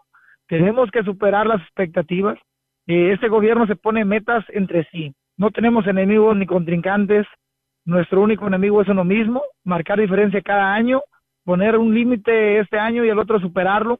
tenemos 0.47 0.89
que 0.91 1.03
superar 1.03 1.45
las 1.45 1.61
expectativas. 1.61 2.37
Eh, 2.87 3.11
este 3.13 3.27
gobierno 3.27 3.67
se 3.67 3.75
pone 3.75 4.05
metas 4.05 4.45
entre 4.49 4.85
sí. 4.91 5.13
No 5.37 5.51
tenemos 5.51 5.85
enemigos 5.87 6.35
ni 6.35 6.45
contrincantes. 6.45 7.27
Nuestro 7.85 8.21
único 8.21 8.47
enemigo 8.47 8.81
es 8.81 8.87
uno 8.87 9.03
mismo, 9.03 9.43
marcar 9.63 9.99
diferencia 9.99 10.41
cada 10.41 10.73
año, 10.73 11.01
poner 11.45 11.77
un 11.77 11.93
límite 11.93 12.59
este 12.59 12.79
año 12.79 13.05
y 13.05 13.09
el 13.09 13.19
otro 13.19 13.39
superarlo. 13.39 13.99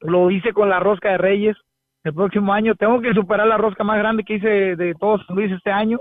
Lo 0.00 0.30
hice 0.30 0.52
con 0.52 0.68
la 0.68 0.80
rosca 0.80 1.12
de 1.12 1.18
Reyes. 1.18 1.56
El 2.02 2.14
próximo 2.14 2.52
año 2.52 2.74
tengo 2.74 3.00
que 3.00 3.14
superar 3.14 3.46
la 3.46 3.58
rosca 3.58 3.84
más 3.84 3.98
grande 3.98 4.24
que 4.24 4.34
hice 4.34 4.76
de 4.76 4.94
todos 4.94 5.24
Luis 5.28 5.52
este 5.52 5.70
año. 5.70 6.00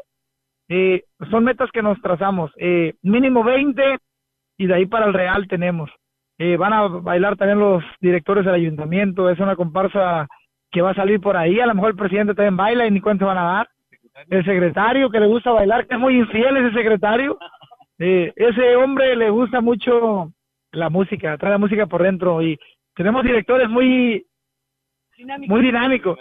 Eh, 0.67 1.03
son 1.30 1.43
metas 1.43 1.69
que 1.72 1.84
nos 1.84 2.01
trazamos. 2.01 2.51
Eh, 2.57 2.95
mínimo 3.03 3.43
20 3.43 3.99
y 4.57 4.67
de 4.67 4.74
ahí 4.74 4.86
para 4.86 5.05
el 5.05 5.13
Real 5.13 5.47
tenemos. 5.47 5.91
Eh, 6.44 6.58
van 6.58 6.74
a 6.74 6.88
bailar 6.88 7.38
también 7.38 7.60
los 7.60 7.84
directores 8.00 8.44
del 8.44 8.56
ayuntamiento, 8.56 9.30
es 9.30 9.38
una 9.38 9.56
comparsa 9.56 10.28
que 10.72 10.82
va 10.82 10.89
a 10.89 10.96
salir 10.96 11.22
por 11.22 11.38
ahí, 11.38 11.60
a 11.60 11.68
lo 11.68 11.76
mejor 11.76 11.92
el 11.92 11.96
presidente 11.96 12.34
también 12.34 12.58
baila 12.58 12.88
y 12.88 12.89
ni 12.89 13.00
cuenta 13.00 13.28
van 13.28 13.38
a 13.38 13.44
dar. 13.44 13.70
El 14.28 14.44
secretario 14.44 15.12
que 15.12 15.20
le 15.20 15.28
gusta 15.28 15.52
bailar, 15.52 15.86
que 15.86 15.94
es 15.94 16.00
muy 16.00 16.18
infiel 16.18 16.58
ese 16.58 16.76
secretario, 16.76 17.38
eh, 18.00 18.34
ese 18.36 18.76
hombre 18.76 19.16
le 19.16 19.30
gusta 19.30 19.62
mucho 19.62 20.34
la 20.72 20.89
música, 20.89 21.38
trae 21.38 21.52
la 21.52 21.60
música 21.60 21.86
por 21.86 22.02
dentro 22.02 22.42
y 22.42 22.58
tenemos 22.96 23.24
directores 23.24 23.70
muy, 23.70 24.26
muy 25.48 25.62
dinámicos. 25.62 26.18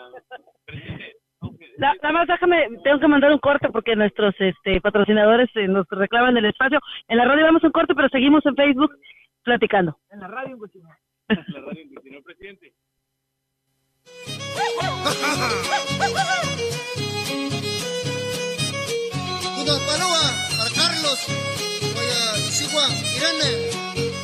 Nada 1.78 2.12
más 2.12 2.26
déjame, 2.26 2.68
tengo 2.84 3.00
que 3.00 3.08
mandar 3.08 3.32
un 3.32 3.38
corte 3.38 3.70
porque 3.70 3.96
nuestros 3.96 4.34
este, 4.38 4.82
patrocinadores 4.82 5.48
eh, 5.54 5.66
nos 5.66 5.86
reclaman 5.88 6.36
el 6.36 6.44
espacio. 6.44 6.78
En 7.08 7.16
la 7.16 7.24
radio 7.24 7.46
damos 7.46 7.64
un 7.64 7.70
corte, 7.70 7.94
pero 7.94 8.10
seguimos 8.10 8.44
en 8.44 8.54
Facebook 8.54 8.92
platicando. 9.42 9.98
En 10.10 10.20
la 10.20 10.28
radio 10.28 10.56
en 10.56 10.82
En 11.28 11.36
la 11.54 11.60
radio 11.60 11.82
en 11.82 12.22
presidente. 12.22 12.74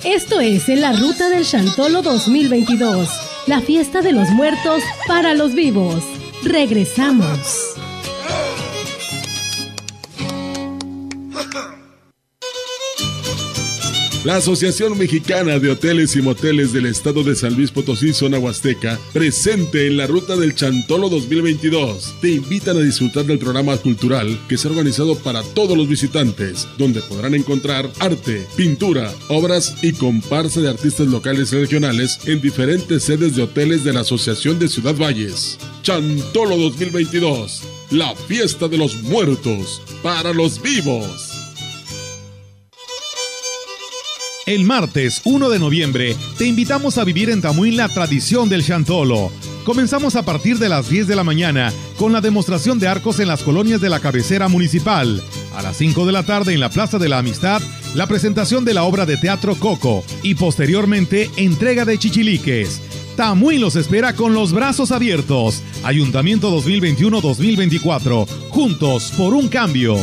Esto 0.04 0.40
es 0.40 0.68
en 0.68 0.80
la 0.80 0.92
ruta 0.92 1.28
del 1.28 1.44
Chantolo 1.44 2.00
2022, 2.02 3.08
la 3.48 3.60
fiesta 3.60 4.02
de 4.02 4.12
los 4.12 4.30
muertos 4.30 4.82
para 5.06 5.34
los 5.34 5.54
vivos. 5.54 6.04
Regresamos. 6.44 7.76
La 14.26 14.38
Asociación 14.38 14.98
Mexicana 14.98 15.60
de 15.60 15.70
Hoteles 15.70 16.16
y 16.16 16.20
Moteles 16.20 16.72
del 16.72 16.86
Estado 16.86 17.22
de 17.22 17.36
San 17.36 17.54
Luis 17.54 17.70
Potosí, 17.70 18.12
zona 18.12 18.40
Huasteca, 18.40 18.98
presente 19.12 19.86
en 19.86 19.96
la 19.96 20.08
Ruta 20.08 20.34
del 20.34 20.56
Chantolo 20.56 21.08
2022, 21.08 22.16
te 22.20 22.30
invitan 22.30 22.76
a 22.76 22.80
disfrutar 22.80 23.24
del 23.24 23.38
programa 23.38 23.76
cultural 23.76 24.36
que 24.48 24.58
se 24.58 24.66
ha 24.66 24.72
organizado 24.72 25.14
para 25.14 25.44
todos 25.54 25.78
los 25.78 25.86
visitantes, 25.86 26.66
donde 26.76 27.02
podrán 27.02 27.36
encontrar 27.36 27.88
arte, 28.00 28.44
pintura, 28.56 29.14
obras 29.28 29.76
y 29.80 29.92
comparsa 29.92 30.60
de 30.60 30.70
artistas 30.70 31.06
locales 31.06 31.52
y 31.52 31.58
regionales 31.58 32.18
en 32.26 32.40
diferentes 32.40 33.04
sedes 33.04 33.36
de 33.36 33.44
hoteles 33.44 33.84
de 33.84 33.92
la 33.92 34.00
Asociación 34.00 34.58
de 34.58 34.66
Ciudad 34.66 34.96
Valles. 34.96 35.56
Chantolo 35.82 36.56
2022, 36.56 37.62
la 37.92 38.12
fiesta 38.16 38.66
de 38.66 38.76
los 38.76 39.00
muertos 39.04 39.80
para 40.02 40.32
los 40.32 40.60
vivos. 40.60 41.35
El 44.46 44.62
martes 44.62 45.22
1 45.24 45.48
de 45.48 45.58
noviembre 45.58 46.16
te 46.38 46.46
invitamos 46.46 46.98
a 46.98 47.04
vivir 47.04 47.30
en 47.30 47.42
Tamuín 47.42 47.76
la 47.76 47.88
tradición 47.88 48.48
del 48.48 48.64
Chantolo. 48.64 49.32
Comenzamos 49.64 50.14
a 50.14 50.22
partir 50.22 50.60
de 50.60 50.68
las 50.68 50.88
10 50.88 51.08
de 51.08 51.16
la 51.16 51.24
mañana 51.24 51.72
con 51.96 52.12
la 52.12 52.20
demostración 52.20 52.78
de 52.78 52.86
arcos 52.86 53.18
en 53.18 53.26
las 53.26 53.42
colonias 53.42 53.80
de 53.80 53.88
la 53.88 53.98
cabecera 53.98 54.46
municipal. 54.46 55.20
A 55.56 55.62
las 55.62 55.76
5 55.78 56.06
de 56.06 56.12
la 56.12 56.22
tarde 56.22 56.54
en 56.54 56.60
la 56.60 56.70
Plaza 56.70 56.98
de 56.98 57.08
la 57.08 57.18
Amistad, 57.18 57.60
la 57.96 58.06
presentación 58.06 58.64
de 58.64 58.74
la 58.74 58.84
obra 58.84 59.04
de 59.04 59.16
teatro 59.16 59.56
Coco 59.56 60.04
y 60.22 60.36
posteriormente 60.36 61.28
entrega 61.36 61.84
de 61.84 61.98
chichiliques. 61.98 62.80
Tamuín 63.16 63.60
los 63.60 63.74
espera 63.74 64.14
con 64.14 64.32
los 64.32 64.52
brazos 64.52 64.92
abiertos. 64.92 65.64
Ayuntamiento 65.82 66.56
2021-2024. 66.56 68.28
Juntos 68.50 69.12
por 69.16 69.34
un 69.34 69.48
cambio. 69.48 69.96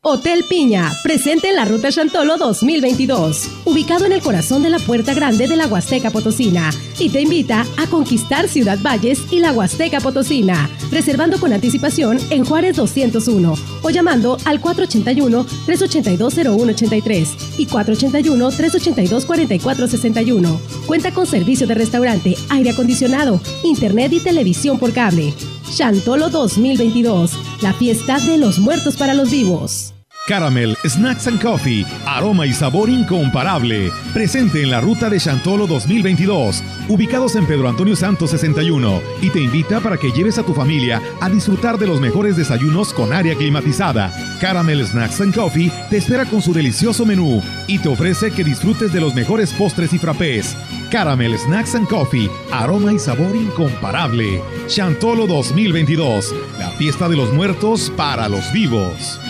Hotel 0.00 0.44
Piña, 0.48 0.92
presente 1.02 1.48
en 1.48 1.56
la 1.56 1.64
Ruta 1.64 1.90
Chantolo 1.90 2.36
2022. 2.36 3.50
ubicado 3.64 4.06
en 4.06 4.12
el 4.12 4.22
corazón 4.22 4.62
de 4.62 4.70
la 4.70 4.78
Puerta 4.78 5.12
Grande 5.12 5.48
de 5.48 5.56
la 5.56 5.66
Huasteca 5.66 6.12
Potosina, 6.12 6.70
y 7.00 7.10
te 7.10 7.20
invita 7.20 7.66
a 7.76 7.88
conquistar 7.88 8.46
Ciudad 8.46 8.78
Valles 8.80 9.20
y 9.32 9.40
la 9.40 9.50
Huasteca 9.50 10.00
Potosina, 10.00 10.70
reservando 10.92 11.40
con 11.40 11.52
anticipación 11.52 12.20
en 12.30 12.44
Juárez 12.44 12.76
201 12.76 13.54
o 13.82 13.90
llamando 13.90 14.38
al 14.44 14.62
481-382-0183 14.62 17.28
y 17.58 17.66
481-382-4461. 17.66 20.60
Cuenta 20.86 21.12
con 21.12 21.26
servicio 21.26 21.66
de 21.66 21.74
restaurante, 21.74 22.36
aire 22.50 22.70
acondicionado, 22.70 23.40
internet 23.64 24.12
y 24.12 24.20
televisión 24.20 24.78
por 24.78 24.92
cable. 24.92 25.34
Chantolo 25.74 26.30
2022, 26.30 27.38
la 27.62 27.72
fiesta 27.72 28.18
de 28.20 28.38
los 28.38 28.58
muertos 28.58 28.96
para 28.96 29.14
los 29.14 29.30
vivos. 29.30 29.94
Caramel 30.26 30.76
Snacks 30.84 31.26
and 31.26 31.40
Coffee, 31.40 31.86
aroma 32.04 32.46
y 32.46 32.52
sabor 32.52 32.90
incomparable. 32.90 33.90
Presente 34.12 34.62
en 34.62 34.70
la 34.70 34.80
ruta 34.80 35.08
de 35.08 35.18
Chantolo 35.18 35.66
2022, 35.66 36.62
ubicados 36.88 37.34
en 37.36 37.46
Pedro 37.46 37.68
Antonio 37.68 37.96
Santos 37.96 38.30
61, 38.30 39.00
y 39.22 39.30
te 39.30 39.40
invita 39.40 39.80
para 39.80 39.96
que 39.96 40.10
lleves 40.10 40.38
a 40.38 40.42
tu 40.42 40.52
familia 40.52 41.00
a 41.20 41.30
disfrutar 41.30 41.78
de 41.78 41.86
los 41.86 42.00
mejores 42.00 42.36
desayunos 42.36 42.92
con 42.92 43.14
área 43.14 43.34
climatizada. 43.36 44.12
Caramel 44.38 44.86
Snacks 44.86 45.20
and 45.22 45.34
Coffee 45.34 45.72
te 45.88 45.96
espera 45.96 46.26
con 46.26 46.42
su 46.42 46.52
delicioso 46.52 47.06
menú 47.06 47.42
y 47.66 47.78
te 47.78 47.88
ofrece 47.88 48.30
que 48.30 48.44
disfrutes 48.44 48.92
de 48.92 49.00
los 49.00 49.14
mejores 49.14 49.52
postres 49.54 49.94
y 49.94 49.98
frappés. 49.98 50.56
Caramel 50.90 51.38
Snacks 51.38 51.74
and 51.74 51.86
Coffee, 51.86 52.30
aroma 52.50 52.92
y 52.92 52.98
sabor 52.98 53.36
incomparable. 53.36 54.42
Chantolo 54.68 55.26
2022, 55.26 56.34
la 56.58 56.70
fiesta 56.70 57.08
de 57.08 57.16
los 57.16 57.32
muertos 57.32 57.92
para 57.94 58.28
los 58.28 58.50
vivos. 58.52 59.20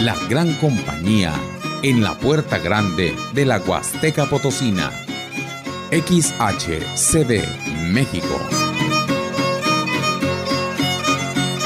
La 0.00 0.14
gran 0.28 0.54
compañía 0.54 1.32
en 1.82 2.02
la 2.02 2.16
puerta 2.18 2.58
grande 2.58 3.14
de 3.34 3.44
la 3.44 3.58
Huasteca 3.58 4.26
Potosina. 4.26 4.92
XHCD 5.90 7.44
México. 7.90 8.38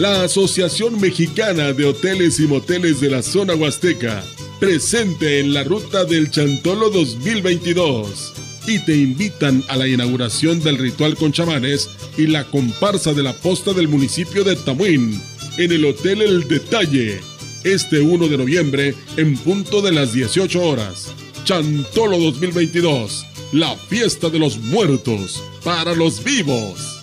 La 0.00 0.22
Asociación 0.22 0.98
Mexicana 0.98 1.74
de 1.74 1.84
Hoteles 1.84 2.40
y 2.40 2.46
Moteles 2.46 3.02
de 3.02 3.10
la 3.10 3.22
Zona 3.22 3.54
Huasteca, 3.54 4.24
presente 4.58 5.40
en 5.40 5.52
la 5.52 5.62
ruta 5.62 6.06
del 6.06 6.30
Chantolo 6.30 6.88
2022. 6.88 8.32
Y 8.66 8.78
te 8.78 8.96
invitan 8.96 9.62
a 9.68 9.76
la 9.76 9.86
inauguración 9.86 10.62
del 10.62 10.78
ritual 10.78 11.16
con 11.16 11.32
chamanes 11.32 11.90
y 12.16 12.28
la 12.28 12.44
comparsa 12.44 13.12
de 13.12 13.22
la 13.22 13.34
posta 13.34 13.74
del 13.74 13.88
municipio 13.88 14.42
de 14.42 14.56
Tamuín, 14.56 15.20
en 15.58 15.70
el 15.70 15.84
Hotel 15.84 16.22
El 16.22 16.48
Detalle, 16.48 17.20
este 17.64 18.00
1 18.00 18.28
de 18.28 18.38
noviembre 18.38 18.94
en 19.18 19.36
punto 19.36 19.82
de 19.82 19.92
las 19.92 20.14
18 20.14 20.62
horas. 20.62 21.08
Chantolo 21.44 22.16
2022, 22.16 23.26
la 23.52 23.76
fiesta 23.76 24.30
de 24.30 24.38
los 24.38 24.56
muertos 24.56 25.44
para 25.62 25.94
los 25.94 26.24
vivos. 26.24 26.99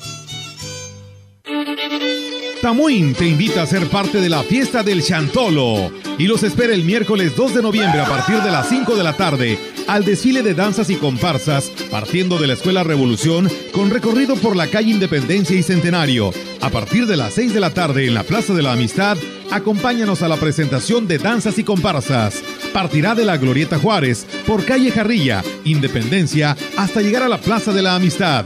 Tamuín 2.68 3.14
te 3.14 3.26
invita 3.26 3.62
a 3.62 3.66
ser 3.66 3.88
parte 3.88 4.20
de 4.20 4.28
la 4.28 4.44
fiesta 4.44 4.84
del 4.84 5.02
Chantolo 5.02 5.90
y 6.18 6.28
los 6.28 6.44
espera 6.44 6.74
el 6.74 6.84
miércoles 6.84 7.34
2 7.34 7.54
de 7.54 7.62
noviembre 7.62 8.02
a 8.02 8.06
partir 8.06 8.42
de 8.42 8.52
las 8.52 8.68
5 8.68 8.94
de 8.98 9.04
la 9.06 9.14
tarde 9.14 9.58
al 9.88 10.04
desfile 10.04 10.44
de 10.44 10.54
danzas 10.54 10.90
y 10.90 10.98
comparsas 10.98 11.72
partiendo 11.90 12.38
de 12.38 12.48
la 12.48 12.56
Escuela 12.56 12.84
Revolución 12.84 13.50
con 13.72 13.90
recorrido 13.90 14.36
por 14.36 14.58
la 14.58 14.68
calle 14.68 14.92
Independencia 14.92 15.56
y 15.56 15.64
Centenario. 15.64 16.34
A 16.60 16.70
partir 16.70 17.08
de 17.08 17.16
las 17.16 17.36
6 17.36 17.54
de 17.54 17.62
la 17.62 17.70
tarde 17.70 18.06
en 18.06 18.14
la 18.14 18.24
Plaza 18.24 18.54
de 18.54 18.64
la 18.64 18.74
Amistad, 18.74 19.18
acompáñanos 19.52 20.22
a 20.22 20.28
la 20.28 20.38
presentación 20.38 21.08
de 21.08 21.18
danzas 21.18 21.58
y 21.58 21.64
comparsas. 21.64 22.42
Partirá 22.74 23.16
de 23.16 23.26
la 23.26 23.38
Glorieta 23.38 23.80
Juárez 23.80 24.26
por 24.46 24.66
calle 24.66 24.92
Jarrilla, 24.92 25.44
Independencia, 25.64 26.56
hasta 26.78 27.02
llegar 27.02 27.24
a 27.24 27.30
la 27.30 27.40
Plaza 27.40 27.74
de 27.74 27.82
la 27.82 27.96
Amistad. 27.96 28.46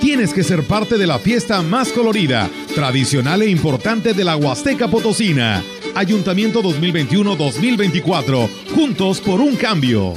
Tienes 0.00 0.32
que 0.32 0.42
ser 0.42 0.62
parte 0.62 0.96
de 0.96 1.06
la 1.06 1.18
fiesta 1.18 1.60
más 1.62 1.90
colorida, 1.90 2.48
tradicional 2.74 3.42
e 3.42 3.50
importante 3.50 4.14
de 4.14 4.24
la 4.24 4.36
Huasteca 4.36 4.88
Potosina. 4.88 5.62
Ayuntamiento 5.94 6.62
2021-2024. 6.62 8.48
Juntos 8.74 9.20
por 9.20 9.40
un 9.40 9.56
cambio. 9.56 10.14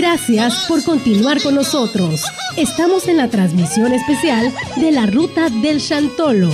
Gracias 0.00 0.66
por 0.66 0.82
continuar 0.82 1.42
con 1.42 1.54
nosotros. 1.54 2.24
Estamos 2.56 3.06
en 3.06 3.18
la 3.18 3.28
transmisión 3.28 3.92
especial 3.92 4.46
de 4.80 4.92
la 4.92 5.04
Ruta 5.04 5.50
del 5.60 5.78
Chantolo. 5.78 6.48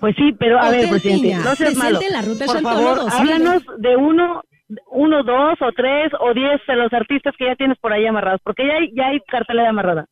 Pues 0.00 0.14
sí, 0.16 0.32
pero 0.38 0.58
a 0.58 0.68
Hotel 0.68 0.80
ver, 0.80 0.90
presidente, 0.90 1.28
Piña, 1.28 1.38
no 1.42 1.54
seas 1.54 1.74
malo. 1.76 1.98
la 2.10 2.20
ruta 2.22 2.44
Por 2.44 2.54
Chantolo 2.54 2.76
favor, 2.76 2.96
2000. 3.10 3.32
háblanos 3.32 3.62
de 3.78 3.96
uno, 3.96 4.42
uno, 4.90 5.22
dos 5.22 5.58
o 5.62 5.72
tres 5.72 6.12
o 6.20 6.34
diez 6.34 6.60
de 6.66 6.76
los 6.76 6.92
artistas 6.92 7.34
que 7.38 7.46
ya 7.46 7.56
tienes 7.56 7.78
por 7.78 7.92
ahí 7.94 8.06
amarrados, 8.06 8.40
porque 8.44 8.66
ya 8.66 8.74
hay, 8.74 8.92
ya 8.94 9.06
hay 9.08 9.20
cartelera 9.20 9.70
amarrada. 9.70 10.06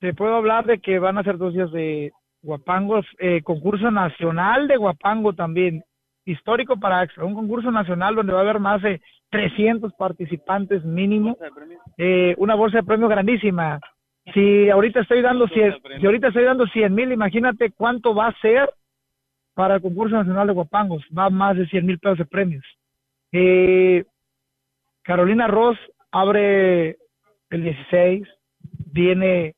Te 0.00 0.14
puedo 0.14 0.34
hablar 0.34 0.64
de 0.64 0.78
que 0.80 0.98
van 0.98 1.18
a 1.18 1.22
ser 1.24 1.36
dos 1.36 1.52
días 1.52 1.70
de 1.72 2.12
guapangos, 2.42 3.04
eh, 3.18 3.42
concurso 3.42 3.90
nacional 3.90 4.68
de 4.68 4.76
guapango 4.76 5.32
también, 5.34 5.82
histórico 6.26 6.78
para 6.78 7.00
AXA, 7.00 7.24
un 7.24 7.34
concurso 7.34 7.70
nacional 7.70 8.14
donde 8.14 8.32
va 8.32 8.40
a 8.40 8.42
haber 8.42 8.60
más 8.60 8.82
de 8.82 9.00
300 9.30 9.92
participantes 9.94 10.84
mínimo, 10.84 11.36
eh, 11.96 12.34
una 12.36 12.54
bolsa 12.54 12.78
de 12.78 12.84
premio 12.84 13.08
grandísima. 13.08 13.80
Si 14.34 14.68
ahorita 14.68 15.00
estoy 15.00 15.22
dando 15.22 15.46
100, 15.46 15.76
si 16.00 16.04
ahorita 16.04 16.28
estoy 16.28 16.44
dando 16.44 16.66
100 16.66 16.94
mil, 16.94 17.12
imagínate 17.12 17.70
cuánto 17.70 18.14
va 18.14 18.26
a 18.26 18.40
ser 18.40 18.68
para 19.54 19.76
el 19.76 19.82
concurso 19.82 20.16
nacional 20.16 20.48
de 20.48 20.52
guapangos, 20.52 21.04
va 21.16 21.30
más 21.30 21.56
de 21.56 21.66
100 21.66 21.86
mil 21.86 21.98
pesos 21.98 22.18
de 22.18 22.26
premios. 22.26 22.64
Eh, 23.32 24.04
Carolina 25.02 25.46
Ross 25.46 25.78
abre 26.10 26.96
el 27.50 27.62
16, 27.62 28.26
viene 28.92 29.54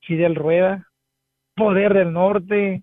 Fidel 0.00 0.34
Rueda, 0.34 0.86
Poder 1.54 1.92
del 1.92 2.12
Norte. 2.12 2.82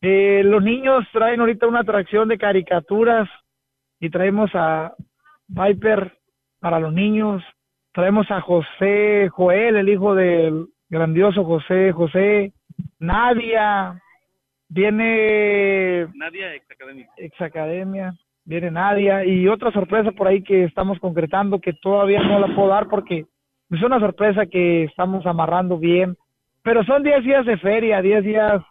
Eh, 0.00 0.42
los 0.44 0.62
niños 0.62 1.04
traen 1.12 1.40
ahorita 1.40 1.66
una 1.66 1.80
atracción 1.80 2.28
de 2.28 2.38
caricaturas 2.38 3.28
y 3.98 4.10
traemos 4.10 4.50
a 4.54 4.94
Viper 5.48 6.16
para 6.60 6.78
los 6.78 6.92
niños, 6.92 7.42
traemos 7.92 8.30
a 8.30 8.40
José 8.40 9.28
Joel, 9.30 9.76
el 9.76 9.88
hijo 9.88 10.14
del 10.14 10.66
grandioso 10.88 11.44
José 11.44 11.92
José, 11.92 12.52
Nadia, 13.00 14.00
viene 14.68 16.06
Nadia 16.14 16.54
Ex 16.54 16.70
Academia. 16.70 17.08
Ex 17.16 17.40
Academia, 17.40 18.14
viene 18.44 18.70
Nadia 18.70 19.24
y 19.24 19.48
otra 19.48 19.72
sorpresa 19.72 20.12
por 20.12 20.28
ahí 20.28 20.42
que 20.42 20.64
estamos 20.64 21.00
concretando 21.00 21.60
que 21.60 21.72
todavía 21.72 22.22
no 22.22 22.38
la 22.38 22.54
puedo 22.54 22.68
dar 22.68 22.88
porque 22.88 23.26
es 23.70 23.82
una 23.82 23.98
sorpresa 23.98 24.46
que 24.46 24.84
estamos 24.84 25.26
amarrando 25.26 25.76
bien, 25.76 26.16
pero 26.62 26.84
son 26.84 27.02
10 27.02 27.24
días 27.24 27.46
de 27.46 27.58
feria, 27.58 28.00
10 28.00 28.24
días 28.24 28.62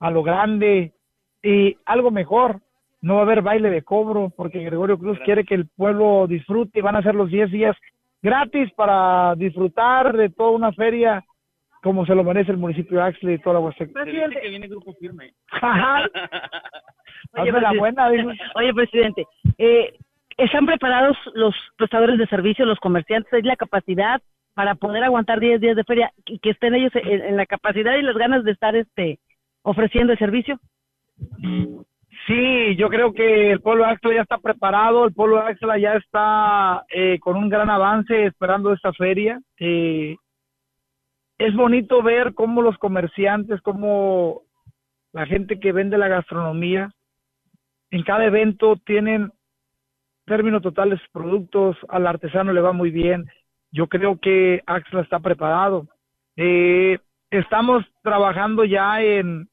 a 0.00 0.10
lo 0.10 0.22
grande 0.22 0.92
y 1.42 1.76
algo 1.84 2.10
mejor. 2.10 2.60
No 3.02 3.14
va 3.14 3.20
a 3.20 3.24
haber 3.24 3.42
baile 3.42 3.70
de 3.70 3.82
cobro 3.82 4.32
porque 4.36 4.64
Gregorio 4.64 4.98
Cruz 4.98 5.18
quiere 5.24 5.44
que 5.44 5.54
el 5.54 5.68
pueblo 5.68 6.26
disfrute 6.26 6.78
y 6.78 6.82
van 6.82 6.96
a 6.96 7.02
ser 7.02 7.14
los 7.14 7.30
10 7.30 7.50
días 7.50 7.76
gratis 8.22 8.70
para 8.72 9.34
disfrutar 9.36 10.16
de 10.16 10.30
toda 10.30 10.50
una 10.50 10.72
feria 10.72 11.24
como 11.82 12.04
se 12.04 12.16
lo 12.16 12.24
merece 12.24 12.50
el 12.50 12.56
municipio 12.56 12.98
de 12.98 13.04
Axley 13.04 13.34
y 13.34 13.38
toda 13.38 13.54
la 13.54 13.60
Huasteca. 13.60 13.92
Presidente. 13.92 14.40
que 14.40 14.48
viene 14.48 14.66
grupo 14.66 14.92
firme. 14.94 15.34
Oye, 17.34 17.52
la 17.60 17.72
buena, 17.78 18.10
digo. 18.10 18.32
Oye, 18.56 18.74
presidente, 18.74 19.24
eh, 19.56 19.94
¿están 20.36 20.66
preparados 20.66 21.16
los 21.34 21.54
prestadores 21.76 22.18
de 22.18 22.26
servicios, 22.26 22.66
los 22.66 22.80
comerciantes? 22.80 23.32
¿Hay 23.32 23.42
la 23.42 23.54
capacidad 23.54 24.20
para 24.54 24.74
poder 24.74 25.04
aguantar 25.04 25.38
10 25.38 25.60
días 25.60 25.76
de 25.76 25.84
feria 25.84 26.10
y 26.24 26.40
que 26.40 26.50
estén 26.50 26.74
ellos 26.74 26.90
en, 26.96 27.22
en 27.22 27.36
la 27.36 27.46
capacidad 27.46 27.94
y 27.94 28.02
las 28.02 28.16
ganas 28.16 28.42
de 28.42 28.50
estar 28.50 28.74
este 28.74 29.20
ofreciendo 29.66 30.12
el 30.12 30.18
servicio? 30.18 30.60
Sí, 32.26 32.76
yo 32.76 32.88
creo 32.88 33.12
que 33.12 33.50
el 33.50 33.60
pueblo 33.60 33.84
de 33.84 33.90
Axla 33.90 34.14
ya 34.14 34.22
está 34.22 34.38
preparado, 34.38 35.04
el 35.04 35.12
pueblo 35.12 35.36
de 35.36 35.50
Axla 35.50 35.78
ya 35.78 35.94
está 35.94 36.84
eh, 36.88 37.18
con 37.20 37.36
un 37.36 37.48
gran 37.48 37.68
avance 37.68 38.26
esperando 38.26 38.72
esta 38.72 38.92
feria. 38.92 39.40
Eh, 39.58 40.16
es 41.38 41.54
bonito 41.54 42.02
ver 42.02 42.32
cómo 42.34 42.62
los 42.62 42.78
comerciantes, 42.78 43.60
cómo 43.60 44.42
la 45.12 45.26
gente 45.26 45.58
que 45.58 45.72
vende 45.72 45.98
la 45.98 46.08
gastronomía, 46.08 46.90
en 47.90 48.02
cada 48.04 48.24
evento 48.24 48.76
tienen 48.84 49.32
términos 50.26 50.62
totales 50.62 51.00
productos, 51.12 51.76
al 51.88 52.06
artesano 52.06 52.52
le 52.52 52.60
va 52.60 52.72
muy 52.72 52.90
bien. 52.90 53.26
Yo 53.72 53.88
creo 53.88 54.18
que 54.20 54.62
Axla 54.66 55.00
está 55.00 55.18
preparado. 55.18 55.88
Eh, 56.36 56.98
estamos 57.30 57.84
trabajando 58.02 58.64
ya 58.64 59.02
en 59.02 59.48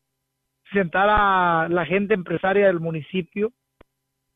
sentar 0.74 1.08
a 1.10 1.68
la 1.70 1.86
gente 1.86 2.14
empresaria 2.14 2.68
del 2.68 2.80
municipio 2.80 3.52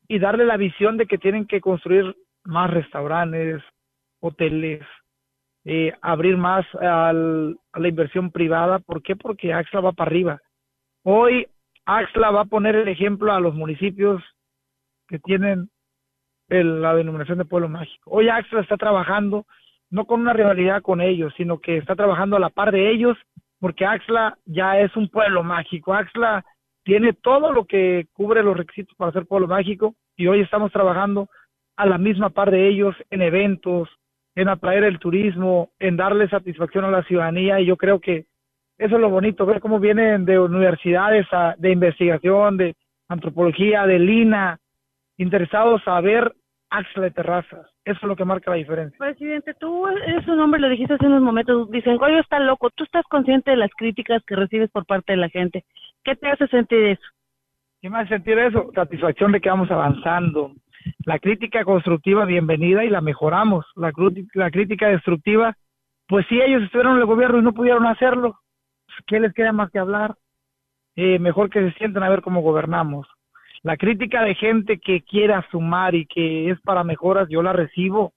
y 0.08 0.18
darle 0.18 0.46
la 0.46 0.56
visión 0.56 0.96
de 0.96 1.06
que 1.06 1.18
tienen 1.18 1.46
que 1.46 1.60
construir 1.60 2.16
más 2.44 2.70
restaurantes, 2.70 3.62
hoteles, 4.20 4.80
eh, 5.64 5.92
abrir 6.00 6.36
más 6.38 6.64
al- 6.76 7.58
a 7.72 7.80
la 7.80 7.88
inversión 7.88 8.30
privada. 8.30 8.78
¿Por 8.78 9.02
qué? 9.02 9.16
Porque 9.16 9.52
Axla 9.52 9.80
va 9.80 9.92
para 9.92 10.08
arriba. 10.08 10.40
Hoy 11.02 11.46
Axla 11.84 12.30
va 12.30 12.42
a 12.42 12.46
poner 12.46 12.74
el 12.76 12.88
ejemplo 12.88 13.32
a 13.32 13.40
los 13.40 13.54
municipios 13.54 14.22
que 15.08 15.18
tienen 15.18 15.68
el- 16.48 16.80
la 16.80 16.94
denominación 16.94 17.38
de 17.38 17.44
pueblo 17.44 17.68
mágico. 17.68 18.10
Hoy 18.10 18.28
Axla 18.30 18.60
está 18.60 18.76
trabajando 18.76 19.44
no 19.90 20.04
con 20.04 20.20
una 20.20 20.32
rivalidad 20.34 20.82
con 20.82 21.00
ellos, 21.00 21.32
sino 21.36 21.58
que 21.60 21.78
está 21.78 21.96
trabajando 21.96 22.36
a 22.36 22.40
la 22.40 22.50
par 22.50 22.72
de 22.72 22.90
ellos, 22.90 23.16
porque 23.60 23.84
Axla 23.84 24.36
ya 24.46 24.78
es 24.80 24.94
un 24.96 25.08
pueblo 25.08 25.42
mágico. 25.42 25.94
Axla 25.94 26.44
tiene 26.84 27.12
todo 27.12 27.52
lo 27.52 27.64
que 27.64 28.06
cubre 28.12 28.42
los 28.42 28.56
requisitos 28.56 28.94
para 28.96 29.12
ser 29.12 29.26
pueblo 29.26 29.46
mágico 29.48 29.94
y 30.16 30.26
hoy 30.26 30.40
estamos 30.40 30.72
trabajando 30.72 31.28
a 31.76 31.86
la 31.86 31.98
misma 31.98 32.30
par 32.30 32.50
de 32.50 32.68
ellos 32.68 32.94
en 33.10 33.22
eventos, 33.22 33.88
en 34.34 34.48
atraer 34.48 34.84
el 34.84 34.98
turismo, 34.98 35.70
en 35.78 35.96
darle 35.96 36.28
satisfacción 36.28 36.84
a 36.84 36.90
la 36.90 37.02
ciudadanía 37.04 37.60
y 37.60 37.66
yo 37.66 37.76
creo 37.76 38.00
que 38.00 38.26
eso 38.78 38.94
es 38.94 39.00
lo 39.00 39.10
bonito, 39.10 39.44
ver 39.44 39.60
cómo 39.60 39.80
vienen 39.80 40.24
de 40.24 40.38
universidades 40.38 41.26
a- 41.32 41.54
de 41.58 41.72
investigación, 41.72 42.56
de 42.56 42.76
antropología, 43.08 43.86
de 43.86 43.98
Lina, 43.98 44.58
interesados 45.16 45.82
a 45.86 46.00
ver 46.00 46.32
Axla 46.70 47.04
de 47.04 47.10
Terrazas. 47.10 47.66
Eso 47.88 48.00
es 48.02 48.02
lo 48.02 48.16
que 48.16 48.24
marca 48.26 48.50
la 48.50 48.58
diferencia. 48.58 48.98
Presidente, 48.98 49.54
tú 49.54 49.86
eres 49.86 50.28
un 50.28 50.38
hombre, 50.40 50.60
lo 50.60 50.68
dijiste 50.68 50.92
hace 50.92 51.06
unos 51.06 51.22
momentos, 51.22 51.70
dicen, 51.70 51.96
Goyo 51.96 52.18
está 52.18 52.38
loco, 52.38 52.68
tú 52.68 52.84
estás 52.84 53.02
consciente 53.08 53.50
de 53.50 53.56
las 53.56 53.70
críticas 53.74 54.22
que 54.26 54.36
recibes 54.36 54.70
por 54.70 54.84
parte 54.84 55.14
de 55.14 55.16
la 55.16 55.30
gente. 55.30 55.64
¿Qué 56.04 56.14
te 56.14 56.28
hace 56.28 56.46
sentir 56.48 56.84
eso? 56.84 57.08
¿Qué 57.80 57.88
me 57.88 58.00
hace 58.00 58.10
sentir 58.10 58.38
eso? 58.38 58.70
Satisfacción 58.74 59.32
de 59.32 59.40
que 59.40 59.48
vamos 59.48 59.70
avanzando. 59.70 60.52
La 61.06 61.18
crítica 61.18 61.64
constructiva, 61.64 62.26
bienvenida 62.26 62.84
y 62.84 62.90
la 62.90 63.00
mejoramos. 63.00 63.64
La, 63.74 63.90
la 64.34 64.50
crítica 64.50 64.88
destructiva, 64.88 65.56
pues 66.08 66.26
si 66.28 66.38
ellos 66.42 66.64
estuvieron 66.64 66.96
en 66.96 67.00
el 67.00 67.06
gobierno 67.06 67.38
y 67.38 67.42
no 67.42 67.54
pudieron 67.54 67.86
hacerlo, 67.86 68.38
pues, 68.84 68.98
¿qué 69.06 69.18
les 69.18 69.32
queda 69.32 69.52
más 69.52 69.70
que 69.70 69.78
hablar? 69.78 70.14
Eh, 70.94 71.18
mejor 71.18 71.48
que 71.48 71.60
se 71.60 71.78
sienten 71.78 72.02
a 72.02 72.10
ver 72.10 72.20
cómo 72.20 72.42
gobernamos. 72.42 73.08
La 73.68 73.76
crítica 73.76 74.24
de 74.24 74.34
gente 74.34 74.78
que 74.78 75.02
quiera 75.02 75.46
sumar 75.50 75.94
y 75.94 76.06
que 76.06 76.48
es 76.48 76.58
para 76.62 76.84
mejoras, 76.84 77.28
yo 77.28 77.42
la 77.42 77.52
recibo, 77.52 78.14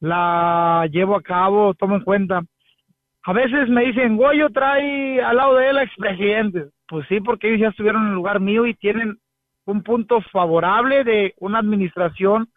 la 0.00 0.88
llevo 0.90 1.16
a 1.16 1.22
cabo, 1.22 1.74
tomo 1.74 1.96
en 1.96 2.02
cuenta. 2.02 2.42
A 3.24 3.32
veces 3.34 3.68
me 3.68 3.84
dicen, 3.84 4.16
Goyo 4.16 4.48
trae 4.48 5.20
al 5.20 5.36
lado 5.36 5.56
de 5.56 5.68
él 5.68 5.78
expresidentes. 5.80 6.72
Pues 6.88 7.06
sí, 7.08 7.20
porque 7.20 7.48
ellos 7.48 7.60
ya 7.60 7.68
estuvieron 7.68 8.04
en 8.04 8.08
el 8.08 8.14
lugar 8.14 8.40
mío 8.40 8.64
y 8.64 8.72
tienen 8.72 9.18
un 9.66 9.82
punto 9.82 10.22
favorable 10.32 11.04
de 11.04 11.34
una 11.40 11.58
administración 11.58 12.48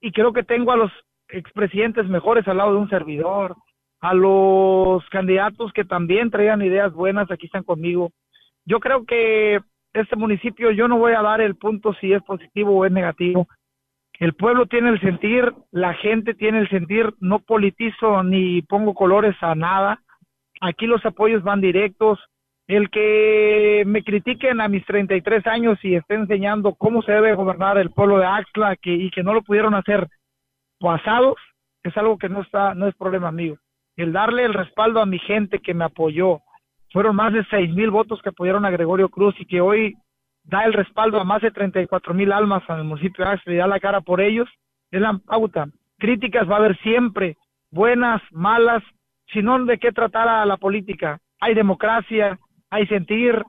y 0.00 0.10
creo 0.10 0.32
que 0.32 0.42
tengo 0.42 0.72
a 0.72 0.76
los 0.76 0.90
expresidentes 1.28 2.08
mejores 2.08 2.48
al 2.48 2.56
lado 2.56 2.72
de 2.72 2.78
un 2.78 2.90
servidor, 2.90 3.54
a 4.00 4.12
los 4.12 5.08
candidatos 5.10 5.72
que 5.72 5.84
también 5.84 6.32
traían 6.32 6.62
ideas 6.62 6.92
buenas, 6.92 7.30
aquí 7.30 7.46
están 7.46 7.62
conmigo. 7.62 8.10
Yo 8.64 8.80
creo 8.80 9.04
que 9.04 9.60
este 10.00 10.16
municipio 10.16 10.70
yo 10.70 10.88
no 10.88 10.98
voy 10.98 11.12
a 11.12 11.22
dar 11.22 11.40
el 11.40 11.56
punto 11.56 11.94
si 11.94 12.12
es 12.12 12.22
positivo 12.22 12.76
o 12.76 12.84
es 12.84 12.92
negativo. 12.92 13.48
El 14.18 14.34
pueblo 14.34 14.66
tiene 14.66 14.90
el 14.90 15.00
sentir, 15.00 15.52
la 15.72 15.94
gente 15.94 16.34
tiene 16.34 16.60
el 16.60 16.68
sentir, 16.68 17.12
no 17.20 17.40
politizo 17.40 18.22
ni 18.22 18.62
pongo 18.62 18.94
colores 18.94 19.36
a 19.40 19.54
nada. 19.54 20.00
Aquí 20.60 20.86
los 20.86 21.04
apoyos 21.04 21.42
van 21.42 21.60
directos. 21.60 22.18
El 22.66 22.90
que 22.90 23.84
me 23.86 24.02
critiquen 24.02 24.60
a 24.60 24.68
mis 24.68 24.84
33 24.86 25.46
años 25.46 25.78
y 25.84 25.94
esté 25.94 26.14
enseñando 26.14 26.74
cómo 26.74 27.02
se 27.02 27.12
debe 27.12 27.34
gobernar 27.34 27.78
el 27.78 27.90
pueblo 27.90 28.18
de 28.18 28.26
Axla 28.26 28.76
que, 28.76 28.92
y 28.92 29.10
que 29.10 29.22
no 29.22 29.34
lo 29.34 29.42
pudieron 29.42 29.74
hacer 29.74 30.08
pasados, 30.80 31.36
es 31.84 31.96
algo 31.96 32.18
que 32.18 32.28
no 32.28 32.42
está, 32.42 32.74
no 32.74 32.88
es 32.88 32.94
problema 32.96 33.30
mío. 33.30 33.56
El 33.96 34.12
darle 34.12 34.44
el 34.44 34.54
respaldo 34.54 35.00
a 35.00 35.06
mi 35.06 35.18
gente 35.18 35.60
que 35.60 35.74
me 35.74 35.84
apoyó, 35.84 36.40
fueron 36.96 37.14
más 37.14 37.30
de 37.30 37.44
seis 37.50 37.70
mil 37.74 37.90
votos 37.90 38.22
que 38.22 38.30
apoyaron 38.30 38.64
a 38.64 38.70
Gregorio 38.70 39.10
Cruz 39.10 39.34
y 39.38 39.44
que 39.44 39.60
hoy 39.60 39.98
da 40.44 40.64
el 40.64 40.72
respaldo 40.72 41.20
a 41.20 41.24
más 41.24 41.42
de 41.42 41.50
34 41.50 42.14
mil 42.14 42.32
almas 42.32 42.62
el 42.70 42.84
municipio 42.84 43.22
de 43.22 43.32
Axla 43.32 43.52
y 43.52 43.56
da 43.56 43.66
la 43.66 43.80
cara 43.80 44.00
por 44.00 44.22
ellos, 44.22 44.48
es 44.90 45.02
la 45.02 45.18
pauta. 45.18 45.66
Críticas 45.98 46.48
va 46.48 46.54
a 46.54 46.58
haber 46.60 46.78
siempre, 46.78 47.36
buenas, 47.70 48.22
malas, 48.30 48.82
sino 49.30 49.62
de 49.66 49.76
qué 49.76 49.92
tratar 49.92 50.26
a 50.26 50.46
la 50.46 50.56
política. 50.56 51.18
Hay 51.38 51.52
democracia, 51.52 52.38
hay 52.70 52.86
sentir, 52.86 53.42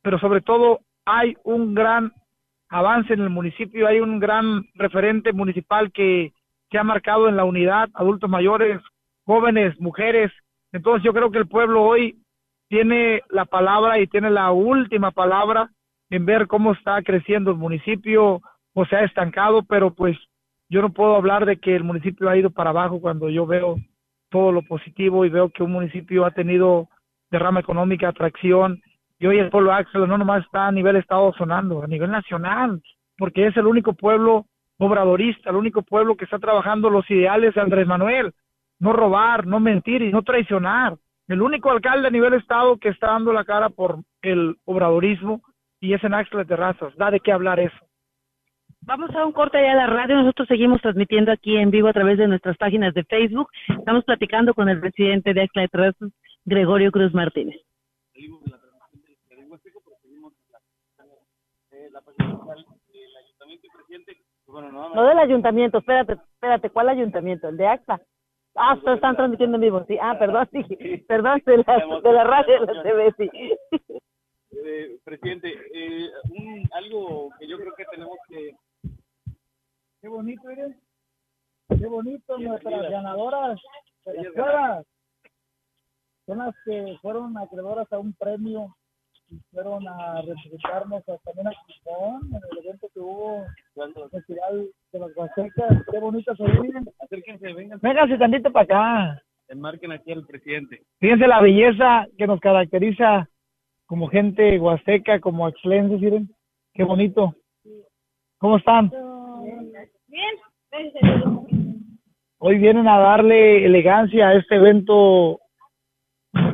pero 0.00 0.20
sobre 0.20 0.40
todo 0.40 0.78
hay 1.04 1.34
un 1.42 1.74
gran 1.74 2.12
avance 2.68 3.14
en 3.14 3.22
el 3.22 3.30
municipio, 3.30 3.88
hay 3.88 3.98
un 3.98 4.20
gran 4.20 4.62
referente 4.74 5.32
municipal 5.32 5.90
que 5.90 6.30
se 6.70 6.78
ha 6.78 6.84
marcado 6.84 7.28
en 7.28 7.34
la 7.34 7.42
unidad, 7.42 7.88
adultos 7.94 8.30
mayores, 8.30 8.80
jóvenes, 9.24 9.74
mujeres. 9.80 10.30
Entonces 10.70 11.02
yo 11.02 11.12
creo 11.12 11.32
que 11.32 11.38
el 11.38 11.48
pueblo 11.48 11.82
hoy 11.82 12.21
tiene 12.72 13.20
la 13.28 13.44
palabra 13.44 13.98
y 13.98 14.06
tiene 14.06 14.30
la 14.30 14.50
última 14.50 15.10
palabra 15.10 15.68
en 16.08 16.24
ver 16.24 16.46
cómo 16.46 16.72
está 16.72 17.02
creciendo 17.02 17.50
el 17.50 17.58
municipio 17.58 18.40
o 18.72 18.86
se 18.86 18.96
ha 18.96 19.04
estancado, 19.04 19.62
pero 19.62 19.92
pues 19.92 20.16
yo 20.70 20.80
no 20.80 20.88
puedo 20.88 21.14
hablar 21.16 21.44
de 21.44 21.58
que 21.58 21.76
el 21.76 21.84
municipio 21.84 22.30
ha 22.30 22.36
ido 22.38 22.48
para 22.48 22.70
abajo 22.70 22.98
cuando 22.98 23.28
yo 23.28 23.44
veo 23.44 23.76
todo 24.30 24.52
lo 24.52 24.62
positivo 24.62 25.26
y 25.26 25.28
veo 25.28 25.50
que 25.50 25.62
un 25.62 25.70
municipio 25.70 26.24
ha 26.24 26.30
tenido 26.30 26.88
derrama 27.30 27.60
económica, 27.60 28.08
atracción, 28.08 28.80
y 29.18 29.26
hoy 29.26 29.38
el 29.38 29.50
pueblo 29.50 29.74
Axel 29.74 30.08
no 30.08 30.16
nomás 30.16 30.42
está 30.42 30.68
a 30.68 30.72
nivel 30.72 30.96
estado 30.96 31.30
sonando, 31.34 31.82
a 31.82 31.86
nivel 31.86 32.10
nacional, 32.10 32.80
porque 33.18 33.48
es 33.48 33.56
el 33.58 33.66
único 33.66 33.92
pueblo 33.92 34.46
obradorista, 34.78 35.50
el 35.50 35.56
único 35.56 35.82
pueblo 35.82 36.16
que 36.16 36.24
está 36.24 36.38
trabajando 36.38 36.88
los 36.88 37.04
ideales 37.10 37.54
de 37.54 37.60
Andrés 37.60 37.86
Manuel, 37.86 38.32
no 38.78 38.94
robar, 38.94 39.46
no 39.46 39.60
mentir 39.60 40.00
y 40.00 40.10
no 40.10 40.22
traicionar. 40.22 40.96
El 41.32 41.40
único 41.40 41.70
alcalde 41.70 42.08
a 42.08 42.10
nivel 42.10 42.34
estado 42.34 42.76
que 42.76 42.90
está 42.90 43.06
dando 43.06 43.32
la 43.32 43.46
cara 43.46 43.70
por 43.70 44.00
el 44.20 44.56
obradorismo 44.66 45.40
y 45.80 45.94
es 45.94 46.04
en 46.04 46.12
Axla 46.12 46.40
de 46.40 46.44
Terrazas. 46.44 46.94
Da 46.96 47.10
de 47.10 47.20
qué 47.20 47.32
hablar 47.32 47.58
eso. 47.58 47.78
Vamos 48.82 49.08
a 49.16 49.24
un 49.24 49.32
corte 49.32 49.56
allá 49.56 49.72
a 49.72 49.76
la 49.76 49.86
radio. 49.86 50.16
Nosotros 50.16 50.46
seguimos 50.46 50.82
transmitiendo 50.82 51.32
aquí 51.32 51.56
en 51.56 51.70
vivo 51.70 51.88
a 51.88 51.94
través 51.94 52.18
de 52.18 52.28
nuestras 52.28 52.58
páginas 52.58 52.92
de 52.92 53.04
Facebook. 53.04 53.48
Estamos 53.66 54.04
platicando 54.04 54.52
con 54.52 54.68
el 54.68 54.78
presidente 54.78 55.32
de 55.32 55.40
Axla 55.40 55.62
de 55.62 55.68
Terrazas, 55.68 56.12
Gregorio 56.44 56.92
Cruz 56.92 57.14
Martínez. 57.14 57.58
No 64.94 65.04
del 65.06 65.18
ayuntamiento, 65.18 65.78
espérate, 65.78 66.12
espérate, 66.12 66.68
¿cuál 66.68 66.90
ayuntamiento? 66.90 67.48
¿El 67.48 67.56
de 67.56 67.68
AXA? 67.68 68.02
Ah, 68.54 68.74
ustedes 68.74 68.96
están 68.96 69.16
transmitiendo 69.16 69.56
en 69.56 69.62
vivo, 69.62 69.84
sí. 69.86 69.96
Ah, 70.00 70.18
perdón, 70.18 70.48
sí, 70.52 70.62
perdón, 71.08 71.42
de 71.46 71.58
la, 71.58 72.00
de 72.02 72.12
la 72.12 72.24
radio 72.24 72.66
de 72.66 72.74
la 72.74 72.82
TV, 72.82 73.14
sí. 73.16 73.30
Eh, 74.64 74.98
presidente, 75.02 75.48
eh, 75.74 76.10
un, 76.30 76.62
algo 76.74 77.30
que 77.38 77.48
yo 77.48 77.58
creo 77.58 77.72
que 77.74 77.84
tenemos 77.86 78.16
que... 78.28 78.54
Qué 80.00 80.08
bonito, 80.08 80.46
miren. 80.46 80.78
Qué 81.68 81.86
bonito, 81.86 82.38
nuestras 82.38 82.90
ganadoras. 82.90 83.58
Son 86.26 86.38
las 86.38 86.54
que 86.64 86.96
fueron 87.00 87.36
acreedoras 87.38 87.90
a 87.92 87.98
un 87.98 88.12
premio 88.12 88.76
fueron 89.52 89.86
a 89.88 90.22
representarnos 90.22 91.08
a- 91.08 91.18
también 91.18 91.48
a 91.48 91.52
Quijón 91.66 92.20
en 92.30 92.40
el 92.50 92.58
evento 92.66 92.88
que 92.92 93.00
hubo 93.00 93.44
en 93.76 94.02
el 94.02 94.10
Festival 94.10 94.66
de 94.92 94.98
las 94.98 95.16
Huastecas. 95.16 95.82
Qué 95.90 95.98
bonito 95.98 96.34
se 96.36 96.44
viven. 96.44 96.84
Acérquense, 97.00 97.52
vengan, 97.52 97.78
Vénganse 97.82 98.18
tantito 98.18 98.50
para 98.52 98.64
acá. 98.64 99.22
enmarquen 99.48 99.92
aquí 99.92 100.12
al 100.12 100.26
presidente. 100.26 100.82
Fíjense 100.98 101.26
la 101.26 101.40
belleza 101.40 102.06
que 102.16 102.26
nos 102.26 102.40
caracteriza 102.40 103.28
como 103.86 104.08
gente 104.08 104.58
huasteca, 104.58 105.20
como 105.20 105.46
excelenses, 105.48 106.00
miren. 106.00 106.28
Qué 106.74 106.84
bonito. 106.84 107.34
¿Cómo 108.38 108.56
están? 108.56 108.90
Bien, 110.08 110.34
Hoy 112.38 112.58
vienen 112.58 112.88
a 112.88 112.98
darle 112.98 113.64
elegancia 113.64 114.28
a 114.28 114.34
este 114.34 114.56
evento. 114.56 115.38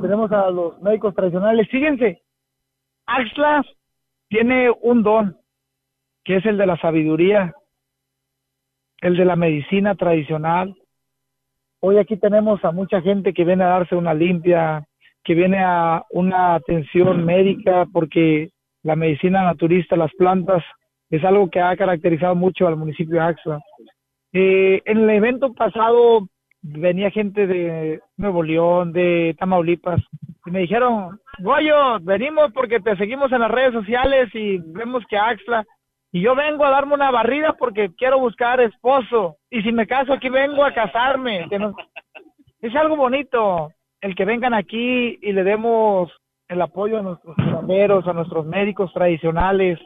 Tenemos 0.03 0.31
a 0.33 0.51
los 0.51 0.81
médicos 0.83 1.15
tradicionales. 1.15 1.69
Fíjense, 1.71 2.23
Axla 3.09 3.65
tiene 4.29 4.71
un 4.83 5.03
don, 5.03 5.37
que 6.25 6.37
es 6.37 6.45
el 6.45 6.59
de 6.59 6.67
la 6.67 6.77
sabiduría, 6.77 7.55
el 9.01 9.17
de 9.17 9.25
la 9.25 9.35
medicina 9.35 9.95
tradicional. 9.95 10.77
Hoy 11.81 11.97
aquí 11.97 12.19
tenemos 12.19 12.63
a 12.67 12.71
mucha 12.71 13.01
gente 13.01 13.33
que 13.33 13.47
viene 13.47 13.65
a 13.65 13.69
darse 13.69 13.97
una 13.97 14.13
limpia, 14.13 14.85
que 15.25 15.35
viene 15.35 15.59
a 15.59 16.05
una 16.11 16.55
atención 16.55 17.25
médica, 17.25 17.87
porque 17.91 18.51
la 18.83 18.95
medicina 18.95 19.43
naturista, 19.43 19.97
las 19.97 20.13
plantas, 20.13 20.63
es 21.09 21.25
algo 21.25 21.49
que 21.49 21.61
ha 21.61 21.75
caracterizado 21.79 22.35
mucho 22.35 22.69
al 22.69 22.77
municipio 22.77 23.15
de 23.15 23.21
Axla. 23.21 23.59
Eh, 24.35 24.83
en 24.85 24.99
el 24.99 25.11
evento 25.11 25.55
pasado 25.55 26.29
venía 26.77 27.11
gente 27.11 27.47
de 27.47 28.01
Nuevo 28.17 28.43
León, 28.43 28.93
de 28.93 29.35
Tamaulipas, 29.39 30.01
y 30.47 30.51
me 30.51 30.61
dijeron, 30.61 31.21
Goyo, 31.39 31.99
venimos 32.01 32.53
porque 32.53 32.81
te 32.81 32.97
seguimos 32.97 33.33
en 33.33 33.41
las 33.41 33.51
redes 33.51 33.73
sociales 33.73 34.29
y 34.35 34.59
vemos 34.59 35.05
que 35.09 35.17
Axla, 35.17 35.65
y 36.11 36.21
yo 36.21 36.35
vengo 36.35 36.65
a 36.65 36.71
darme 36.71 36.95
una 36.95 37.11
barrida 37.11 37.55
porque 37.59 37.91
quiero 37.97 38.19
buscar 38.19 38.61
esposo, 38.61 39.37
y 39.51 39.63
si 39.63 39.73
me 39.73 39.87
caso 39.87 40.13
aquí 40.13 40.29
vengo 40.29 40.65
a 40.65 40.73
casarme. 40.73 41.47
Es 42.61 42.75
algo 42.75 42.97
bonito 42.97 43.71
el 44.01 44.15
que 44.15 44.25
vengan 44.25 44.55
aquí 44.55 45.19
y 45.23 45.33
le 45.33 45.45
demos 45.45 46.11
el 46.49 46.61
apoyo 46.63 46.99
a 46.99 47.03
nuestros 47.03 47.37
curanderos, 47.37 48.07
a 48.07 48.13
nuestros 48.13 48.47
médicos 48.47 48.93
tradicionales, 48.93 49.79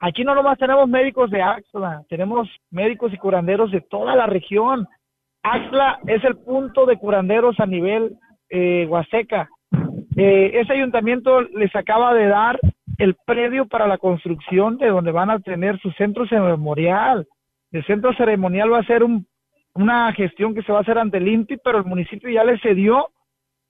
Aquí 0.00 0.22
no 0.22 0.34
nomás 0.34 0.58
tenemos 0.58 0.88
médicos 0.88 1.28
de 1.30 1.42
Axla, 1.42 2.04
tenemos 2.08 2.48
médicos 2.70 3.12
y 3.12 3.16
curanderos 3.16 3.72
de 3.72 3.80
toda 3.80 4.14
la 4.14 4.26
región. 4.26 4.86
Axla 5.42 5.98
es 6.06 6.22
el 6.24 6.36
punto 6.36 6.86
de 6.86 6.96
curanderos 6.96 7.58
a 7.60 7.66
nivel 7.66 8.16
eh, 8.50 8.86
Huasteca. 8.88 9.48
Eh, 10.16 10.52
ese 10.54 10.72
ayuntamiento 10.72 11.42
les 11.42 11.74
acaba 11.76 12.12
de 12.14 12.26
dar 12.26 12.58
el 12.98 13.14
predio 13.24 13.66
para 13.66 13.86
la 13.86 13.98
construcción 13.98 14.76
de 14.78 14.88
donde 14.88 15.12
van 15.12 15.30
a 15.30 15.38
tener 15.38 15.78
su 15.78 15.90
centro 15.92 16.26
ceremonial. 16.26 17.26
El 17.70 17.84
centro 17.84 18.12
ceremonial 18.14 18.72
va 18.72 18.78
a 18.80 18.84
ser 18.84 19.04
un, 19.04 19.26
una 19.74 20.12
gestión 20.12 20.54
que 20.54 20.62
se 20.62 20.72
va 20.72 20.78
a 20.78 20.82
hacer 20.82 20.98
ante 20.98 21.18
el 21.18 21.28
INPI, 21.28 21.58
pero 21.62 21.78
el 21.78 21.84
municipio 21.84 22.28
ya 22.30 22.42
les 22.42 22.60
cedió 22.60 23.08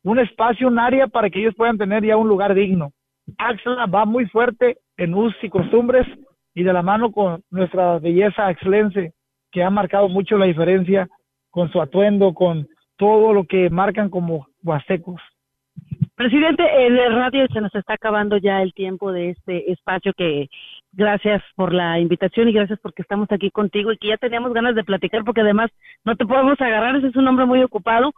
un 0.04 0.18
espacio, 0.18 0.68
un 0.68 0.78
área 0.78 1.08
para 1.08 1.28
que 1.28 1.40
ellos 1.40 1.54
puedan 1.54 1.76
tener 1.76 2.04
ya 2.04 2.16
un 2.16 2.28
lugar 2.28 2.54
digno. 2.54 2.92
Axla 3.36 3.84
va 3.86 4.06
muy 4.06 4.26
fuerte 4.26 4.78
en 4.96 5.14
usos 5.14 5.36
y 5.42 5.50
costumbres 5.50 6.06
y 6.54 6.62
de 6.62 6.72
la 6.72 6.82
mano 6.82 7.12
con 7.12 7.42
nuestra 7.50 7.98
belleza 7.98 8.46
axlense, 8.46 9.12
que 9.52 9.62
ha 9.62 9.70
marcado 9.70 10.08
mucho 10.08 10.38
la 10.38 10.46
diferencia 10.46 11.08
con 11.58 11.72
su 11.72 11.82
atuendo, 11.82 12.34
con 12.34 12.68
todo 12.96 13.32
lo 13.32 13.42
que 13.42 13.68
marcan 13.68 14.10
como 14.10 14.46
huastecos. 14.62 15.20
Presidente, 16.14 16.62
en 16.86 16.96
el 16.96 17.12
radio 17.12 17.48
se 17.52 17.60
nos 17.60 17.74
está 17.74 17.94
acabando 17.94 18.36
ya 18.36 18.62
el 18.62 18.72
tiempo 18.72 19.10
de 19.10 19.30
este 19.30 19.72
espacio 19.72 20.12
que 20.16 20.50
gracias 20.92 21.42
por 21.56 21.74
la 21.74 21.98
invitación 21.98 22.48
y 22.48 22.52
gracias 22.52 22.78
porque 22.80 23.02
estamos 23.02 23.26
aquí 23.32 23.50
contigo 23.50 23.90
y 23.90 23.98
que 23.98 24.06
ya 24.06 24.16
teníamos 24.18 24.52
ganas 24.52 24.76
de 24.76 24.84
platicar 24.84 25.24
porque 25.24 25.40
además 25.40 25.68
no 26.04 26.14
te 26.14 26.26
podemos 26.26 26.60
agarrar, 26.60 26.94
ese 26.94 27.08
es 27.08 27.16
un 27.16 27.26
hombre 27.26 27.44
muy 27.44 27.60
ocupado, 27.64 28.12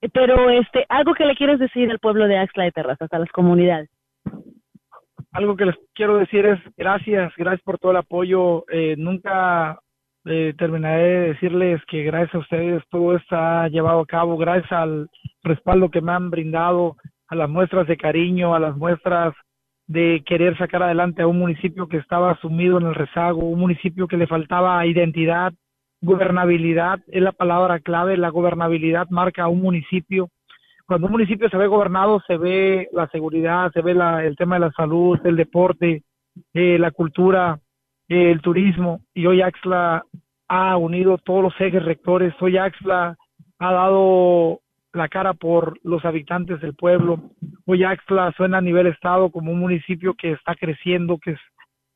Eh, 0.00 0.08
pero 0.08 0.48
este 0.48 0.86
algo 0.88 1.12
que 1.12 1.26
le 1.26 1.34
quieres 1.34 1.58
decir 1.58 1.90
al 1.90 1.98
pueblo 1.98 2.26
de 2.26 2.38
Axla 2.38 2.64
de 2.64 2.72
Terrazas, 2.72 3.12
a 3.12 3.18
las 3.18 3.32
comunidades. 3.32 3.90
Algo 5.32 5.56
que 5.56 5.66
les 5.66 5.76
quiero 5.92 6.16
decir 6.16 6.46
es 6.46 6.60
gracias, 6.78 7.34
gracias 7.36 7.62
por 7.64 7.78
todo 7.78 7.90
el 7.90 7.98
apoyo. 7.98 8.64
Eh, 8.72 8.94
nunca 8.96 9.78
eh, 10.30 10.54
terminaré 10.56 11.02
de 11.02 11.28
decirles 11.28 11.80
que 11.86 12.02
gracias 12.02 12.34
a 12.34 12.38
ustedes 12.38 12.82
todo 12.90 13.16
está 13.16 13.68
llevado 13.68 14.00
a 14.00 14.06
cabo, 14.06 14.36
gracias 14.36 14.70
al 14.72 15.08
respaldo 15.42 15.90
que 15.90 16.00
me 16.00 16.12
han 16.12 16.30
brindado, 16.30 16.96
a 17.28 17.34
las 17.34 17.48
muestras 17.48 17.86
de 17.86 17.96
cariño, 17.96 18.54
a 18.54 18.60
las 18.60 18.76
muestras 18.76 19.34
de 19.86 20.22
querer 20.26 20.56
sacar 20.58 20.82
adelante 20.82 21.22
a 21.22 21.26
un 21.26 21.38
municipio 21.38 21.88
que 21.88 21.96
estaba 21.98 22.36
sumido 22.40 22.78
en 22.78 22.86
el 22.86 22.94
rezago, 22.94 23.40
un 23.40 23.58
municipio 23.58 24.06
que 24.06 24.16
le 24.16 24.26
faltaba 24.26 24.84
identidad, 24.86 25.52
gobernabilidad, 26.00 27.00
es 27.08 27.22
la 27.22 27.32
palabra 27.32 27.80
clave, 27.80 28.16
la 28.16 28.28
gobernabilidad 28.28 29.08
marca 29.10 29.44
a 29.44 29.48
un 29.48 29.60
municipio. 29.60 30.28
Cuando 30.86 31.06
un 31.06 31.12
municipio 31.12 31.48
se 31.48 31.56
ve 31.56 31.66
gobernado, 31.66 32.20
se 32.26 32.36
ve 32.36 32.88
la 32.92 33.08
seguridad, 33.08 33.70
se 33.72 33.82
ve 33.82 33.94
la- 33.94 34.24
el 34.24 34.36
tema 34.36 34.56
de 34.56 34.60
la 34.60 34.72
salud, 34.72 35.18
el 35.24 35.36
deporte, 35.36 36.02
eh, 36.54 36.78
la 36.78 36.90
cultura, 36.90 37.58
el 38.08 38.40
turismo, 38.40 39.00
y 39.14 39.26
hoy 39.26 39.42
Axla 39.42 40.04
ha 40.48 40.76
unido 40.76 41.18
todos 41.18 41.42
los 41.42 41.60
ejes 41.60 41.82
rectores, 41.82 42.34
hoy 42.40 42.56
Axla 42.56 43.16
ha 43.58 43.72
dado 43.72 44.60
la 44.94 45.08
cara 45.08 45.34
por 45.34 45.78
los 45.82 46.04
habitantes 46.04 46.60
del 46.60 46.74
pueblo, 46.74 47.20
hoy 47.66 47.84
Axla 47.84 48.32
suena 48.36 48.58
a 48.58 48.62
nivel 48.62 48.86
estado 48.86 49.30
como 49.30 49.52
un 49.52 49.60
municipio 49.60 50.14
que 50.14 50.32
está 50.32 50.54
creciendo, 50.54 51.18
que 51.18 51.32
es, 51.32 51.40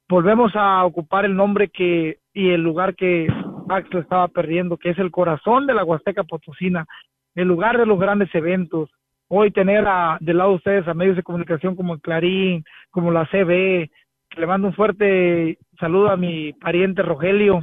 volvemos 0.08 0.52
a 0.54 0.84
ocupar 0.84 1.24
el 1.24 1.34
nombre 1.34 1.68
que 1.68 2.18
y 2.34 2.50
el 2.50 2.62
lugar 2.62 2.94
que 2.94 3.28
Axla 3.68 4.00
estaba 4.00 4.28
perdiendo, 4.28 4.76
que 4.76 4.90
es 4.90 4.98
el 4.98 5.10
corazón 5.10 5.66
de 5.66 5.74
la 5.74 5.84
Huasteca 5.84 6.24
Potosina, 6.24 6.86
el 7.34 7.48
lugar 7.48 7.78
de 7.78 7.86
los 7.86 7.98
grandes 7.98 8.34
eventos. 8.34 8.90
Hoy 9.28 9.50
tener 9.50 9.86
a, 9.86 10.18
del 10.20 10.38
lado 10.38 10.50
de 10.50 10.56
ustedes 10.56 10.88
a 10.88 10.94
medios 10.94 11.16
de 11.16 11.22
comunicación 11.22 11.74
como 11.74 11.94
el 11.94 12.00
Clarín, 12.00 12.64
como 12.90 13.10
la 13.10 13.26
CB, 13.26 13.88
le 14.36 14.46
mando 14.46 14.68
un 14.68 14.74
fuerte 14.74 15.58
saludo 15.82 16.10
a 16.10 16.16
mi 16.16 16.52
pariente 16.52 17.02
Rogelio, 17.02 17.60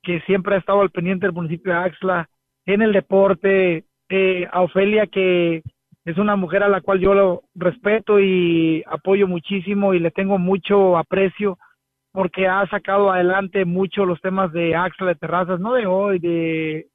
que 0.00 0.20
siempre 0.20 0.54
ha 0.54 0.58
estado 0.58 0.82
al 0.82 0.90
pendiente 0.90 1.26
del 1.26 1.34
municipio 1.34 1.72
de 1.72 1.78
Axla, 1.80 2.28
en 2.64 2.80
el 2.80 2.92
deporte, 2.92 3.86
eh, 4.08 4.48
a 4.52 4.62
Ofelia, 4.62 5.08
que 5.08 5.64
es 6.04 6.16
una 6.16 6.36
mujer 6.36 6.62
a 6.62 6.68
la 6.68 6.80
cual 6.80 7.00
yo 7.00 7.12
lo 7.12 7.42
respeto 7.56 8.20
y 8.20 8.84
apoyo 8.86 9.26
muchísimo 9.26 9.94
y 9.94 9.98
le 9.98 10.12
tengo 10.12 10.38
mucho 10.38 10.96
aprecio 10.96 11.58
porque 12.12 12.46
ha 12.46 12.64
sacado 12.68 13.10
adelante 13.10 13.64
mucho 13.64 14.06
los 14.06 14.20
temas 14.20 14.52
de 14.52 14.76
Axla 14.76 15.08
de 15.08 15.14
Terrazas, 15.16 15.58
no 15.58 15.74
de 15.74 15.86
hoy, 15.86 16.20
de 16.20 16.86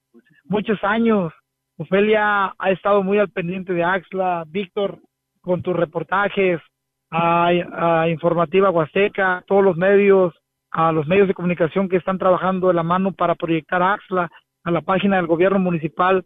muchos 0.45 0.82
años. 0.86 1.34
Ofelia 1.78 2.55
ha 2.57 2.72
estado 2.72 3.03
muy 3.03 3.17
al 3.17 3.30
pendiente 3.30 3.74
de 3.74 3.84
Axla, 3.84 4.45
Víctor, 4.47 4.99
con 5.41 5.61
tus 5.61 5.76
reportajes, 5.76 6.61
a, 7.09 7.49
a 7.49 8.07
Informativa 8.07 8.69
Huasteca, 8.69 9.43
todos 9.47 9.65
los 9.65 9.76
medios, 9.76 10.34
a 10.72 10.91
los 10.91 11.07
medios 11.07 11.28
de 11.28 11.34
comunicación 11.34 11.89
que 11.89 11.97
están 11.97 12.17
trabajando 12.17 12.69
de 12.69 12.74
la 12.74 12.84
mano 12.84 13.11
para 13.11 13.36
proyectar 13.36 13.82
Axla, 13.84 14.30
a 14.63 14.72
la 14.72 14.82
página 14.82 15.17
del 15.17 15.28
gobierno 15.28 15.59
municipal 15.59 16.24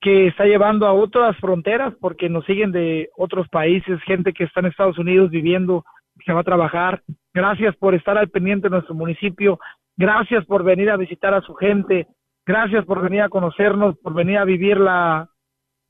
que 0.00 0.28
está 0.28 0.44
llevando 0.44 0.86
a 0.86 0.94
otras 0.94 1.36
fronteras 1.36 1.94
porque 2.00 2.28
nos 2.28 2.44
siguen 2.46 2.72
de 2.72 3.10
otros 3.16 3.48
países, 3.48 4.00
gente 4.02 4.32
que 4.32 4.44
está 4.44 4.60
en 4.60 4.66
Estados 4.66 4.98
Unidos 4.98 5.30
viviendo, 5.30 5.84
que 6.24 6.32
va 6.32 6.40
a 6.40 6.44
trabajar. 6.44 7.02
Gracias 7.34 7.76
por 7.76 7.94
estar 7.94 8.16
al 8.16 8.30
pendiente 8.30 8.68
de 8.68 8.76
nuestro 8.76 8.94
municipio, 8.94 9.58
gracias 9.96 10.44
por 10.46 10.64
venir 10.64 10.90
a 10.90 10.96
visitar 10.96 11.34
a 11.34 11.42
su 11.42 11.54
gente, 11.54 12.06
gracias 12.46 12.84
por 12.86 13.02
venir 13.02 13.22
a 13.22 13.28
conocernos, 13.28 13.98
por 13.98 14.14
venir 14.14 14.38
a 14.38 14.44
vivir 14.44 14.78
la 14.78 15.28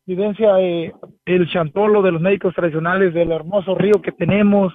vivencia 0.07 0.55
de 0.55 0.93
el 1.25 1.49
chantolo, 1.51 2.03
de 2.03 2.11
los 2.11 2.21
médicos 2.21 2.53
tradicionales, 2.55 3.15
del 3.15 3.31
hermoso 3.31 3.77
río 3.77 4.03
que 4.03 4.11
tenemos, 4.11 4.75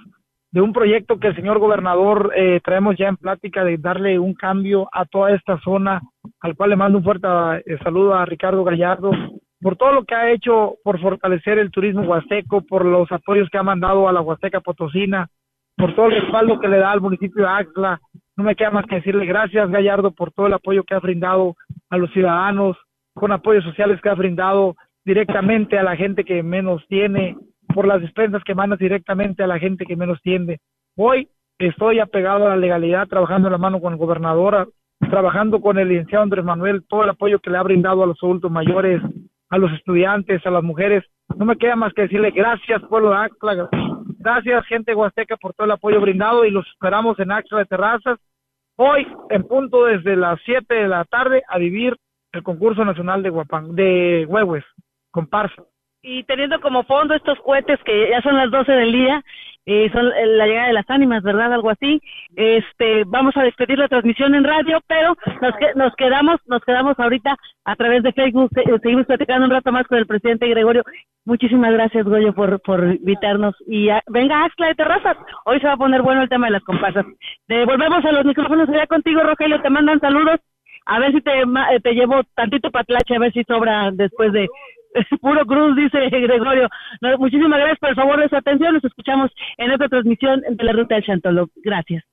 de 0.56 0.62
un 0.62 0.72
proyecto 0.72 1.20
que 1.20 1.28
el 1.28 1.36
señor 1.36 1.60
gobernador 1.60 2.32
eh, 2.34 2.62
traemos 2.64 2.96
ya 2.98 3.10
en 3.10 3.18
plática 3.18 3.66
de 3.66 3.78
darle 3.78 4.18
un 4.18 4.34
cambio 4.34 4.88
a 4.94 5.04
toda 5.04 5.36
esta 5.36 5.60
zona, 5.60 6.02
al 6.40 6.56
cual 6.56 6.70
le 6.70 6.78
mando 6.78 6.98
un 6.98 7.04
fuerte 7.04 7.28
eh, 7.66 7.78
saludo 7.84 8.14
a 8.14 8.24
Ricardo 8.24 8.64
Gallardo 8.64 9.12
por 9.60 9.76
todo 9.76 9.92
lo 9.92 10.06
que 10.06 10.16
ha 10.16 10.32
hecho 10.32 10.76
por 10.82 11.02
fortalecer 11.02 11.60
el 11.60 11.72
turismo 11.72 12.04
huasteco, 12.04 12.62
por 12.62 12.86
los 12.86 13.12
apoyos 13.12 13.50
que 13.50 13.58
ha 13.58 13.64
mandado 13.64 14.08
a 14.08 14.14
la 14.14 14.22
Huasteca 14.22 14.62
Potosina, 14.62 15.28
por 15.76 15.94
todo 15.94 16.06
el 16.06 16.22
respaldo 16.22 16.58
que 16.58 16.70
le 16.70 16.78
da 16.78 16.92
al 16.92 17.02
municipio 17.02 17.44
de 17.44 17.50
Axla. 17.50 18.00
No 18.38 18.46
me 18.46 18.56
queda 18.56 18.72
más 18.72 18.86
que 18.86 18.96
decirle 18.96 19.26
gracias, 19.26 19.70
Gallardo, 19.70 20.12
por 20.12 20.32
todo 20.32 20.48
el 20.48 20.54
apoyo 20.54 20.86
que 20.86 20.96
ha 20.96 21.00
brindado 21.00 21.56
a 21.90 21.98
los 21.98 22.10
ciudadanos, 22.12 22.78
con 23.14 23.34
apoyos 23.34 23.66
sociales 23.66 24.00
que 24.02 24.08
ha 24.08 24.16
brindado 24.16 24.78
directamente 25.04 25.78
a 25.78 25.84
la 25.84 25.98
gente 25.98 26.24
que 26.24 26.44
menos 26.44 26.82
tiene, 26.88 27.36
por 27.76 27.86
las 27.86 28.02
despensas 28.02 28.42
que 28.46 28.56
mandas 28.56 28.80
directamente 28.80 29.44
a 29.44 29.48
la 29.48 29.60
gente 29.60 29.86
que 29.86 29.98
menos 29.98 30.22
tiene. 30.22 30.60
Hoy 30.96 31.28
estoy 31.60 32.00
apegado 32.00 32.46
a 32.46 32.52
la 32.52 32.56
legalidad, 32.56 33.06
trabajando 33.06 33.50
en 33.50 33.52
la 33.52 33.58
mano 33.58 33.82
con 33.82 33.92
el 33.92 34.00
gobernador, 34.00 34.72
trabajando 35.10 35.60
con 35.60 35.78
el 35.78 35.90
licenciado 35.90 36.24
Andrés 36.24 36.46
Manuel, 36.46 36.86
todo 36.88 37.04
el 37.04 37.10
apoyo 37.10 37.40
que 37.40 37.50
le 37.50 37.58
ha 37.58 37.64
brindado 37.64 38.02
a 38.02 38.08
los 38.08 38.18
adultos 38.24 38.50
mayores, 38.50 39.02
a 39.50 39.58
los 39.58 39.74
estudiantes, 39.74 40.46
a 40.46 40.52
las 40.52 40.64
mujeres. 40.64 41.04
No 41.36 41.44
me 41.44 41.58
queda 41.58 41.76
más 41.76 41.94
que 41.94 42.04
decirle 42.04 42.32
gracias, 42.32 42.82
pueblo 42.84 43.10
de 43.10 43.18
Axla, 43.18 43.70
gracias, 44.20 44.66
gente 44.68 44.96
huasteca, 44.96 45.36
por 45.36 45.54
todo 45.54 45.66
el 45.66 45.72
apoyo 45.72 46.00
brindado 46.00 46.46
y 46.46 46.52
los 46.52 46.66
esperamos 46.68 47.20
en 47.20 47.34
Axla 47.34 47.60
de 47.60 47.66
Terrazas. 47.66 48.20
Hoy, 48.78 49.06
en 49.30 49.44
punto 49.44 49.84
desde 49.84 50.16
las 50.16 50.40
7 50.46 50.74
de 50.74 50.88
la 50.88 51.04
tarde, 51.04 51.44
a 51.50 51.58
vivir 51.58 51.98
el 52.32 52.42
concurso 52.42 52.86
nacional 52.86 53.22
de, 53.22 53.30
Guapán, 53.32 53.76
de 53.76 54.26
comparsa 55.12 55.62
y 56.06 56.24
teniendo 56.24 56.62
como 56.62 56.84
fondo 56.84 57.16
estos 57.16 57.40
cohetes 57.40 57.80
que 57.84 58.10
ya 58.12 58.22
son 58.22 58.38
las 58.38 58.52
12 58.52 58.72
del 58.72 58.92
día, 58.92 59.24
y 59.66 59.90
son 59.90 60.08
la 60.10 60.46
llegada 60.46 60.68
de 60.68 60.74
las 60.74 60.90
ánimas, 60.90 61.24
¿verdad? 61.24 61.52
Algo 61.52 61.72
así. 61.72 62.00
Este, 62.36 63.04
vamos 63.08 63.36
a 63.36 63.42
despedir 63.42 63.80
la 63.80 63.88
transmisión 63.88 64.36
en 64.36 64.44
radio, 64.44 64.80
pero 64.86 65.16
nos, 65.42 65.54
nos 65.76 65.96
quedamos, 65.96 66.40
nos 66.46 66.64
quedamos 66.64 67.00
ahorita 67.00 67.36
a 67.64 67.76
través 67.76 68.04
de 68.04 68.14
Facebook, 68.14 68.52
seguimos 68.54 69.08
platicando 69.08 69.46
un 69.46 69.52
rato 69.52 69.72
más 69.72 69.88
con 69.88 69.98
el 69.98 70.06
presidente 70.06 70.48
Gregorio. 70.48 70.84
Muchísimas 71.26 71.74
gracias, 71.74 72.06
Goyo, 72.06 72.34
por, 72.34 72.62
por 72.62 72.84
invitarnos. 72.94 73.56
Y 73.68 73.90
venga, 74.08 74.46
Axla 74.46 74.68
de 74.68 74.76
Terrazas, 74.76 75.18
hoy 75.46 75.60
se 75.60 75.66
va 75.66 75.74
a 75.74 75.78
poner 75.78 76.04
bueno 76.04 76.22
el 76.22 76.30
tema 76.30 76.46
de 76.46 76.54
las 76.54 76.64
comparsas. 76.64 77.06
volvemos 77.48 78.06
a 78.06 78.12
los 78.12 78.26
micrófonos 78.26 78.70
allá 78.70 78.86
contigo, 78.86 79.22
Rogelio, 79.22 79.62
te 79.62 79.70
mandan 79.72 80.00
saludos. 80.00 80.40
A 80.86 81.00
ver 81.00 81.14
si 81.14 81.22
te, 81.22 81.32
te 81.82 81.94
llevo 81.94 82.22
tantito 82.36 82.70
patlache, 82.70 83.16
a 83.16 83.20
ver 83.20 83.34
si 83.34 83.44
sobra 83.46 83.90
después 83.92 84.32
de, 84.32 84.48
Puro 85.22 85.46
cruz, 85.46 85.76
dice 85.76 86.10
Gregorio. 86.10 86.70
muchísimas 87.20 87.60
gracias 87.60 87.80
por 87.80 87.90
el 87.90 87.96
favor 87.96 88.20
de 88.20 88.30
su 88.30 88.36
atención. 88.36 88.74
Nos 88.74 88.84
escuchamos 88.84 89.32
en 89.58 89.72
esta 89.72 89.88
transmisión 89.88 90.42
de 90.50 90.64
la 90.64 90.74
Ruta 90.74 90.96
del 90.96 91.04
Chantolo. 91.04 91.50
Gracias. 91.58 92.04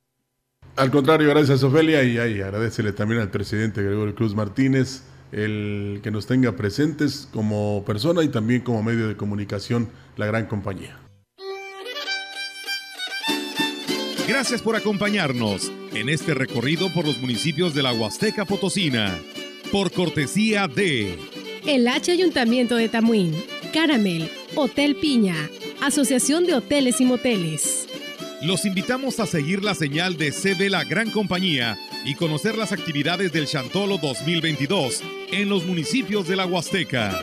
Al 0.76 0.90
contrario, 0.90 1.28
gracias 1.28 1.62
Ofelia 1.62 2.02
y 2.02 2.16
ahí 2.16 2.40
agradecele 2.40 2.92
también 2.92 3.20
al 3.20 3.30
presidente 3.30 3.82
Gregorio 3.82 4.14
Cruz 4.14 4.34
Martínez 4.34 5.06
el 5.32 6.00
que 6.02 6.10
nos 6.10 6.26
tenga 6.26 6.52
presentes 6.52 7.28
como 7.32 7.84
persona 7.86 8.22
y 8.22 8.28
también 8.28 8.60
como 8.60 8.82
medio 8.82 9.08
de 9.08 9.16
comunicación 9.16 9.88
la 10.16 10.26
gran 10.26 10.46
compañía. 10.46 10.98
Gracias 14.28 14.62
por 14.62 14.76
acompañarnos 14.76 15.72
en 15.94 16.08
este 16.08 16.34
recorrido 16.34 16.92
por 16.92 17.04
los 17.04 17.18
municipios 17.18 17.74
de 17.74 17.82
la 17.82 17.92
Huasteca 17.92 18.44
Potosina, 18.44 19.10
por 19.70 19.90
cortesía 19.92 20.68
de 20.68 21.18
el 21.66 21.86
H 21.86 22.10
Ayuntamiento 22.10 22.76
de 22.76 22.88
Tamuín, 22.88 23.34
Caramel, 23.72 24.30
Hotel 24.54 24.96
Piña, 24.96 25.50
Asociación 25.80 26.44
de 26.44 26.54
Hoteles 26.54 27.00
y 27.00 27.04
Moteles. 27.04 27.88
Los 28.42 28.64
invitamos 28.64 29.20
a 29.20 29.26
seguir 29.26 29.62
la 29.62 29.74
señal 29.74 30.16
de 30.16 30.32
CB 30.32 30.68
La 30.68 30.84
Gran 30.84 31.10
Compañía 31.10 31.78
y 32.04 32.16
conocer 32.16 32.58
las 32.58 32.72
actividades 32.72 33.32
del 33.32 33.46
Chantolo 33.46 33.98
2022 33.98 35.00
en 35.30 35.48
los 35.48 35.64
municipios 35.64 36.26
de 36.26 36.36
la 36.36 36.46
Huasteca. 36.46 37.22